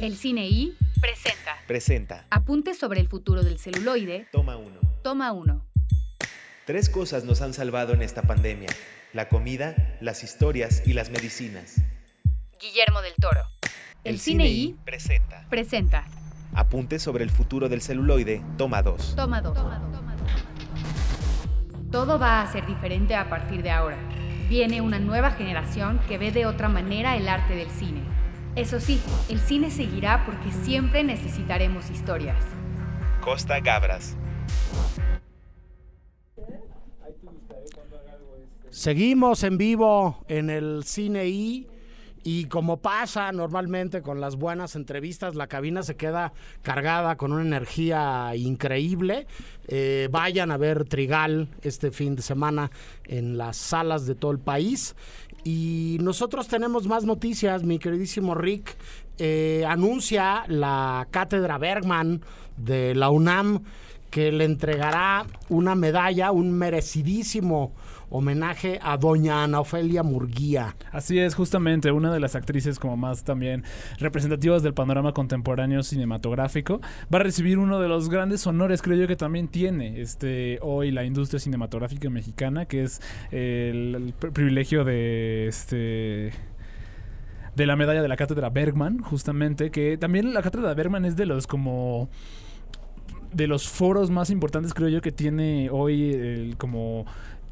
El 0.00 0.16
Cine 0.16 0.48
I 0.48 0.76
presenta 1.00 1.52
Presenta. 1.66 2.26
Apuntes 2.30 2.78
sobre 2.78 3.00
el 3.00 3.08
futuro 3.08 3.42
del 3.42 3.58
celuloide. 3.58 4.26
Toma 4.32 4.56
uno. 4.56 4.80
Toma 5.02 5.32
uno. 5.32 5.64
Tres 6.66 6.88
cosas 6.88 7.24
nos 7.24 7.40
han 7.40 7.54
salvado 7.54 7.92
en 7.92 8.02
esta 8.02 8.22
pandemia. 8.22 8.68
La 9.12 9.28
comida, 9.28 9.96
las 10.00 10.22
historias 10.22 10.82
y 10.86 10.92
las 10.92 11.10
medicinas. 11.10 11.76
Guillermo 12.60 13.00
del 13.02 13.14
Toro. 13.20 13.40
El, 14.04 14.18
Cine 14.18 14.48
I 14.48 14.76
presenta. 14.84 15.46
presenta 15.48 16.04
Apuntes 16.54 17.02
sobre 17.02 17.24
el 17.24 17.30
futuro 17.30 17.68
del 17.68 17.80
celuloide. 17.80 18.42
Toma 18.58 18.82
dos. 18.82 19.14
Toma 19.16 19.40
dos. 19.40 19.56
Todo 21.90 22.18
va 22.18 22.42
a 22.42 22.52
ser 22.52 22.66
diferente 22.66 23.14
a 23.14 23.28
partir 23.28 23.62
de 23.62 23.70
ahora. 23.70 23.98
Viene 24.48 24.80
una 24.80 24.98
nueva 24.98 25.30
generación 25.32 26.00
que 26.08 26.18
ve 26.18 26.32
de 26.32 26.46
otra 26.46 26.68
manera 26.68 27.16
el 27.16 27.28
arte 27.28 27.54
del 27.54 27.70
cine. 27.70 28.02
Eso 28.54 28.80
sí, 28.80 29.00
el 29.30 29.40
cine 29.40 29.70
seguirá 29.70 30.26
porque 30.26 30.52
siempre 30.52 31.02
necesitaremos 31.02 31.90
historias. 31.90 32.44
Costa 33.22 33.60
Gabras. 33.60 34.14
Seguimos 38.68 39.42
en 39.44 39.56
vivo 39.56 40.22
en 40.28 40.50
el 40.50 40.84
Cine 40.84 41.26
I 41.28 41.66
y 42.24 42.44
como 42.44 42.76
pasa 42.76 43.32
normalmente 43.32 44.00
con 44.00 44.20
las 44.20 44.36
buenas 44.36 44.76
entrevistas, 44.76 45.34
la 45.34 45.48
cabina 45.48 45.82
se 45.82 45.96
queda 45.96 46.32
cargada 46.62 47.16
con 47.16 47.32
una 47.32 47.42
energía 47.42 48.32
increíble. 48.36 49.26
Eh, 49.66 50.08
vayan 50.10 50.52
a 50.52 50.56
ver 50.56 50.84
Trigal 50.84 51.48
este 51.62 51.90
fin 51.90 52.14
de 52.14 52.22
semana 52.22 52.70
en 53.04 53.38
las 53.38 53.56
salas 53.56 54.06
de 54.06 54.14
todo 54.14 54.30
el 54.30 54.38
país. 54.38 54.94
Y 55.44 55.98
nosotros 56.00 56.46
tenemos 56.48 56.86
más 56.86 57.04
noticias, 57.04 57.64
mi 57.64 57.78
queridísimo 57.78 58.34
Rick. 58.34 58.76
eh, 59.18 59.64
anuncia 59.68 60.44
la 60.48 61.06
cátedra 61.10 61.58
Bergman 61.58 62.22
de 62.56 62.94
la 62.94 63.10
UNAM 63.10 63.62
que 64.10 64.30
le 64.30 64.44
entregará 64.44 65.26
una 65.48 65.74
medalla, 65.74 66.32
un 66.32 66.52
merecidísimo 66.52 67.72
homenaje 68.12 68.78
a 68.82 68.96
doña 68.98 69.42
Ana 69.42 69.60
Ofelia 69.60 70.02
Murguía. 70.02 70.76
Así 70.92 71.18
es, 71.18 71.34
justamente 71.34 71.90
una 71.90 72.12
de 72.12 72.20
las 72.20 72.36
actrices 72.36 72.78
como 72.78 72.96
más 72.96 73.24
también 73.24 73.64
representativas 73.98 74.62
del 74.62 74.74
panorama 74.74 75.12
contemporáneo 75.12 75.82
cinematográfico. 75.82 76.80
Va 77.12 77.18
a 77.18 77.22
recibir 77.22 77.58
uno 77.58 77.80
de 77.80 77.88
los 77.88 78.10
grandes 78.10 78.46
honores, 78.46 78.82
creo 78.82 78.98
yo, 78.98 79.08
que 79.08 79.16
también 79.16 79.48
tiene 79.48 80.00
este 80.00 80.58
hoy 80.60 80.90
la 80.90 81.04
industria 81.04 81.40
cinematográfica 81.40 82.10
mexicana, 82.10 82.66
que 82.66 82.82
es 82.82 83.00
el, 83.30 83.94
el 83.94 84.14
pri- 84.18 84.30
privilegio 84.30 84.84
de 84.84 85.46
este 85.48 86.32
de 87.56 87.66
la 87.66 87.76
medalla 87.76 88.02
de 88.02 88.08
la 88.08 88.16
cátedra 88.16 88.50
Bergman, 88.50 88.98
justamente, 89.00 89.70
que 89.70 89.96
también 89.98 90.32
la 90.34 90.42
cátedra 90.42 90.74
Bergman 90.74 91.04
es 91.04 91.16
de 91.16 91.26
los 91.26 91.46
como 91.46 92.08
de 93.32 93.46
los 93.46 93.66
foros 93.66 94.10
más 94.10 94.28
importantes 94.28 94.74
creo 94.74 94.90
yo 94.90 95.00
que 95.00 95.10
tiene 95.10 95.70
hoy 95.70 96.12
el 96.12 96.56
como 96.58 97.06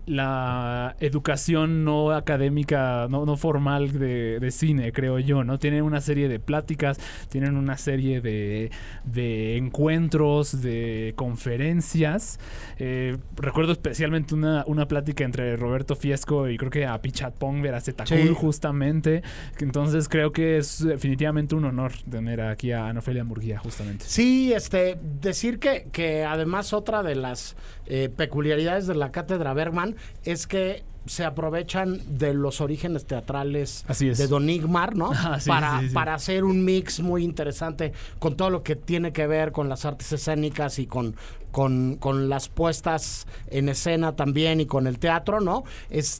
la 0.07 0.97
educación 1.01 1.85
no 1.85 2.11
académica, 2.13 3.07
no, 3.11 3.25
no 3.27 3.37
formal 3.37 3.93
de, 3.99 4.39
de 4.41 4.51
cine, 4.51 4.93
creo 4.93 5.19
yo, 5.19 5.45
¿no? 5.45 5.59
Tienen 5.59 5.83
una 5.83 6.01
serie 6.01 6.29
de 6.29 6.39
pláticas, 6.41 6.99
tienen 7.29 7.57
una 7.57 7.77
serie 7.77 8.21
de, 8.21 8.71
de 9.05 9.57
encuentros, 9.57 10.63
de 10.63 11.13
conferencias. 11.17 12.39
Eh, 12.79 13.17
recuerdo 13.37 13.73
especialmente 13.73 14.35
una, 14.35 14.65
una 14.67 14.87
plática 14.89 15.25
entre 15.25 15.57
Roberto 15.57 15.95
Fiesco 15.97 16.49
y 16.49 16.57
creo 16.57 16.71
que 16.71 16.87
a 16.87 17.01
Pichatpong 17.01 17.63
Veracetacul, 17.63 18.19
Sí. 18.19 18.29
justamente. 18.35 19.23
Entonces 19.59 20.09
creo 20.09 20.33
que 20.33 20.59
es 20.59 20.85
definitivamente 20.85 21.55
un 21.55 21.65
honor 21.65 21.93
tener 22.11 22.41
aquí 22.41 22.73
a 22.73 22.87
Ana 22.89 23.01
Ofelia 23.01 23.25
Murguía, 23.25 23.59
justamente. 23.59 24.05
Sí, 24.09 24.53
este, 24.53 24.99
decir 25.21 25.59
que, 25.59 25.87
que 25.93 26.25
además 26.25 26.73
otra 26.73 27.03
de 27.03 27.15
las 27.15 27.57
eh, 27.87 28.09
peculiaridades 28.15 28.87
de 28.87 28.95
la 28.95 29.11
cátedra 29.11 29.53
Bergman 29.55 29.90
es 30.25 30.47
que 30.47 30.83
se 31.07 31.25
aprovechan 31.25 32.01
de 32.19 32.35
los 32.35 32.61
orígenes 32.61 33.07
teatrales 33.07 33.85
Así 33.89 34.09
es. 34.09 34.19
de 34.19 34.27
Don 34.27 34.49
Igmar, 34.49 34.97
¿no? 34.97 35.11
Ah, 35.21 35.39
sí, 35.41 35.49
para, 35.49 35.81
sí, 35.81 35.89
sí. 35.89 35.95
para 35.95 36.15
hacer 36.15 36.45
un 36.45 36.65
mix 36.65 37.01
muy 37.01 37.25
interesante 37.25 37.93
con 38.19 38.37
todo 38.37 38.51
lo 38.51 38.63
que 38.63 38.77
tiene 38.77 39.13
que 39.13 39.27
ver 39.27 39.53
con 39.53 39.69
las 39.69 39.85
artes 39.85 40.13
escénicas 40.13 40.79
y 40.79 40.87
con, 40.87 41.17
con, 41.51 41.97
con 41.97 42.29
las 42.29 42.49
puestas 42.49 43.27
en 43.49 43.69
escena 43.69 44.17
también 44.17 44.61
y 44.61 44.67
con 44.67 44.87
el 44.87 44.99
teatro, 44.99 45.41
¿no? 45.41 45.65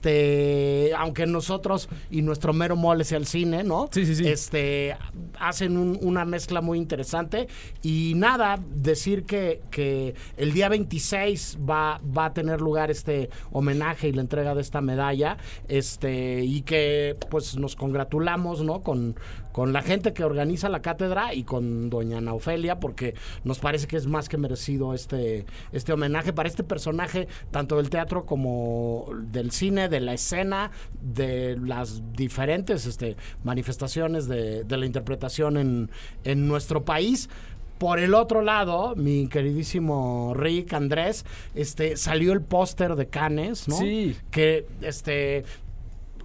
Este, 0.05 0.93
aunque 0.97 1.27
nosotros 1.27 1.89
y 2.11 2.23
nuestro 2.23 2.53
mero 2.53 2.77
mole 2.77 3.05
sea 3.05 3.19
el 3.19 3.27
cine, 3.27 3.63
¿no? 3.65 3.89
Sí, 3.93 4.07
sí, 4.07 4.15
sí. 4.17 4.27
Este, 4.29 4.97
hacen 5.39 5.77
un- 5.77 5.99
una 6.03 6.25
mezcla 6.25 6.61
muy 6.61 6.79
interesante 6.79 7.49
y 7.83 8.15
nada, 8.17 8.59
decir 8.75 9.25
que, 9.25 9.61
que 9.71 10.15
el 10.37 10.53
día 10.53 10.69
26 10.69 11.59
va, 11.69 12.01
va 12.17 12.27
a 12.27 12.33
tener 12.35 12.61
lugar 12.61 12.91
este 12.91 13.31
homenaje 13.53 14.09
y 14.09 14.13
la 14.13 14.23
entrega 14.23 14.55
de 14.55 14.61
esta 14.63 14.81
medalla, 14.81 15.37
este, 15.69 16.43
y 16.45 16.63
que 16.63 17.17
pues 17.31 17.57
nos 17.57 17.77
congratulamos, 17.77 18.63
¿no? 18.63 18.83
Con, 18.83 19.17
con 19.53 19.73
la 19.73 19.83
gente 19.83 20.13
que 20.13 20.25
organiza 20.25 20.69
la 20.69 20.83
cátedra 20.83 21.35
y 21.35 21.45
con 21.45 21.91
doña 21.91 22.19
Ana 22.19 22.35
Ofelia, 22.35 22.81
porque 22.81 23.15
nos 23.45 23.59
parece 23.59 23.87
que 23.87 23.97
es 23.97 24.07
más 24.07 24.29
que 24.29 24.37
merecido 24.37 24.95
este, 24.95 25.45
este 25.73 25.93
homenaje 25.93 26.33
para 26.33 26.49
este 26.49 26.65
personaje, 26.65 27.29
tanto 27.51 27.77
del 27.77 27.91
teatro 27.91 28.27
como 28.27 29.07
del 29.33 29.51
cine, 29.51 29.89
de 29.89 30.01
la 30.01 30.15
escena, 30.15 30.71
de 31.01 31.57
las 31.59 32.03
diferentes 32.13 32.87
este, 32.87 33.17
manifestaciones 33.45 34.29
de, 34.29 34.65
de 34.65 34.77
la 34.77 34.87
interpretación 34.87 35.57
en, 35.57 35.91
en 36.25 36.49
nuestro 36.49 36.85
país. 36.85 37.29
Por 37.79 37.99
el 37.99 38.13
otro 38.13 38.43
lado, 38.43 38.95
mi 38.95 39.27
queridísimo 39.27 40.35
Rick 40.37 40.75
Andrés, 40.75 41.25
este, 41.55 41.97
salió 41.97 42.35
el 42.35 42.43
póster 42.43 42.95
de 42.95 43.09
Canes, 43.09 43.69
¿no? 43.69 43.79
Sí. 43.79 44.15
Que 44.31 44.67
este 44.83 45.45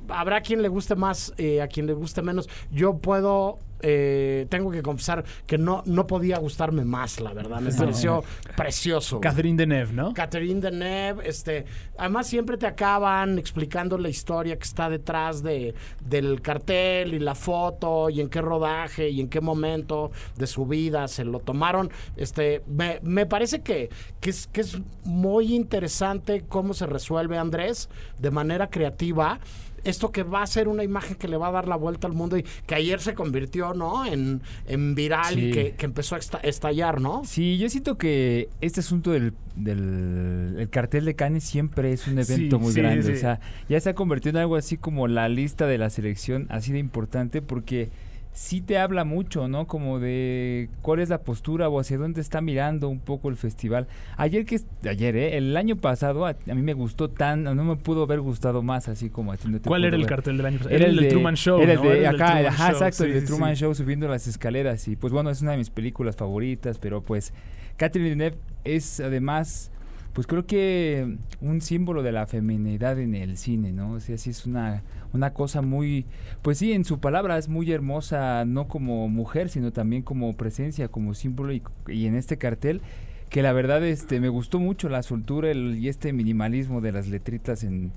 habrá 0.09 0.41
quien 0.41 0.61
le 0.61 0.67
guste 0.67 0.95
más, 0.95 1.33
eh, 1.37 1.61
a 1.61 1.67
quien 1.67 1.87
le 1.87 1.93
guste 1.93 2.21
menos. 2.21 2.49
Yo 2.71 2.97
puedo, 2.97 3.59
eh, 3.81 4.47
tengo 4.49 4.71
que 4.71 4.81
confesar 4.81 5.23
que 5.45 5.57
no, 5.57 5.83
no 5.85 6.07
podía 6.07 6.37
gustarme 6.37 6.85
más, 6.85 7.19
la 7.19 7.33
verdad. 7.33 7.61
Me 7.61 7.71
pareció 7.71 8.23
precioso. 8.55 9.19
Catherine 9.19 9.57
Deneuve, 9.57 9.93
¿no? 9.93 10.13
Catherine 10.13 10.61
Deneuve, 10.61 11.27
este, 11.27 11.65
además 11.97 12.27
siempre 12.27 12.57
te 12.57 12.67
acaban 12.67 13.37
explicando 13.37 13.97
la 13.97 14.09
historia 14.09 14.57
que 14.57 14.63
está 14.63 14.89
detrás 14.89 15.43
de, 15.43 15.75
del 16.03 16.41
cartel 16.41 17.13
y 17.13 17.19
la 17.19 17.35
foto 17.35 18.09
y 18.09 18.21
en 18.21 18.29
qué 18.29 18.41
rodaje 18.41 19.09
y 19.09 19.21
en 19.21 19.29
qué 19.29 19.41
momento 19.41 20.11
de 20.37 20.47
su 20.47 20.65
vida 20.65 21.07
se 21.07 21.25
lo 21.25 21.39
tomaron. 21.39 21.91
Este, 22.17 22.63
me, 22.67 22.99
me 23.03 23.25
parece 23.25 23.61
que, 23.61 23.89
que, 24.19 24.29
es, 24.29 24.47
que 24.47 24.61
es 24.61 24.79
muy 25.03 25.53
interesante 25.53 26.43
cómo 26.47 26.73
se 26.73 26.85
resuelve 26.85 27.37
Andrés 27.37 27.89
de 28.19 28.31
manera 28.31 28.69
creativa 28.69 29.39
esto 29.86 30.11
que 30.11 30.23
va 30.23 30.41
a 30.43 30.47
ser 30.47 30.67
una 30.67 30.83
imagen 30.83 31.15
que 31.15 31.27
le 31.27 31.38
va 31.38 31.47
a 31.47 31.51
dar 31.51 31.67
la 31.67 31.75
vuelta 31.75 32.07
al 32.07 32.13
mundo 32.13 32.38
y 32.38 32.43
que 32.65 32.75
ayer 32.75 32.99
se 32.99 33.13
convirtió, 33.13 33.73
¿no? 33.73 34.05
En, 34.05 34.41
en 34.67 34.95
viral 34.95 35.39
y 35.39 35.51
que, 35.51 35.71
que 35.77 35.86
empezó 35.86 36.15
a 36.15 36.17
esta- 36.17 36.39
estallar, 36.39 36.99
¿no? 36.99 37.23
Sí, 37.25 37.57
yo 37.57 37.69
siento 37.69 37.97
que 37.97 38.49
este 38.61 38.81
asunto 38.81 39.11
del, 39.11 39.33
del 39.55 40.55
el 40.59 40.69
cartel 40.69 41.05
de 41.05 41.15
Cannes 41.15 41.43
siempre 41.43 41.93
es 41.93 42.07
un 42.07 42.19
evento 42.19 42.57
Sí, 42.57 42.63
muy 42.63 42.73
sí, 42.73 42.81
grande. 42.81 43.13
O 43.13 43.15
sea, 43.17 43.39
ya 43.69 43.79
se 43.79 43.89
ha 43.89 43.95
convertido 43.95 44.31
en 44.38 44.41
algo 44.41 44.55
así 44.55 44.77
como 44.77 45.07
la 45.07 45.29
lista 45.29 45.67
de 45.67 45.77
la 45.77 45.89
selección, 45.89 46.47
así 46.49 46.71
de 46.71 46.79
importante, 46.79 47.41
porque 47.41 47.89
sí 48.36 48.59
te 48.59 48.77
habla 48.77 49.05
mucho, 49.05 49.47
¿no? 49.47 49.65
Como 49.65 49.99
de 49.99 50.69
cuál 50.81 50.99
es 50.99 51.07
la 51.09 51.21
postura 51.21 51.69
o 51.69 51.79
hacia 51.79 51.97
dónde 51.97 52.19
está 52.19 52.41
mirando 52.41 52.89
un 52.89 52.99
poco 52.99 53.29
el 53.29 53.38
festival. 53.38 53.88
Ayer 54.17 54.45
que 54.45 54.59
ayer, 54.88 55.15
¿eh? 55.15 55.38
El 55.38 55.55
año 55.55 55.77
pasado 55.77 56.25
a, 56.25 56.31
a 56.31 56.53
mí 56.53 56.61
me 56.61 56.73
gustó 56.73 57.09
tan, 57.09 57.43
no 57.43 57.55
me 57.55 57.77
pudo 57.77 58.03
haber 58.03 58.19
gustado 58.19 58.61
más 58.61 58.89
así 58.89 59.09
como 59.09 59.31
a 59.31 59.38
ti 59.38 59.47
no 59.47 59.59
te 59.59 59.67
¿Cuál 59.69 59.86
era 59.86 59.95
el 59.95 60.01
ver. 60.01 60.09
cartel 60.09 60.36
del 60.38 60.45
año 60.47 60.57
pasado? 60.57 60.75
Era 60.75 60.86
el 60.88 60.97
de 60.97 61.07
Truman 61.07 61.36
Show, 61.36 61.61
Era 61.61 61.73
el 61.73 61.77
¿no? 61.79 61.83
de, 61.89 61.99
Era 62.01 62.09
el 62.09 62.15
acá, 62.15 62.25
Truman 62.33 62.45
ajá, 62.47 62.63
Show, 62.67 62.73
exacto, 62.73 63.03
el 63.05 63.13
de 63.13 63.21
Truman 63.21 63.55
sí. 63.55 63.61
Show 63.61 63.73
subiendo 63.73 64.07
las 64.09 64.27
escaleras. 64.27 64.88
Y 64.89 64.97
pues 64.97 65.13
bueno, 65.13 65.29
es 65.29 65.41
una 65.41 65.51
de 65.51 65.57
mis 65.57 65.69
películas 65.69 66.17
favoritas, 66.17 66.77
pero 66.77 67.01
pues 67.01 67.33
Catherine 67.77 68.09
Deneuve 68.09 68.38
es 68.65 68.99
además, 68.99 69.71
pues 70.16 70.28
creo 70.28 70.45
que 70.45 71.18
un 71.41 71.59
símbolo 71.59 72.01
de 72.01 72.13
la 72.13 72.26
feminidad 72.26 72.97
en 72.99 73.16
el 73.16 73.36
cine, 73.36 73.74
¿no? 73.74 73.91
O 73.91 73.99
sea, 73.99 74.18
sí 74.18 74.30
es 74.30 74.45
una, 74.45 74.82
una 75.11 75.34
cosa 75.34 75.61
muy, 75.61 76.05
pues 76.41 76.57
sí, 76.57 76.72
en 76.72 76.86
su 76.86 77.01
palabra 77.01 77.38
es 77.38 77.49
muy 77.49 77.70
hermosa, 77.74 78.45
no 78.45 78.70
como 78.70 79.09
mujer, 79.09 79.49
sino 79.49 79.74
también 79.74 80.03
como 80.03 80.32
presencia, 80.32 80.88
como 80.88 81.13
símbolo 81.13 81.51
y, 81.51 81.61
en 82.07 82.16
este 82.16 82.38
cartel 82.38 82.82
que 83.30 83.41
la 83.41 83.51
verdad 83.51 83.84
este 83.84 84.22
me 84.22 84.30
gustó 84.30 84.59
mucho 84.59 84.88
la 84.88 85.03
soltura 85.03 85.51
y 85.51 85.89
este 85.89 86.13
minimalismo 86.13 86.80
de 86.80 86.93
las 86.93 87.09
letritas 87.09 87.66
en, 87.66 87.91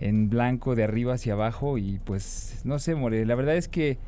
en 0.00 0.30
blanco 0.30 0.74
de 0.74 0.82
arriba 0.82 1.14
hacia 1.14 1.34
abajo 1.34 1.78
y 1.78 2.00
pues 2.04 2.62
no 2.64 2.80
sé, 2.80 2.96
More, 2.96 3.24
la 3.24 3.36
verdad 3.36 3.54
es 3.54 3.68
que 3.68 3.98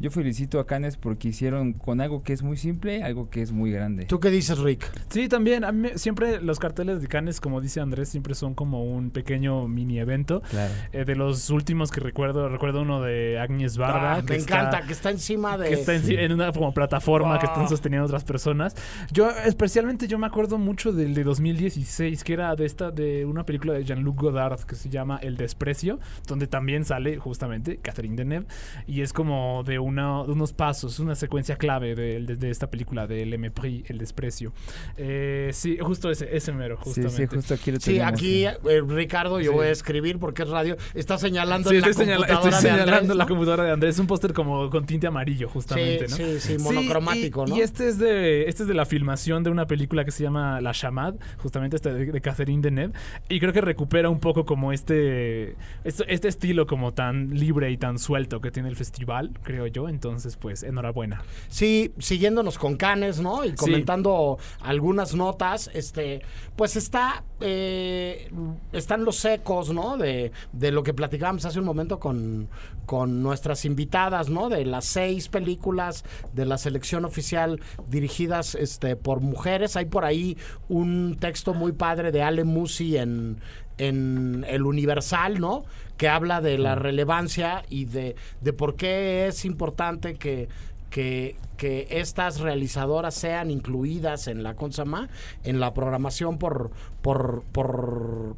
yo 0.00 0.10
felicito 0.10 0.60
a 0.60 0.66
Canes 0.66 0.96
porque 0.96 1.28
hicieron 1.28 1.72
con 1.72 2.00
algo 2.00 2.22
que 2.22 2.32
es 2.32 2.42
muy 2.42 2.56
simple, 2.56 3.02
algo 3.02 3.30
que 3.30 3.42
es 3.42 3.52
muy 3.52 3.70
grande. 3.72 4.04
¿Tú 4.06 4.20
qué 4.20 4.30
dices, 4.30 4.58
Rick? 4.58 4.90
Sí, 5.10 5.28
también. 5.28 5.64
A 5.64 5.72
mí 5.72 5.90
siempre 5.96 6.40
los 6.40 6.58
carteles 6.58 7.00
de 7.02 7.08
Cannes, 7.08 7.40
como 7.40 7.60
dice 7.60 7.80
Andrés, 7.80 8.08
siempre 8.08 8.34
son 8.34 8.54
como 8.54 8.84
un 8.84 9.10
pequeño 9.10 9.66
mini 9.68 9.98
evento. 9.98 10.42
Claro. 10.50 10.72
Eh, 10.92 11.04
de 11.04 11.14
los 11.16 11.50
últimos 11.50 11.90
que 11.90 12.00
recuerdo, 12.00 12.48
recuerdo 12.48 12.82
uno 12.82 13.00
de 13.02 13.38
Agnes 13.38 13.76
Barda. 13.76 14.14
Ah, 14.16 14.22
que 14.22 14.32
me 14.34 14.36
está- 14.36 14.60
encanta, 14.60 14.86
que 14.86 14.92
está 14.92 15.10
encima 15.10 15.58
de... 15.58 15.68
que 15.68 15.74
está 15.74 15.94
en, 15.94 16.10
en 16.18 16.32
una 16.32 16.52
como 16.52 16.72
plataforma 16.72 17.38
que 17.38 17.46
están 17.46 17.64
Ah. 17.64 17.68
sosteniendo 17.68 18.06
otras 18.06 18.24
personas. 18.24 18.74
Yo, 19.12 19.28
especialmente, 19.30 20.06
yo 20.08 20.18
me 20.18 20.26
acuerdo 20.26 20.58
mucho 20.58 20.92
del 20.92 21.14
de 21.14 21.24
2016, 21.24 22.24
que 22.24 22.32
era 22.32 22.54
de 22.56 22.64
esta, 22.66 22.90
de 22.90 23.24
una 23.24 23.44
película 23.44 23.72
de 23.74 23.84
Jean-Luc 23.84 24.20
Godard 24.20 24.60
que 24.60 24.74
se 24.74 24.88
llama 24.88 25.18
El 25.22 25.36
Desprecio, 25.36 25.98
donde 26.26 26.46
también 26.46 26.84
sale 26.84 27.16
justamente 27.18 27.78
Catherine 27.78 28.16
Deneuve, 28.16 28.46
y 28.86 29.00
es 29.02 29.12
como 29.12 29.62
de, 29.64 29.78
una, 29.88 30.22
de 30.24 30.32
unos 30.32 30.52
pasos, 30.52 30.98
una 31.00 31.14
secuencia 31.14 31.56
clave 31.56 31.94
de, 31.94 32.20
de- 32.20 32.36
de 32.36 32.50
esta 32.50 32.70
película, 32.70 33.06
de 33.06 33.26
Le 33.26 33.38
Mépris, 33.38 33.88
El 33.90 33.98
Desprecio. 33.98 34.52
Eh, 34.96 35.50
sí, 35.52 35.78
justo 35.80 36.10
ese, 36.10 36.36
ese 36.36 36.52
mero, 36.52 36.76
Sí, 36.76 36.82
justamente. 37.02 37.16
sí, 37.28 37.36
justo 37.36 37.54
aquí 37.54 37.70
lo 37.72 37.80
Sí, 37.80 38.00
aquí, 38.00 38.44
eh, 38.44 38.56
Ricardo, 38.86 39.40
yo 39.40 39.50
Sí. 39.50 39.56
voy 39.56 39.66
a 39.66 39.70
escribir 39.70 40.18
porque 40.18 40.42
es 40.42 40.48
radio. 40.48 40.76
Está 40.94 41.18
señalando 41.18 41.70
Sí, 41.70 41.76
en 41.76 41.82
la 41.82 41.88
estoy, 41.88 42.06
computadora 42.06 42.36
estoy 42.38 42.50
de 42.50 42.56
señalando 42.76 42.96
Andrés, 42.98 43.16
la 43.16 43.24
¿no? 43.24 43.28
computadora 43.28 43.64
de 43.64 43.70
Andrés. 43.72 43.94
Es 43.94 44.00
un 44.00 44.06
póster 44.06 44.32
como 44.32 44.70
con 44.70 44.86
tinte 44.86 45.06
amarillo, 45.06 45.48
justamente, 45.48 46.08
Sí, 46.08 46.22
¿no? 46.22 46.28
sí, 46.40 46.40
sí, 46.58 46.62
monocromático, 46.62 47.44
y, 47.46 47.50
¿no? 47.50 47.56
Y 47.56 47.60
este 47.60 47.88
es 47.88 47.98
de 47.98 48.48
este 48.48 48.62
es 48.64 48.68
de 48.68 48.74
la 48.74 48.84
filmación 48.86 49.42
de 49.44 49.50
una 49.50 49.66
película 49.66 50.04
que 50.04 50.10
se 50.10 50.22
llama 50.22 50.60
La 50.60 50.72
Chamad, 50.72 51.14
justamente 51.38 51.76
esta 51.76 51.92
de, 51.92 52.06
de 52.06 52.20
Catherine 52.20 52.62
Deneuve. 52.62 52.92
Y 53.28 53.40
creo 53.40 53.52
que 53.52 53.60
recupera 53.60 54.08
un 54.10 54.20
poco 54.20 54.44
como 54.44 54.72
este, 54.72 55.56
este 55.84 56.04
este 56.12 56.28
estilo 56.28 56.66
como 56.66 56.92
tan 56.94 57.30
libre 57.38 57.70
y 57.70 57.76
tan 57.76 57.98
suelto 57.98 58.40
que 58.40 58.50
tiene 58.50 58.68
el 58.68 58.76
festival, 58.76 59.30
creo 59.42 59.66
yo. 59.66 59.77
Entonces, 59.86 60.36
pues, 60.36 60.62
enhorabuena. 60.62 61.22
Sí, 61.48 61.92
siguiéndonos 61.98 62.58
con 62.58 62.76
Canes, 62.76 63.20
¿no? 63.20 63.44
Y 63.44 63.52
comentando 63.52 64.38
algunas 64.60 65.14
notas, 65.14 65.70
este, 65.74 66.22
pues 66.56 66.76
está, 66.76 67.22
eh, 67.40 68.30
están 68.72 69.04
los 69.04 69.22
ecos, 69.26 69.74
¿no? 69.74 69.98
De, 69.98 70.32
de 70.52 70.72
lo 70.72 70.82
que 70.82 70.94
platicábamos 70.94 71.44
hace 71.44 71.58
un 71.58 71.66
momento 71.66 72.00
con, 72.00 72.48
con 72.86 73.22
nuestras 73.22 73.66
invitadas, 73.66 74.30
¿no? 74.30 74.48
De 74.48 74.64
las 74.64 74.86
seis 74.86 75.28
películas 75.28 76.04
de 76.32 76.46
la 76.46 76.56
selección 76.56 77.04
oficial 77.04 77.60
dirigidas 77.88 78.54
este, 78.54 78.96
por 78.96 79.20
mujeres. 79.20 79.76
Hay 79.76 79.84
por 79.84 80.06
ahí 80.06 80.38
un 80.68 81.18
texto 81.20 81.52
muy 81.52 81.72
padre 81.72 82.10
de 82.12 82.22
Ale 82.22 82.44
Musi 82.44 82.96
en, 82.96 83.40
en 83.76 84.44
El 84.48 84.62
Universal, 84.62 85.38
¿no? 85.40 85.64
Que 85.98 86.08
habla 86.08 86.40
de 86.40 86.56
la 86.56 86.74
relevancia 86.76 87.62
y 87.68 87.84
de, 87.84 88.16
de 88.40 88.52
por 88.54 88.76
qué 88.76 89.26
es 89.26 89.44
importante 89.44 90.14
que, 90.14 90.48
que, 90.88 91.36
que 91.58 91.86
estas 91.90 92.40
realizadoras 92.40 93.14
sean 93.14 93.50
incluidas 93.50 94.26
en 94.28 94.42
la 94.42 94.54
Consama, 94.54 95.10
en 95.44 95.60
la 95.60 95.74
programación 95.74 96.38
por, 96.38 96.70
por, 97.02 97.42
por, 97.52 98.36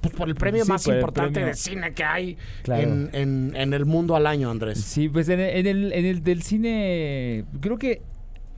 pues, 0.00 0.14
por 0.14 0.28
el 0.28 0.34
premio 0.36 0.64
Sí, 0.64 0.70
más 0.70 0.86
importante 0.86 1.32
premio. 1.32 1.48
de 1.48 1.54
cine 1.54 1.92
que 1.94 2.04
hay 2.04 2.36
Claro. 2.62 2.82
en, 2.82 3.10
en, 3.14 3.56
en 3.56 3.72
el 3.72 3.84
mundo 3.86 4.14
al 4.14 4.26
año, 4.26 4.50
Andrés. 4.50 4.78
Sí, 4.80 5.08
pues 5.08 5.28
en 5.28 5.40
el, 5.40 5.56
en 5.56 5.66
el, 5.66 5.92
en 5.92 6.04
el 6.04 6.22
del 6.22 6.42
cine, 6.42 7.44
creo 7.60 7.78
que 7.78 8.02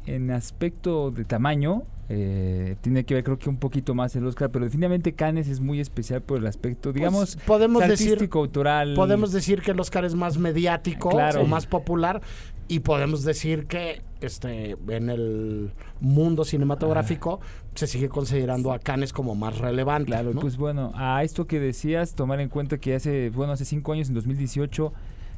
en 0.06 0.30
aspecto 0.32 1.10
de 1.10 1.24
tamaño, 1.24 1.84
eh, 2.12 2.74
tiene 2.80 3.04
que 3.04 3.14
ver 3.14 3.22
creo 3.22 3.38
que 3.38 3.48
un 3.48 3.56
poquito 3.58 3.94
más 3.94 4.16
el 4.16 4.26
Oscar, 4.26 4.50
pero 4.50 4.64
definitivamente 4.64 5.12
Cannes 5.12 5.46
es 5.46 5.60
muy 5.60 5.78
especial 5.78 6.20
por 6.22 6.38
el 6.38 6.46
aspecto, 6.48 6.92
digamos, 6.92 7.36
Pues, 7.36 7.44
podemos 7.46 7.86
decir 7.86 8.08
artístico, 8.14 8.40
autoral. 8.40 8.94
podemos 8.94 9.30
decir 9.30 9.62
que 9.62 9.70
el 9.70 9.78
Oscar 9.78 10.04
es 10.04 10.16
más 10.16 10.36
mediático 10.36 11.08
Claro. 11.10 11.42
o 11.42 11.46
más 11.46 11.66
popular 11.66 12.20
y 12.66 12.80
podemos 12.80 13.22
decir 13.22 13.66
que 13.66 14.02
este 14.20 14.76
en 14.88 15.08
el 15.08 15.70
mundo 16.00 16.44
cinematográfico 16.44 17.38
se 17.76 17.86
sigue 17.86 18.08
considerando 18.08 18.72
a 18.72 18.80
Cannes 18.80 19.12
como 19.12 19.36
más 19.36 19.58
relevante. 19.58 20.06
Claro, 20.08 20.34
¿no? 20.34 20.40
pues 20.40 20.56
bueno, 20.56 20.90
a 20.96 21.22
esto 21.22 21.46
que 21.46 21.60
decías, 21.60 22.14
tomar 22.16 22.40
en 22.40 22.48
cuenta 22.48 22.78
que 22.78 22.96
hace, 22.96 23.30
bueno, 23.30 23.52
hace 23.52 23.64
cinco 23.64 23.92
años, 23.92 24.08
en 24.08 24.14
2018, 24.14 24.92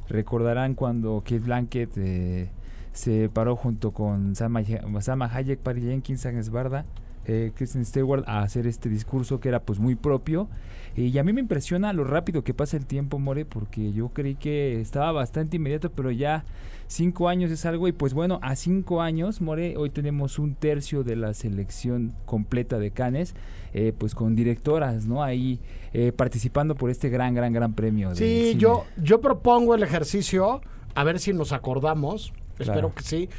recordarán 0.09 0.73
cuando 0.73 1.21
Kate 1.21 1.39
Blanket 1.39 1.89
eh, 1.97 2.49
se 2.93 3.29
paró 3.29 3.55
junto 3.55 3.91
con 3.91 4.35
Salma 4.35 4.59
Hayek, 4.59 5.59
Patty 5.59 5.81
Jenkins, 5.81 6.25
Agnes 6.25 6.49
Barda, 6.49 6.85
eh, 7.25 7.51
Kristen 7.55 7.85
Stewart 7.85 8.23
a 8.27 8.41
hacer 8.41 8.67
este 8.67 8.89
discurso 8.89 9.39
que 9.39 9.49
era 9.49 9.61
pues 9.61 9.79
muy 9.79 9.95
propio. 9.95 10.47
Eh, 10.95 11.03
y 11.03 11.17
a 11.17 11.23
mí 11.23 11.33
me 11.33 11.41
impresiona 11.41 11.91
lo 11.93 12.03
rápido 12.03 12.43
que 12.43 12.53
pasa 12.53 12.77
el 12.77 12.85
tiempo, 12.85 13.19
More, 13.19 13.45
porque 13.45 13.91
yo 13.93 14.09
creí 14.09 14.35
que 14.35 14.79
estaba 14.79 15.11
bastante 15.11 15.57
inmediato, 15.57 15.91
pero 15.91 16.11
ya 16.11 16.43
cinco 16.87 17.29
años 17.29 17.51
es 17.51 17.65
algo. 17.65 17.87
Y 17.87 17.91
pues 17.91 18.13
bueno, 18.13 18.39
a 18.41 18.55
cinco 18.55 19.01
años, 19.01 19.41
More, 19.41 19.75
hoy 19.77 19.89
tenemos 19.89 20.37
un 20.37 20.55
tercio 20.55 21.03
de 21.03 21.15
la 21.15 21.33
selección 21.33 22.13
completa 22.25 22.77
de 22.77 22.91
Cannes, 22.91 23.35
eh, 23.73 23.93
pues 23.97 24.13
con 24.13 24.35
directoras, 24.35 25.07
¿no? 25.07 25.23
Ahí 25.23 25.59
eh, 25.93 26.11
participando 26.11 26.75
por 26.75 26.89
este 26.89 27.09
gran, 27.09 27.33
gran, 27.33 27.53
gran 27.53 27.73
premio. 27.73 28.13
Sí, 28.15 28.55
yo, 28.57 28.85
yo 29.01 29.19
propongo 29.19 29.73
el 29.73 29.83
ejercicio, 29.83 30.61
a 30.93 31.03
ver 31.03 31.19
si 31.19 31.33
nos 31.33 31.53
acordamos, 31.53 32.33
espero 32.59 32.93
que 32.93 33.03
sí, 33.03 33.29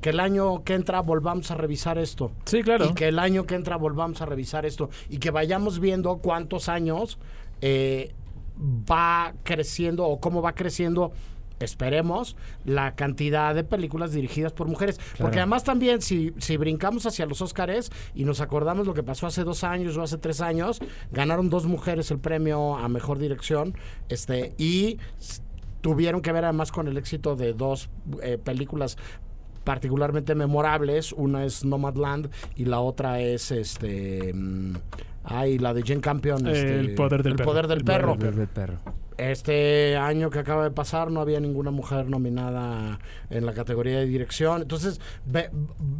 que 0.00 0.10
el 0.10 0.20
año 0.20 0.64
que 0.64 0.74
entra 0.74 1.00
volvamos 1.00 1.50
a 1.50 1.54
revisar 1.54 1.98
esto. 1.98 2.32
Sí, 2.44 2.62
claro. 2.62 2.86
Y 2.86 2.94
que 2.94 3.08
el 3.08 3.18
año 3.18 3.46
que 3.46 3.54
entra 3.54 3.76
volvamos 3.76 4.20
a 4.22 4.26
revisar 4.26 4.66
esto. 4.66 4.90
Y 5.08 5.18
que 5.18 5.30
vayamos 5.30 5.80
viendo 5.80 6.18
cuántos 6.18 6.68
años 6.68 7.18
eh, 7.60 8.14
va 8.58 9.34
creciendo 9.42 10.06
o 10.06 10.20
cómo 10.20 10.42
va 10.42 10.54
creciendo. 10.54 11.12
Esperemos 11.60 12.36
la 12.64 12.94
cantidad 12.94 13.52
de 13.52 13.64
películas 13.64 14.12
dirigidas 14.12 14.52
por 14.52 14.68
mujeres. 14.68 15.00
Porque 15.18 15.38
además 15.38 15.64
también 15.64 16.00
si, 16.02 16.32
si 16.38 16.56
brincamos 16.56 17.04
hacia 17.04 17.26
los 17.26 17.42
Óscares 17.42 17.90
y 18.14 18.24
nos 18.24 18.40
acordamos 18.40 18.86
lo 18.86 18.94
que 18.94 19.02
pasó 19.02 19.26
hace 19.26 19.42
dos 19.42 19.64
años 19.64 19.96
o 19.96 20.02
hace 20.02 20.18
tres 20.18 20.40
años, 20.40 20.78
ganaron 21.10 21.50
dos 21.50 21.66
mujeres 21.66 22.12
el 22.12 22.20
premio 22.20 22.76
a 22.76 22.88
mejor 22.88 23.18
dirección. 23.18 23.76
Este, 24.08 24.54
y 24.56 24.98
tuvieron 25.80 26.22
que 26.22 26.32
ver 26.32 26.44
además 26.44 26.72
con 26.72 26.88
el 26.88 26.96
éxito 26.96 27.36
de 27.36 27.52
dos 27.52 27.88
eh, 28.22 28.38
películas 28.38 28.96
particularmente 29.64 30.34
memorables. 30.34 31.12
Una 31.12 31.44
es 31.44 31.64
Nomadland 31.64 32.30
y 32.56 32.64
la 32.64 32.80
otra 32.80 33.20
es 33.20 33.50
este. 33.50 34.34
Ay, 35.30 35.58
la 35.58 35.74
de 35.74 35.82
Jane 35.82 36.00
Campion. 36.00 36.46
Eh, 36.46 36.52
este, 36.52 36.80
El 36.80 36.94
poder 36.94 37.22
del 37.22 37.32
El 37.32 37.36
perro. 37.38 37.50
poder 37.50 37.66
del 37.68 37.78
El 37.78 37.84
perro. 37.84 38.16
Ver 38.16 38.34
del 38.34 38.48
perro. 38.48 38.78
Este 39.18 39.96
año 39.96 40.30
que 40.30 40.38
acaba 40.38 40.62
de 40.62 40.70
pasar 40.70 41.10
no 41.10 41.20
había 41.20 41.40
ninguna 41.40 41.72
mujer 41.72 42.08
nominada 42.08 43.00
en 43.30 43.44
la 43.46 43.52
categoría 43.52 43.98
de 43.98 44.06
dirección. 44.06 44.62
Entonces, 44.62 45.00
ve- 45.26 45.50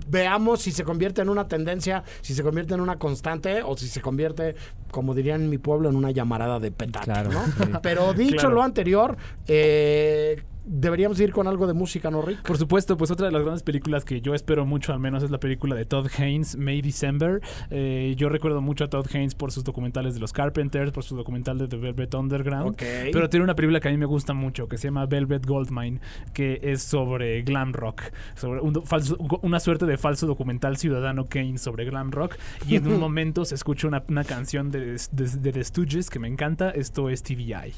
veamos 0.08 0.62
si 0.62 0.70
se 0.70 0.84
convierte 0.84 1.20
en 1.20 1.28
una 1.28 1.48
tendencia, 1.48 2.04
si 2.20 2.32
se 2.32 2.44
convierte 2.44 2.74
en 2.74 2.80
una 2.80 2.96
constante 3.00 3.62
o 3.64 3.76
si 3.76 3.88
se 3.88 4.00
convierte, 4.00 4.54
como 4.92 5.14
dirían 5.16 5.42
en 5.42 5.50
mi 5.50 5.58
pueblo, 5.58 5.88
en 5.88 5.96
una 5.96 6.12
llamarada 6.12 6.60
de 6.60 6.70
petate. 6.70 7.06
Claro, 7.06 7.32
¿no? 7.32 7.44
sí. 7.44 7.72
Pero 7.82 8.14
dicho 8.14 8.36
Claro. 8.36 8.54
lo 8.54 8.62
anterior, 8.62 9.16
eh, 9.48 10.40
deberíamos 10.68 11.18
ir 11.20 11.32
con 11.32 11.46
algo 11.48 11.66
de 11.66 11.72
música, 11.72 12.10
¿no, 12.10 12.22
Rick? 12.22 12.42
Por 12.42 12.58
supuesto, 12.58 12.96
pues 12.96 13.10
otra 13.10 13.26
de 13.26 13.32
las 13.32 13.42
grandes 13.42 13.62
películas 13.62 14.04
que 14.04 14.20
yo 14.20 14.34
espero 14.34 14.66
mucho, 14.66 14.92
al 14.92 14.98
menos, 15.00 15.22
es 15.22 15.30
la 15.30 15.38
película 15.40 15.74
de 15.74 15.84
Todd 15.84 16.06
Haynes, 16.18 16.56
May 16.56 16.82
December. 16.82 17.40
Eh, 17.70 18.14
yo 18.16 18.28
recuerdo 18.28 18.60
mucho 18.60 18.84
a 18.84 18.88
Todd 18.88 19.06
Haynes 19.14 19.34
por 19.34 19.50
sus 19.52 19.64
documentales 19.64 20.14
de 20.14 20.20
los 20.20 20.32
Carpenters, 20.32 20.92
por 20.92 21.04
su 21.04 21.16
documental 21.16 21.58
de 21.58 21.68
The 21.68 21.76
Velvet 21.76 22.14
Underground. 22.14 22.76
Pero 23.12 23.28
tiene 23.28 23.44
una 23.44 23.54
película 23.54 23.80
que 23.80 23.88
a 23.88 23.90
mí 23.90 23.96
me 23.96 24.06
gusta 24.06 24.34
mucho, 24.34 24.68
que 24.68 24.78
se 24.78 24.88
llama 24.88 25.06
Velvet 25.06 25.46
Goldmine, 25.46 26.00
que 26.32 26.60
es 26.62 26.82
sobre 26.82 27.42
glam 27.42 27.72
rock, 27.72 28.02
sobre 28.34 28.60
un 28.60 28.72
do- 28.74 28.82
falso- 28.84 29.16
una 29.42 29.60
suerte 29.60 29.86
de 29.86 29.96
falso 29.96 30.26
documental 30.26 30.76
ciudadano 30.76 31.24
Kane 31.26 31.58
sobre 31.58 31.84
glam 31.86 32.10
rock. 32.10 32.36
Y 32.66 32.76
en 32.76 32.86
un 32.86 33.00
momento 33.00 33.44
se 33.44 33.54
escucha 33.54 33.88
una, 33.88 34.02
una 34.08 34.24
canción 34.24 34.70
de, 34.70 34.96
de, 35.12 35.24
de 35.40 35.52
The 35.52 35.64
Stooges 35.64 36.10
que 36.10 36.18
me 36.18 36.28
encanta. 36.28 36.70
Esto 36.70 37.08
es 37.08 37.22
TVI. 37.22 37.72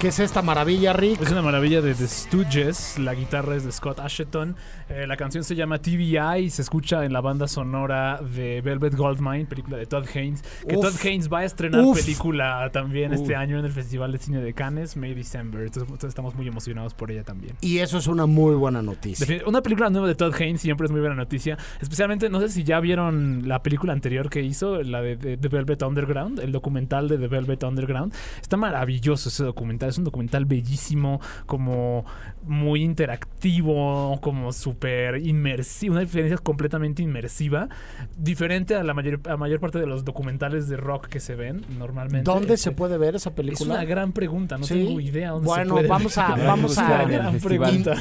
¿Qué 0.00 0.08
es 0.08 0.20
esta 0.20 0.42
maravilla, 0.42 0.92
Rick? 0.92 1.20
Es 1.22 1.32
una 1.32 1.42
maravilla 1.42 1.80
de 1.80 1.92
The 1.92 2.06
Stooges. 2.06 3.00
La 3.00 3.14
guitarra 3.14 3.56
es 3.56 3.64
de 3.64 3.72
Scott 3.72 3.98
Asheton. 3.98 4.54
Eh, 4.88 5.08
la 5.08 5.16
canción 5.16 5.42
se 5.42 5.56
llama 5.56 5.80
TVI 5.80 6.38
y 6.44 6.50
se 6.50 6.62
escucha 6.62 7.04
en 7.04 7.12
la 7.12 7.20
banda 7.20 7.48
sonora 7.48 8.20
de 8.22 8.60
Velvet 8.60 8.94
Goldmine, 8.94 9.46
película 9.46 9.76
de 9.76 9.86
Todd 9.86 10.04
Haynes. 10.14 10.42
Que 10.68 10.76
Uf. 10.76 10.84
Todd 10.84 10.94
Haynes 11.04 11.28
va 11.28 11.40
a 11.40 11.44
estrenar 11.44 11.80
Uf. 11.80 12.00
película 12.00 12.70
también 12.72 13.12
este 13.12 13.34
año 13.34 13.58
en 13.58 13.64
el 13.64 13.72
Festival 13.72 14.12
de 14.12 14.18
Cine 14.18 14.40
de 14.40 14.54
Cannes, 14.54 14.96
May 14.96 15.14
December. 15.14 15.62
Entonces, 15.62 15.82
entonces 15.82 16.10
estamos 16.10 16.36
muy 16.36 16.46
emocionados 16.46 16.94
por 16.94 17.10
ella 17.10 17.24
también. 17.24 17.56
Y 17.60 17.78
eso 17.78 17.98
es 17.98 18.06
una 18.06 18.26
muy 18.26 18.54
buena 18.54 18.80
noticia. 18.82 19.26
Una 19.46 19.62
película 19.62 19.90
nueva 19.90 20.06
de 20.06 20.14
Todd 20.14 20.32
Haynes 20.40 20.60
siempre 20.60 20.84
es 20.84 20.92
muy 20.92 21.00
buena 21.00 21.16
noticia. 21.16 21.58
Especialmente, 21.80 22.28
no 22.30 22.38
sé 22.38 22.50
si 22.50 22.62
ya 22.62 22.78
vieron 22.78 23.48
la 23.48 23.64
película 23.64 23.94
anterior 23.94 24.30
que 24.30 24.42
hizo, 24.42 24.80
la 24.80 25.02
de- 25.02 25.16
The 25.36 25.48
Velvet 25.48 25.82
Underground, 25.82 26.38
el 26.38 26.52
documental 26.52 27.08
de 27.08 27.18
The 27.18 27.26
Velvet 27.26 27.64
Underground. 27.64 28.14
Está 28.40 28.56
maravilloso 28.56 29.28
ese 29.28 29.42
documental. 29.42 29.87
Es 29.88 29.98
un 29.98 30.04
documental 30.04 30.44
bellísimo, 30.44 31.20
como 31.46 32.04
muy 32.44 32.82
interactivo, 32.82 34.18
como 34.20 34.52
súper 34.52 35.18
inmersivo. 35.26 35.92
Una 35.94 36.02
experiencia 36.02 36.38
completamente 36.38 37.02
inmersiva. 37.02 37.68
Diferente 38.16 38.74
a 38.74 38.82
la 38.82 38.94
mayor, 38.94 39.20
a 39.28 39.36
mayor 39.36 39.60
parte 39.60 39.78
de 39.78 39.86
los 39.86 40.04
documentales 40.04 40.68
de 40.68 40.76
rock 40.76 41.06
que 41.08 41.20
se 41.20 41.34
ven 41.34 41.64
normalmente. 41.78 42.22
¿Dónde 42.30 42.54
Este, 42.54 42.70
se 42.70 42.72
puede 42.72 42.98
ver 42.98 43.16
esa 43.16 43.30
Es 43.30 43.36
película? 43.36 43.74
una 43.74 43.84
gran 43.84 44.12
pregunta. 44.12 44.58
No 44.58 44.64
Sí. 44.64 44.74
tengo 44.74 45.00
idea 45.00 45.30
dónde 45.30 45.48
se 45.48 45.54
Bueno, 45.54 45.74
puede 45.74 45.88
vamos 45.88 46.16
ver. 46.16 46.24
a, 46.24 46.36
vamos 46.46 46.78
a 46.78 47.04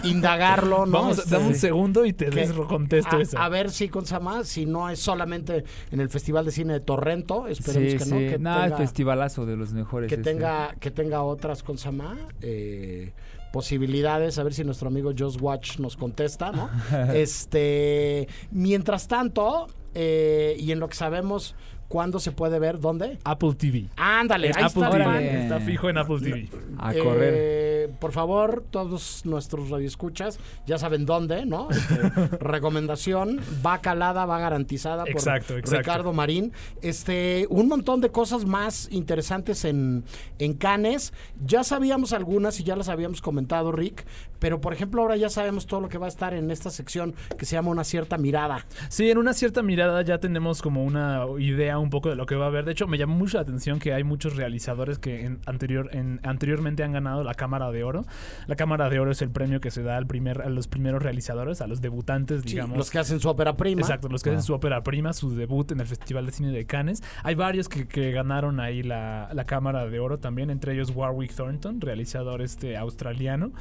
indagarlo, 0.03 0.85
¿no? 0.85 0.91
Vamos, 0.91 1.19
Este, 1.19 1.31
dame 1.35 1.47
un 1.47 1.55
segundo 1.55 2.05
y 2.05 2.13
te 2.13 2.29
des- 2.29 2.51
contesto 2.51 3.17
a, 3.17 3.21
eso. 3.21 3.37
a 3.37 3.49
ver 3.49 3.71
si 3.71 3.89
con 3.89 4.05
Samá, 4.05 4.43
si 4.43 4.65
no 4.65 4.89
es 4.89 4.99
solamente 4.99 5.63
en 5.91 5.99
el 5.99 6.09
Festival 6.09 6.45
de 6.45 6.51
Cine 6.51 6.73
de 6.73 6.79
Torrento, 6.79 7.47
esperemos 7.47 7.91
Sí, 7.91 7.97
que 7.97 8.03
sí. 8.05 8.11
no, 8.11 8.17
que 8.17 8.39
Nada, 8.39 8.63
el 8.65 8.71
tenga, 8.71 8.77
festivalazo 8.77 9.45
de 9.45 9.55
los 9.57 9.73
mejores. 9.73 10.09
que 10.09 10.15
este. 10.15 10.31
tenga, 10.33 10.75
que 10.79 10.91
tenga 10.91 11.21
otras 11.23 11.63
con 11.63 11.76
Samá, 11.77 12.17
eh, 12.41 13.13
posibilidades, 13.51 14.37
a 14.37 14.43
ver 14.43 14.53
si 14.53 14.63
nuestro 14.63 14.87
amigo 14.87 15.11
Just 15.17 15.41
Watch 15.41 15.79
nos 15.79 15.97
contesta, 15.97 16.51
¿no? 16.51 16.69
este, 17.13 18.27
mientras 18.51 19.07
tanto, 19.07 19.67
eh, 19.93 20.55
y 20.59 20.71
en 20.71 20.79
lo 20.79 20.89
que 20.89 20.95
sabemos 20.95 21.55
cuándo 21.87 22.19
se 22.19 22.31
puede 22.31 22.59
ver, 22.59 22.79
¿dónde? 22.79 23.17
Apple 23.23 23.53
TV. 23.55 23.87
Ándale, 23.95 24.47
ahí 24.49 24.63
Apple 24.63 24.83
está, 24.83 24.89
TV. 24.91 25.43
Está 25.43 25.59
fijo 25.61 25.89
en 25.89 25.97
Apple 25.97 26.19
TV. 26.19 26.49
A 26.77 26.93
Eh, 26.93 27.76
por 27.99 28.11
favor, 28.11 28.63
todos 28.69 29.25
nuestros 29.25 29.69
radioescuchas 29.69 30.39
ya 30.65 30.77
saben 30.77 31.05
dónde, 31.05 31.45
¿no? 31.45 31.69
Este, 31.69 31.95
recomendación, 32.39 33.39
va 33.65 33.79
calada, 33.81 34.25
va 34.25 34.39
garantizada 34.39 35.03
por 35.03 35.11
Exacto, 35.11 35.57
exacto. 35.57 35.77
Ricardo 35.77 36.13
Marín. 36.13 36.51
Este, 36.81 37.47
un 37.49 37.67
montón 37.67 38.01
de 38.01 38.09
cosas 38.09 38.45
más 38.45 38.87
interesantes 38.91 39.65
en, 39.65 40.03
en 40.39 40.53
Canes. 40.53 41.13
Ya 41.45 41.63
sabíamos 41.63 42.13
algunas 42.13 42.59
y 42.59 42.63
ya 42.63 42.75
las 42.75 42.89
habíamos 42.89 43.21
comentado, 43.21 43.71
Rick, 43.71 44.05
pero 44.39 44.61
por 44.61 44.73
ejemplo 44.73 45.01
ahora 45.01 45.15
ya 45.15 45.29
sabemos 45.29 45.65
todo 45.67 45.81
lo 45.81 45.89
que 45.89 45.97
va 45.97 46.05
a 46.05 46.09
estar 46.09 46.33
en 46.33 46.51
esta 46.51 46.69
sección 46.69 47.13
que 47.37 47.45
se 47.45 47.55
llama 47.55 47.69
Una 47.71 47.83
cierta 47.83 48.17
mirada. 48.17 48.65
Sí, 48.89 49.09
en 49.09 49.17
una 49.17 49.33
cierta 49.33 49.63
mirada 49.63 50.01
ya 50.01 50.19
tenemos 50.19 50.61
como 50.61 50.83
una 50.83 51.25
idea 51.39 51.77
un 51.79 51.89
poco 51.89 52.09
de 52.09 52.15
lo 52.15 52.25
que 52.25 52.35
va 52.35 52.45
a 52.45 52.47
haber. 52.47 52.65
De 52.65 52.71
hecho, 52.71 52.87
me 52.87 52.97
llamó 52.97 53.15
mucho 53.15 53.37
la 53.37 53.41
atención 53.43 53.79
que 53.79 53.93
hay 53.93 54.03
muchos 54.03 54.35
realizadores 54.35 54.99
que 54.99 55.25
en 55.25 55.39
anterior, 55.45 55.89
en, 55.93 56.19
anteriormente 56.23 56.83
han 56.83 56.91
ganado 56.91 57.23
la 57.23 57.33
Cámara 57.33 57.71
de 57.71 57.83
Oro. 57.83 58.05
La 58.47 58.55
Cámara 58.55 58.89
de 58.89 58.99
Oro 58.99 59.11
es 59.11 59.21
el 59.21 59.29
premio 59.29 59.59
que 59.59 59.71
se 59.71 59.83
da 59.83 59.97
al 59.97 60.07
primer, 60.07 60.41
a 60.41 60.49
los 60.49 60.67
primeros 60.67 61.01
realizadores, 61.01 61.61
a 61.61 61.67
los 61.67 61.81
debutantes, 61.81 62.41
Sí, 62.43 62.49
digamos. 62.51 62.77
los 62.77 62.91
que 62.91 62.99
hacen 62.99 63.19
su 63.19 63.29
ópera 63.29 63.55
prima. 63.57 63.81
Exacto, 63.81 64.07
los 64.09 64.23
que 64.23 64.29
hacen 64.31 64.43
su 64.43 64.53
ópera 64.53 64.83
prima, 64.83 65.13
su 65.13 65.35
debut 65.35 65.71
en 65.71 65.79
el 65.79 65.87
Festival 65.87 66.25
de 66.25 66.31
Cine 66.31 66.51
de 66.51 66.65
Cannes. 66.65 67.01
Hay 67.23 67.35
varios 67.35 67.69
que, 67.69 67.87
que 67.87 68.11
ganaron 68.11 68.59
ahí 68.59 68.83
la, 68.83 69.29
la 69.33 69.45
Cámara 69.45 69.85
de 69.87 69.99
Oro 69.99 70.19
también, 70.19 70.49
entre 70.49 70.73
ellos 70.73 70.91
Warwick 70.93 71.33
Thornton, 71.33 71.81
realizador 71.81 72.41
este 72.41 72.77
australiano. 72.77 73.51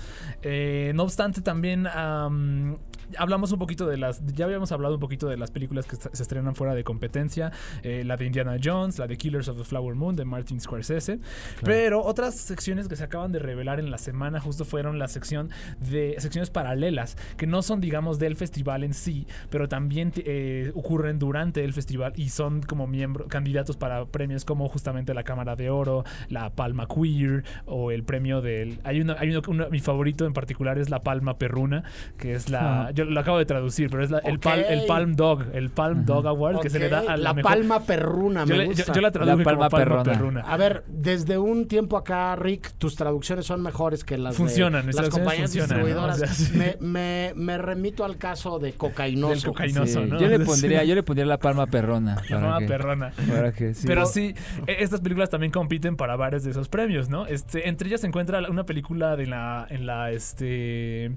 Eh, 0.42 0.65
no 0.94 1.02
obstante, 1.02 1.40
también 1.40 1.86
am, 1.86 2.78
hablamos 3.18 3.52
un 3.52 3.58
poquito 3.58 3.86
de 3.86 3.96
las. 3.96 4.24
Ya 4.34 4.44
habíamos 4.46 4.72
hablado 4.72 4.94
un 4.94 5.00
poquito 5.00 5.28
de 5.28 5.36
las 5.36 5.50
películas 5.50 5.86
que 5.86 5.96
se 5.96 6.22
estrenan 6.22 6.54
fuera 6.54 6.74
de 6.74 6.82
competencia: 6.84 7.52
eh, 7.82 8.02
la 8.04 8.16
de 8.16 8.26
Indiana 8.26 8.56
Jones, 8.62 8.98
la 8.98 9.06
de 9.06 9.16
Killers 9.16 9.48
of 9.48 9.58
the 9.58 9.64
Flower 9.64 9.94
Moon 9.94 10.16
de 10.16 10.24
Martin 10.24 10.60
Scorsese. 10.60 11.18
Pero 11.62 12.02
otras 12.02 12.34
secciones 12.36 12.88
que 12.88 12.96
se 12.96 13.04
acaban 13.04 13.32
de 13.32 13.38
revelar 13.38 13.80
en 13.80 13.90
la 13.90 13.98
semana 13.98 14.40
justo 14.40 14.64
fueron 14.64 14.98
la 14.98 15.08
sección 15.08 15.50
de 15.78 16.16
secciones 16.18 16.50
paralelas, 16.50 17.16
que 17.36 17.46
no 17.46 17.62
son, 17.62 17.80
digamos, 17.80 18.18
del 18.18 18.36
festival 18.36 18.82
en 18.82 18.94
sí, 18.94 19.26
pero 19.50 19.68
también 19.68 20.12
eh, 20.16 20.72
ocurren 20.74 21.18
durante 21.18 21.64
el 21.64 21.72
festival 21.72 22.12
y 22.16 22.30
son 22.30 22.62
como 22.62 22.86
miembros, 22.86 23.28
candidatos 23.28 23.76
para 23.76 24.06
premios 24.06 24.44
como 24.44 24.68
justamente 24.68 25.14
la 25.14 25.22
Cámara 25.22 25.54
de 25.56 25.70
Oro, 25.70 26.04
la 26.28 26.50
Palma 26.54 26.86
Queer 26.88 27.44
o 27.66 27.90
el 27.90 28.02
premio 28.04 28.40
del... 28.40 28.78
Hay 28.84 29.00
uno, 29.00 29.14
hay 29.18 29.30
uno, 29.30 29.42
uno- 29.48 29.68
mi 29.70 29.80
favorito 29.80 30.26
en 30.26 30.32
particular 30.32 30.55
es 30.78 30.90
la 30.90 31.00
Palma 31.00 31.38
Perruna, 31.38 31.84
que 32.18 32.34
es 32.34 32.48
la... 32.50 32.90
Yo 32.94 33.04
lo 33.04 33.18
acabo 33.20 33.38
de 33.38 33.46
traducir, 33.46 33.90
pero 33.90 34.02
es 34.04 34.10
la- 34.10 34.18
el, 34.18 34.40
pal- 34.40 34.64
el. 34.68 34.86
Palm 34.86 35.14
Dog, 35.16 35.44
el 35.52 35.70
Palm 35.70 36.04
Dog 36.04 36.26
Award 36.26 36.60
que 36.60 36.70
se 36.70 36.78
le 36.78 36.88
da 36.88 37.00
a 37.00 37.02
la, 37.04 37.16
la 37.16 37.34
mejor- 37.34 37.50
palma 37.52 37.80
perruna, 37.80 38.44
Yo, 38.44 38.54
me 38.54 38.58
le- 38.58 38.64
yo- 38.66 38.70
gusta. 38.72 38.92
yo 38.92 39.00
la 39.00 39.10
traduje 39.10 39.30
La 39.30 39.32
como 39.34 39.44
palma 39.44 39.68
Palma 39.68 39.84
perruna. 39.84 40.12
Perruna. 40.12 40.40
A 40.42 40.56
ver, 40.56 40.84
desde 40.88 41.38
un 41.38 41.66
tiempo 41.68 41.96
acá, 41.96 42.34
Rick, 42.36 42.72
tus 42.78 42.94
traducciones 42.96 43.46
son 43.46 43.62
mejores 43.62 44.04
que 44.04 44.16
las 44.18 44.36
Funcionan, 44.36 44.82
de 44.82 44.86
las 44.92 44.96
traducciones 44.96 45.24
compañías 45.28 45.50
funcionan, 45.50 45.68
¿no? 45.80 45.86
distribuidoras. 45.86 46.16
O 46.16 46.18
sea, 46.26 46.46
sí. 46.46 46.56
me, 46.56 46.76
me- 46.80 47.32
me 47.34 47.58
remito 47.58 48.04
al 48.04 48.16
caso 48.16 48.58
de 48.58 48.72
cocainoso. 48.74 49.34
Del 49.34 49.44
cocainoso, 49.44 50.02
Sí, 50.02 50.08
¿no? 50.10 50.18
Yo 50.20 50.28
le 50.28 50.38
pondría, 50.44 50.84
yo 50.84 50.94
le 50.94 51.02
pondría 51.02 51.26
la 51.26 51.38
palma 51.38 51.66
perrona. 51.66 52.16
La 52.28 52.40
Palma 52.40 52.58
que- 52.60 52.66
Perrona. 52.66 53.12
para 53.28 53.52
que 53.52 53.74
sí. 53.74 53.86
Pero 53.86 54.06
sí, 54.06 54.34
e- 54.66 54.76
estas 54.82 55.00
películas 55.00 55.30
también 55.30 55.50
compiten 55.52 55.96
para 55.96 56.16
varios 56.16 56.44
de 56.44 56.50
esos 56.50 56.68
premios, 56.68 57.08
¿no? 57.08 57.26
Este, 57.26 57.68
entre 57.68 57.88
ellas 57.88 58.00
se 58.00 58.06
encuentra 58.06 58.40
una 58.48 58.64
película 58.64 59.16
de 59.16 59.26
la, 59.26 59.66
en 59.70 59.86
la, 59.86 60.10
este... 60.12 60.45
Este. 60.46 61.10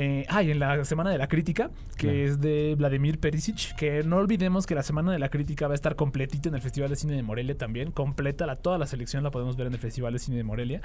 Eh, 0.00 0.24
ah, 0.28 0.44
y 0.44 0.52
en 0.52 0.60
la 0.60 0.84
Semana 0.84 1.10
de 1.10 1.18
la 1.18 1.26
Crítica, 1.26 1.70
que 1.96 2.06
Claro. 2.06 2.16
es 2.18 2.40
de 2.40 2.76
Vladimir 2.78 3.18
Perisic, 3.18 3.74
que 3.74 4.04
no 4.04 4.18
olvidemos 4.18 4.64
que 4.64 4.76
la 4.76 4.84
Semana 4.84 5.10
de 5.10 5.18
la 5.18 5.28
Crítica 5.28 5.66
va 5.66 5.72
a 5.72 5.74
estar 5.74 5.96
completita 5.96 6.48
en 6.48 6.54
el 6.54 6.60
Festival 6.62 6.88
de 6.90 6.94
Cine 6.94 7.14
de 7.16 7.24
Morelia 7.24 7.56
también, 7.58 7.90
completa, 7.90 8.46
la, 8.46 8.54
toda 8.54 8.78
la 8.78 8.86
selección 8.86 9.24
la 9.24 9.32
podemos 9.32 9.56
ver 9.56 9.66
en 9.66 9.72
el 9.72 9.80
Festival 9.80 10.12
de 10.12 10.20
Cine 10.20 10.36
de 10.36 10.44
Morelia, 10.44 10.82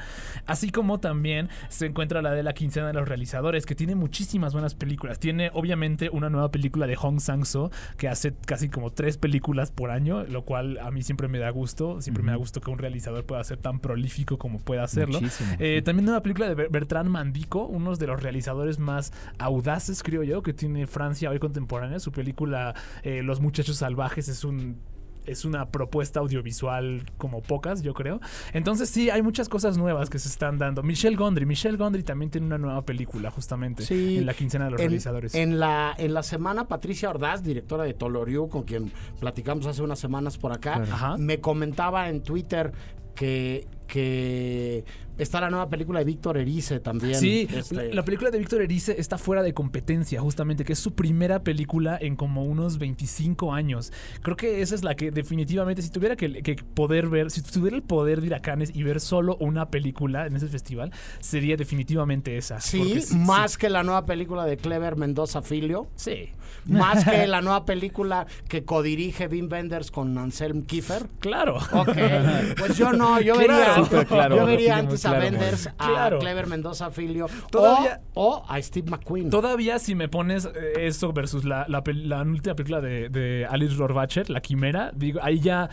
así 0.47 0.71
como 0.71 0.99
también 0.99 1.49
se 1.69 1.85
encuentra 1.85 2.23
la 2.23 2.31
de 2.31 2.41
la 2.41 2.53
Quincena 2.53 2.87
de 2.87 2.93
los 2.93 3.07
Realizadores, 3.07 3.67
que 3.67 3.75
tiene 3.75 3.93
muchísimas 3.93 4.53
buenas 4.53 4.73
películas, 4.73 5.19
tiene 5.19 5.51
obviamente 5.53 6.09
una 6.11 6.31
nueva 6.31 6.49
película 6.49 6.87
de 6.87 6.95
Hong 6.95 7.19
Sang-soo, 7.19 7.69
que 7.97 8.07
hace 8.07 8.33
casi 8.47 8.69
como 8.69 8.89
tres 8.89 9.17
películas 9.19 9.69
por 9.69 9.91
año, 9.91 10.23
lo 10.23 10.43
cual 10.43 10.79
a 10.79 10.89
mí 10.89 11.03
siempre 11.03 11.27
me 11.27 11.37
da 11.37 11.51
gusto, 11.51 12.01
siempre 12.01 12.23
me 12.23 12.31
da 12.31 12.37
gusto 12.37 12.61
que 12.61 12.71
un 12.71 12.79
realizador 12.79 13.25
pueda 13.25 13.43
ser 13.43 13.59
tan 13.59 13.79
prolífico 13.79 14.39
como 14.39 14.57
pueda 14.59 14.83
hacerlo. 14.83 15.19
Eh, 15.59 15.83
también 15.85 16.09
una 16.09 16.23
película 16.23 16.47
de 16.49 16.55
Ber- 16.55 16.69
Bertrand 16.71 17.09
Mandico, 17.09 17.65
uno 17.67 17.95
de 17.95 18.07
los 18.07 18.23
realizadores 18.23 18.79
más 18.79 19.02
audaces, 19.39 20.03
creo 20.03 20.23
yo, 20.23 20.43
que 20.43 20.53
tiene 20.53 20.87
Francia 20.87 21.29
hoy 21.29 21.39
contemporánea. 21.39 21.99
Su 21.99 22.11
película 22.11 22.75
eh, 23.03 23.23
Los 23.23 23.41
Muchachos 23.41 23.77
Salvajes 23.77 24.27
es 24.27 24.43
un 24.43 24.77
es 25.25 25.45
una 25.45 25.69
propuesta 25.69 26.19
audiovisual 26.19 27.03
como 27.17 27.41
pocas, 27.41 27.81
yo 27.81 27.93
creo. 27.93 28.19
Entonces 28.53 28.89
sí, 28.89 29.09
hay 29.09 29.21
muchas 29.21 29.49
cosas 29.49 29.77
nuevas 29.77 30.09
que 30.09 30.19
se 30.19 30.27
están 30.27 30.57
dando. 30.57 30.83
Michelle 30.83 31.15
Gondry, 31.15 31.45
Michelle 31.45 31.77
Gondry 31.77 32.03
también 32.03 32.31
tiene 32.31 32.47
una 32.47 32.57
nueva 32.57 32.83
película 32.83 33.31
justamente 33.31 33.83
Sí, 33.83 34.17
en 34.17 34.25
la 34.25 34.33
quincena 34.33 34.65
de 34.65 34.71
los 34.71 34.81
en, 34.81 34.87
realizadores. 34.87 35.35
En 35.35 35.59
la, 35.59 35.93
en 35.97 36.13
la 36.13 36.23
semana, 36.23 36.67
Patricia 36.67 37.09
Ordaz, 37.09 37.43
directora 37.43 37.83
de 37.83 37.93
Toloriu, 37.93 38.49
con 38.49 38.63
quien 38.63 38.91
platicamos 39.19 39.65
hace 39.65 39.81
unas 39.81 39.99
semanas 39.99 40.37
por 40.37 40.51
acá, 40.51 40.81
Claro. 40.83 41.17
Me 41.17 41.39
comentaba 41.39 42.09
en 42.09 42.21
Twitter 42.23 42.73
que, 43.15 43.67
que 43.87 44.85
está 45.17 45.41
la 45.41 45.49
nueva 45.49 45.69
película 45.69 45.99
de 45.99 46.05
Víctor 46.05 46.37
Erice 46.37 46.79
también. 46.79 47.15
Sí, 47.15 47.47
este, 47.53 47.75
la, 47.75 47.83
la 47.95 48.05
película 48.05 48.31
de 48.31 48.39
Víctor 48.39 48.61
Erice 48.61 48.95
está 48.99 49.17
fuera 49.17 49.43
de 49.43 49.53
competencia, 49.53 50.21
justamente, 50.21 50.63
que 50.65 50.73
es 50.73 50.79
su 50.79 50.93
primera 50.93 51.43
película 51.43 51.97
en 51.99 52.15
como 52.15 52.43
unos 52.43 52.77
25 52.77 53.53
años. 53.53 53.91
Creo 54.21 54.35
que 54.35 54.61
esa 54.61 54.75
es 54.75 54.83
la 54.83 54.95
que 54.95 55.11
definitivamente, 55.11 55.81
si 55.81 55.89
tuviera 55.89 56.15
que, 56.15 56.41
que 56.43 56.55
poder 56.55 57.07
ver, 57.09 57.31
si 57.31 57.41
tuviera 57.41 57.75
el 57.75 57.83
poder 57.83 58.21
de 58.21 58.27
ir 58.27 58.35
a 58.35 58.41
Cannes 58.41 58.71
y 58.73 58.83
ver 58.83 58.99
solo 58.99 59.37
una 59.39 59.69
película 59.69 60.25
en 60.25 60.35
ese 60.35 60.47
festival, 60.47 60.91
sería 61.19 61.55
definitivamente 61.57 62.37
esa. 62.37 62.59
Sí, 62.59 62.99
más 63.15 63.57
que 63.57 63.69
la 63.69 63.83
nueva 63.83 64.05
película 64.05 64.45
de 64.45 64.57
Clever 64.57 64.95
Mendoza 64.95 65.41
Filio. 65.41 65.87
Sí. 65.95 66.29
Más 66.65 67.03
que 67.05 67.27
la 67.27 67.41
nueva 67.41 67.65
película 67.65 68.25
que 68.47 68.63
codirige 68.63 69.27
Wim 69.27 69.49
Wenders 69.51 69.91
con 69.91 70.17
Anselm 70.17 70.63
Kiefer. 70.63 71.07
Claro. 71.19 71.57
Ok, 71.71 71.97
pues 72.57 72.77
yo 72.77 72.93
no, 72.93 73.19
yo 73.21 73.35
Claro. 73.35 73.83
vería, 73.89 74.05
claro, 74.05 74.35
yo 74.37 74.45
vería 74.45 74.77
antes 74.77 75.02
a 75.05 75.09
claro, 75.11 75.23
Wenders, 75.25 75.67
a 75.67 75.71
Claro. 75.75 76.19
Clever 76.19 76.47
Mendoza 76.47 76.91
Filio 76.91 77.27
Todavía- 77.51 78.01
o, 78.13 78.37
o 78.37 78.45
a 78.47 78.61
Steve 78.61 78.89
McQueen. 78.89 79.29
Todavía 79.29 79.79
si 79.79 79.95
me 79.95 80.07
pones 80.07 80.45
eh, 80.45 80.73
eso 80.87 81.13
versus 81.13 81.45
la, 81.45 81.65
la, 81.67 81.81
última 82.23 82.55
película 82.55 82.81
de, 82.81 83.09
de 83.09 83.45
Alice 83.49 83.75
Rohrwacher, 83.75 84.29
La 84.29 84.41
Quimera, 84.41 84.91
digo, 84.95 85.19
ahí 85.21 85.39
ya... 85.39 85.69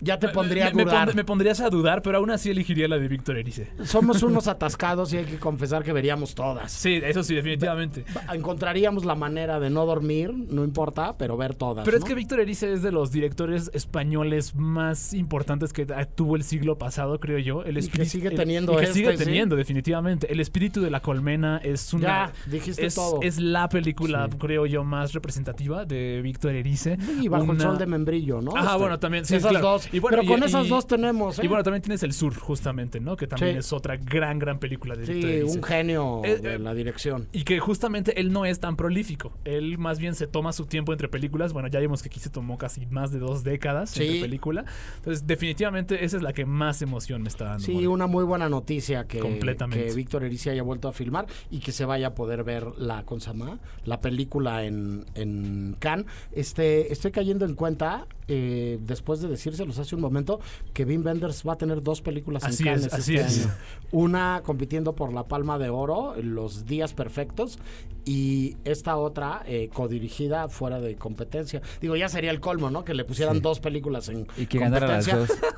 ya 0.00 0.18
te 0.18 0.28
pondría 0.28 0.66
a 0.66 0.70
me, 0.70 0.76
me 0.76 0.84
dudar. 0.84 1.14
me 1.14 1.24
pondrías 1.24 1.60
a 1.60 1.70
dudar, 1.70 2.02
pero 2.02 2.18
aún 2.18 2.30
así 2.30 2.50
elegiría 2.50 2.88
la 2.88 2.98
de 2.98 3.08
Víctor 3.08 3.36
Erice. 3.36 3.68
Somos 3.84 4.22
unos 4.22 4.48
atascados 4.48 5.12
y 5.12 5.18
hay 5.18 5.24
que 5.24 5.38
confesar 5.38 5.82
que 5.84 5.92
veríamos 5.92 6.34
todas. 6.34 6.70
Sí, 6.72 7.00
eso 7.02 7.22
sí, 7.22 7.34
definitivamente. 7.34 8.04
Encontraríamos 8.32 9.04
la 9.04 9.14
manera 9.14 9.60
de 9.60 9.70
no 9.70 9.86
dormir, 9.86 10.32
no 10.32 10.64
importa, 10.64 11.16
pero 11.18 11.36
ver 11.36 11.54
todas. 11.54 11.84
Pero 11.84 11.96
es 11.98 12.04
que 12.04 12.14
Víctor 12.14 12.40
Erice 12.40 12.72
es 12.72 12.82
de 12.82 12.92
los 12.92 13.10
directores 13.12 13.70
españoles 13.74 14.54
más 14.54 15.12
importantes 15.14 15.72
que 15.72 15.86
ah, 15.94 16.04
tuvo 16.06 16.36
el 16.36 16.42
siglo 16.42 16.78
pasado, 16.78 17.18
creo 17.20 17.38
yo. 17.38 17.62
El 17.64 17.78
Y 17.78 17.80
que 17.88 18.02
espíritu- 18.02 18.04
sigue 18.10 18.28
el- 18.28 18.36
teniendo 18.36 18.72
y 18.74 18.76
que 18.76 18.82
este, 18.84 18.94
sigue 18.94 19.16
sí. 19.18 19.24
teniendo, 19.24 19.56
definitivamente. 19.56 20.32
El 20.32 20.40
espíritu 20.40 20.80
de 20.80 20.90
la 20.90 21.00
colmena 21.00 21.60
es 21.62 21.92
una. 21.92 22.02
Ya, 22.02 22.32
dijiste 22.46 22.86
es, 22.86 22.94
todo. 22.94 23.20
es 23.22 23.38
la 23.38 23.68
película, 23.68 24.28
Sí. 24.30 24.38
creo 24.38 24.66
yo, 24.66 24.84
más 24.84 25.12
representativa 25.12 25.84
de 25.84 26.20
Víctor 26.22 26.52
Erice. 26.54 26.96
Y 27.20 27.28
bajo 27.28 27.52
el 27.52 27.60
sol 27.60 27.78
de 27.78 27.86
membrillo, 27.86 28.40
¿no? 28.40 28.56
Ajá, 28.56 28.66
Este, 28.70 28.78
bueno, 28.78 28.98
también. 28.98 29.24
Sí, 29.24 29.36
esas 29.36 29.50
claro. 29.50 29.66
dos. 29.72 29.88
Y 29.92 29.98
bueno, 29.98 30.18
pero 30.18 30.22
y- 30.22 30.26
con 30.26 30.42
esas 30.42 30.66
y- 30.66 30.68
dos 30.70 30.86
tenemos. 30.86 31.38
¿eh? 31.38 31.42
Y 31.44 31.48
bueno, 31.48 31.62
también 31.62 31.82
tienes 31.82 32.02
El 32.02 32.12
Sur, 32.12 32.34
justamente, 32.34 33.00
¿no? 33.00 33.16
Que 33.16 33.26
también 33.26 33.54
Sí. 33.54 33.58
es 33.58 33.72
otra 33.72 33.96
gran, 33.96 34.38
gran 34.38 34.58
película 34.58 34.94
de 34.96 35.06
sí, 35.06 35.42
un 35.56 35.62
genio 35.62 36.22
Eh, 36.24 36.38
de 36.38 36.54
eh, 36.54 36.58
la 36.58 36.74
dirección. 36.74 37.28
Y 37.32 37.44
que 37.44 37.58
justamente 37.60 38.20
él 38.20 38.32
no 38.32 38.44
es 38.44 38.60
tan 38.60 38.76
prolífico. 38.76 39.32
Él 39.44 39.78
más 39.78 39.98
bien 39.98 40.14
se 40.14 40.26
toma 40.26 40.52
su 40.52 40.66
tiempo 40.66 40.92
entre 40.92 41.08
películas. 41.08 41.52
Bueno, 41.52 41.68
ya 41.68 41.80
vimos 41.80 42.02
que 42.02 42.08
aquí 42.08 42.20
se 42.20 42.30
tomó 42.30 42.58
casi 42.58 42.86
más 42.86 43.10
de 43.12 43.18
dos 43.18 43.42
décadas 43.44 43.90
Sí. 43.90 44.04
entre 44.04 44.20
película. 44.22 44.64
Entonces, 44.96 45.26
definitivamente 45.26 46.04
esa 46.04 46.16
es 46.16 46.22
la 46.22 46.32
que 46.32 46.44
más 46.46 46.82
emoción 46.82 47.22
me 47.22 47.28
está 47.28 47.44
dando. 47.46 47.64
Sí, 47.64 47.86
una 47.86 48.06
muy 48.06 48.24
buena 48.24 48.48
noticia 48.48 49.04
que, 49.06 49.18
Completamente. 49.18 49.86
que 49.86 49.94
Víctor 49.94 50.24
Erice 50.24 50.50
haya 50.50 50.62
vuelto 50.62 50.88
a 50.88 50.92
filmar 50.92 51.26
y 51.50 51.58
que 51.60 51.72
se 51.72 51.84
vaya 51.84 52.08
a 52.08 52.14
poder 52.14 52.44
ver 52.44 52.64
la 52.78 53.02
Consama, 53.04 53.58
la 53.84 54.00
película 54.00 54.64
en, 54.64 55.04
en 55.14 55.76
Cannes. 55.78 56.06
Este, 56.32 56.92
estoy 56.92 57.10
cayendo 57.10 57.44
en 57.44 57.54
cuenta, 57.54 58.06
eh, 58.32 58.78
después 58.80 59.20
de 59.20 59.28
decírselos 59.28 59.78
hace 59.80 59.96
un 59.96 60.00
momento, 60.00 60.38
que 60.72 60.84
Wim 60.84 61.04
Wenders 61.04 61.42
va 61.46 61.54
a 61.54 61.58
tener 61.58 61.82
dos 61.82 62.00
películas 62.00 62.44
Así 62.44 62.62
en 62.62 62.74
es, 62.74 62.80
Cannes 62.82 62.94
así 62.94 63.16
este 63.16 63.26
es. 63.40 63.46
año. 63.46 63.54
Una 63.90 64.42
compitiendo 64.44 64.94
por 64.94 65.12
la 65.12 65.26
Palma 65.26 65.58
de 65.58 65.68
Oro, 65.68 66.14
Los 66.22 66.64
Días 66.64 66.94
Perfectos, 66.94 67.58
y 68.04 68.56
esta 68.64 68.96
otra 68.96 69.42
eh, 69.46 69.68
codirigida 69.74 70.48
fuera 70.48 70.80
de 70.80 70.96
competencia. 70.96 71.60
Digo, 71.80 71.96
ya 71.96 72.08
sería 72.08 72.30
el 72.30 72.40
colmo, 72.40 72.70
¿no? 72.70 72.84
Que 72.84 72.94
le 72.94 73.04
pusieran 73.04 73.36
Sí. 73.36 73.40
dos 73.42 73.60
películas 73.60 74.08
en 74.08 74.26
Y 74.38 74.46
que 74.46 74.58
ganara 74.58 74.86
las 74.88 75.06
competencia. 75.08 75.50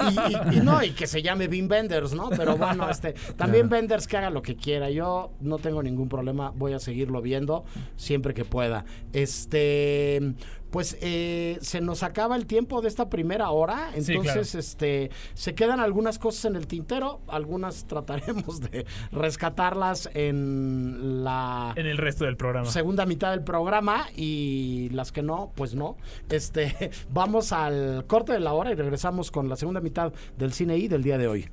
Y, 0.50 0.54
y- 0.54 0.58
y 0.58 0.60
no, 0.60 0.82
y 0.82 0.90
que 0.90 1.06
se 1.06 1.22
llame 1.22 1.46
Wim 1.46 1.70
Wenders, 1.70 2.14
¿no? 2.14 2.30
Pero 2.30 2.56
bueno, 2.56 2.88
este, 2.90 3.12
también 3.36 3.68
Claro. 3.68 3.80
Wenders 3.82 4.06
que 4.08 4.16
haga 4.16 4.30
lo 4.30 4.42
que 4.42 4.56
quiera. 4.56 4.90
Yo 4.90 5.30
no 5.40 5.58
tengo 5.58 5.82
ningún 5.82 6.08
problema, 6.08 6.50
voy 6.56 6.72
a 6.72 6.78
seguirlo 6.80 7.22
viendo 7.22 7.64
siempre 7.96 8.34
que 8.34 8.44
pueda. 8.44 8.84
Este, 9.12 10.34
pues 10.72 10.96
eh, 11.02 11.58
se 11.60 11.80
nos 11.80 12.02
acaba 12.02 12.34
el 12.34 12.46
tiempo 12.46 12.80
de 12.80 12.88
esta 12.88 13.08
primera 13.08 13.50
hora, 13.50 13.90
Sí, 14.00 14.12
entonces 14.12 14.50
claro. 14.50 14.58
este, 14.58 15.10
se 15.34 15.54
quedan 15.54 15.78
algunas 15.78 16.18
cosas 16.18 16.46
en 16.46 16.56
el 16.56 16.66
tintero, 16.66 17.20
algunas 17.28 17.84
trataremos 17.86 18.58
de 18.60 18.86
rescatarlas 19.12 20.08
en 20.14 21.22
la 21.22 21.74
En 21.76 21.86
el 21.86 21.98
resto 21.98 22.24
del 22.24 22.36
programa. 22.36 22.68
segunda 22.70 23.06
mitad 23.06 23.30
del 23.30 23.44
programa 23.44 24.06
y 24.16 24.88
las 24.92 25.12
que 25.12 25.22
no, 25.22 25.52
pues 25.54 25.74
no. 25.74 25.96
Este, 26.30 26.90
vamos 27.12 27.52
al 27.52 28.04
corte 28.06 28.32
de 28.32 28.40
la 28.40 28.54
hora 28.54 28.72
y 28.72 28.74
regresamos 28.74 29.30
con 29.30 29.48
la 29.48 29.56
segunda 29.56 29.80
mitad 29.80 30.12
del 30.38 30.52
cine 30.52 30.78
I 30.78 30.88
del 30.88 31.02
día 31.02 31.18
de 31.18 31.28
hoy. 31.28 31.48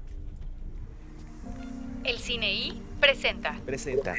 El 2.05 2.17
Cine 2.17 2.51
I 2.53 2.81
presenta 2.99 3.59
Presenta. 3.65 4.15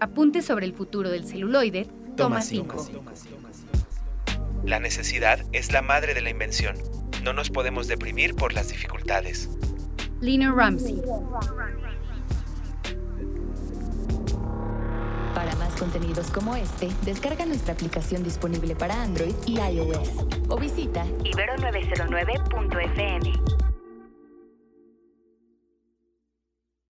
Apuntes 0.00 0.44
sobre 0.44 0.66
el 0.66 0.74
futuro 0.74 1.08
del 1.08 1.24
celuloide, 1.24 1.88
toma 2.16 2.42
5. 2.42 2.86
La 4.64 4.78
necesidad 4.78 5.40
es 5.52 5.72
la 5.72 5.82
madre 5.82 6.14
de 6.14 6.20
la 6.20 6.30
invención. 6.30 6.76
No 7.24 7.32
nos 7.32 7.50
podemos 7.50 7.88
deprimir 7.88 8.36
por 8.36 8.52
las 8.52 8.68
dificultades. 8.68 9.48
Lina 10.20 10.52
Ramsey. 10.52 11.02
Para 15.34 15.56
más 15.56 15.74
contenidos 15.74 16.30
como 16.30 16.54
este, 16.54 16.92
descarga 17.04 17.44
nuestra 17.44 17.74
aplicación 17.74 18.22
disponible 18.22 18.76
para 18.76 19.02
Android 19.02 19.34
y 19.46 19.58
iOS 19.58 20.10
o 20.48 20.56
visita 20.56 21.04
ibero909.fm. 21.24 23.71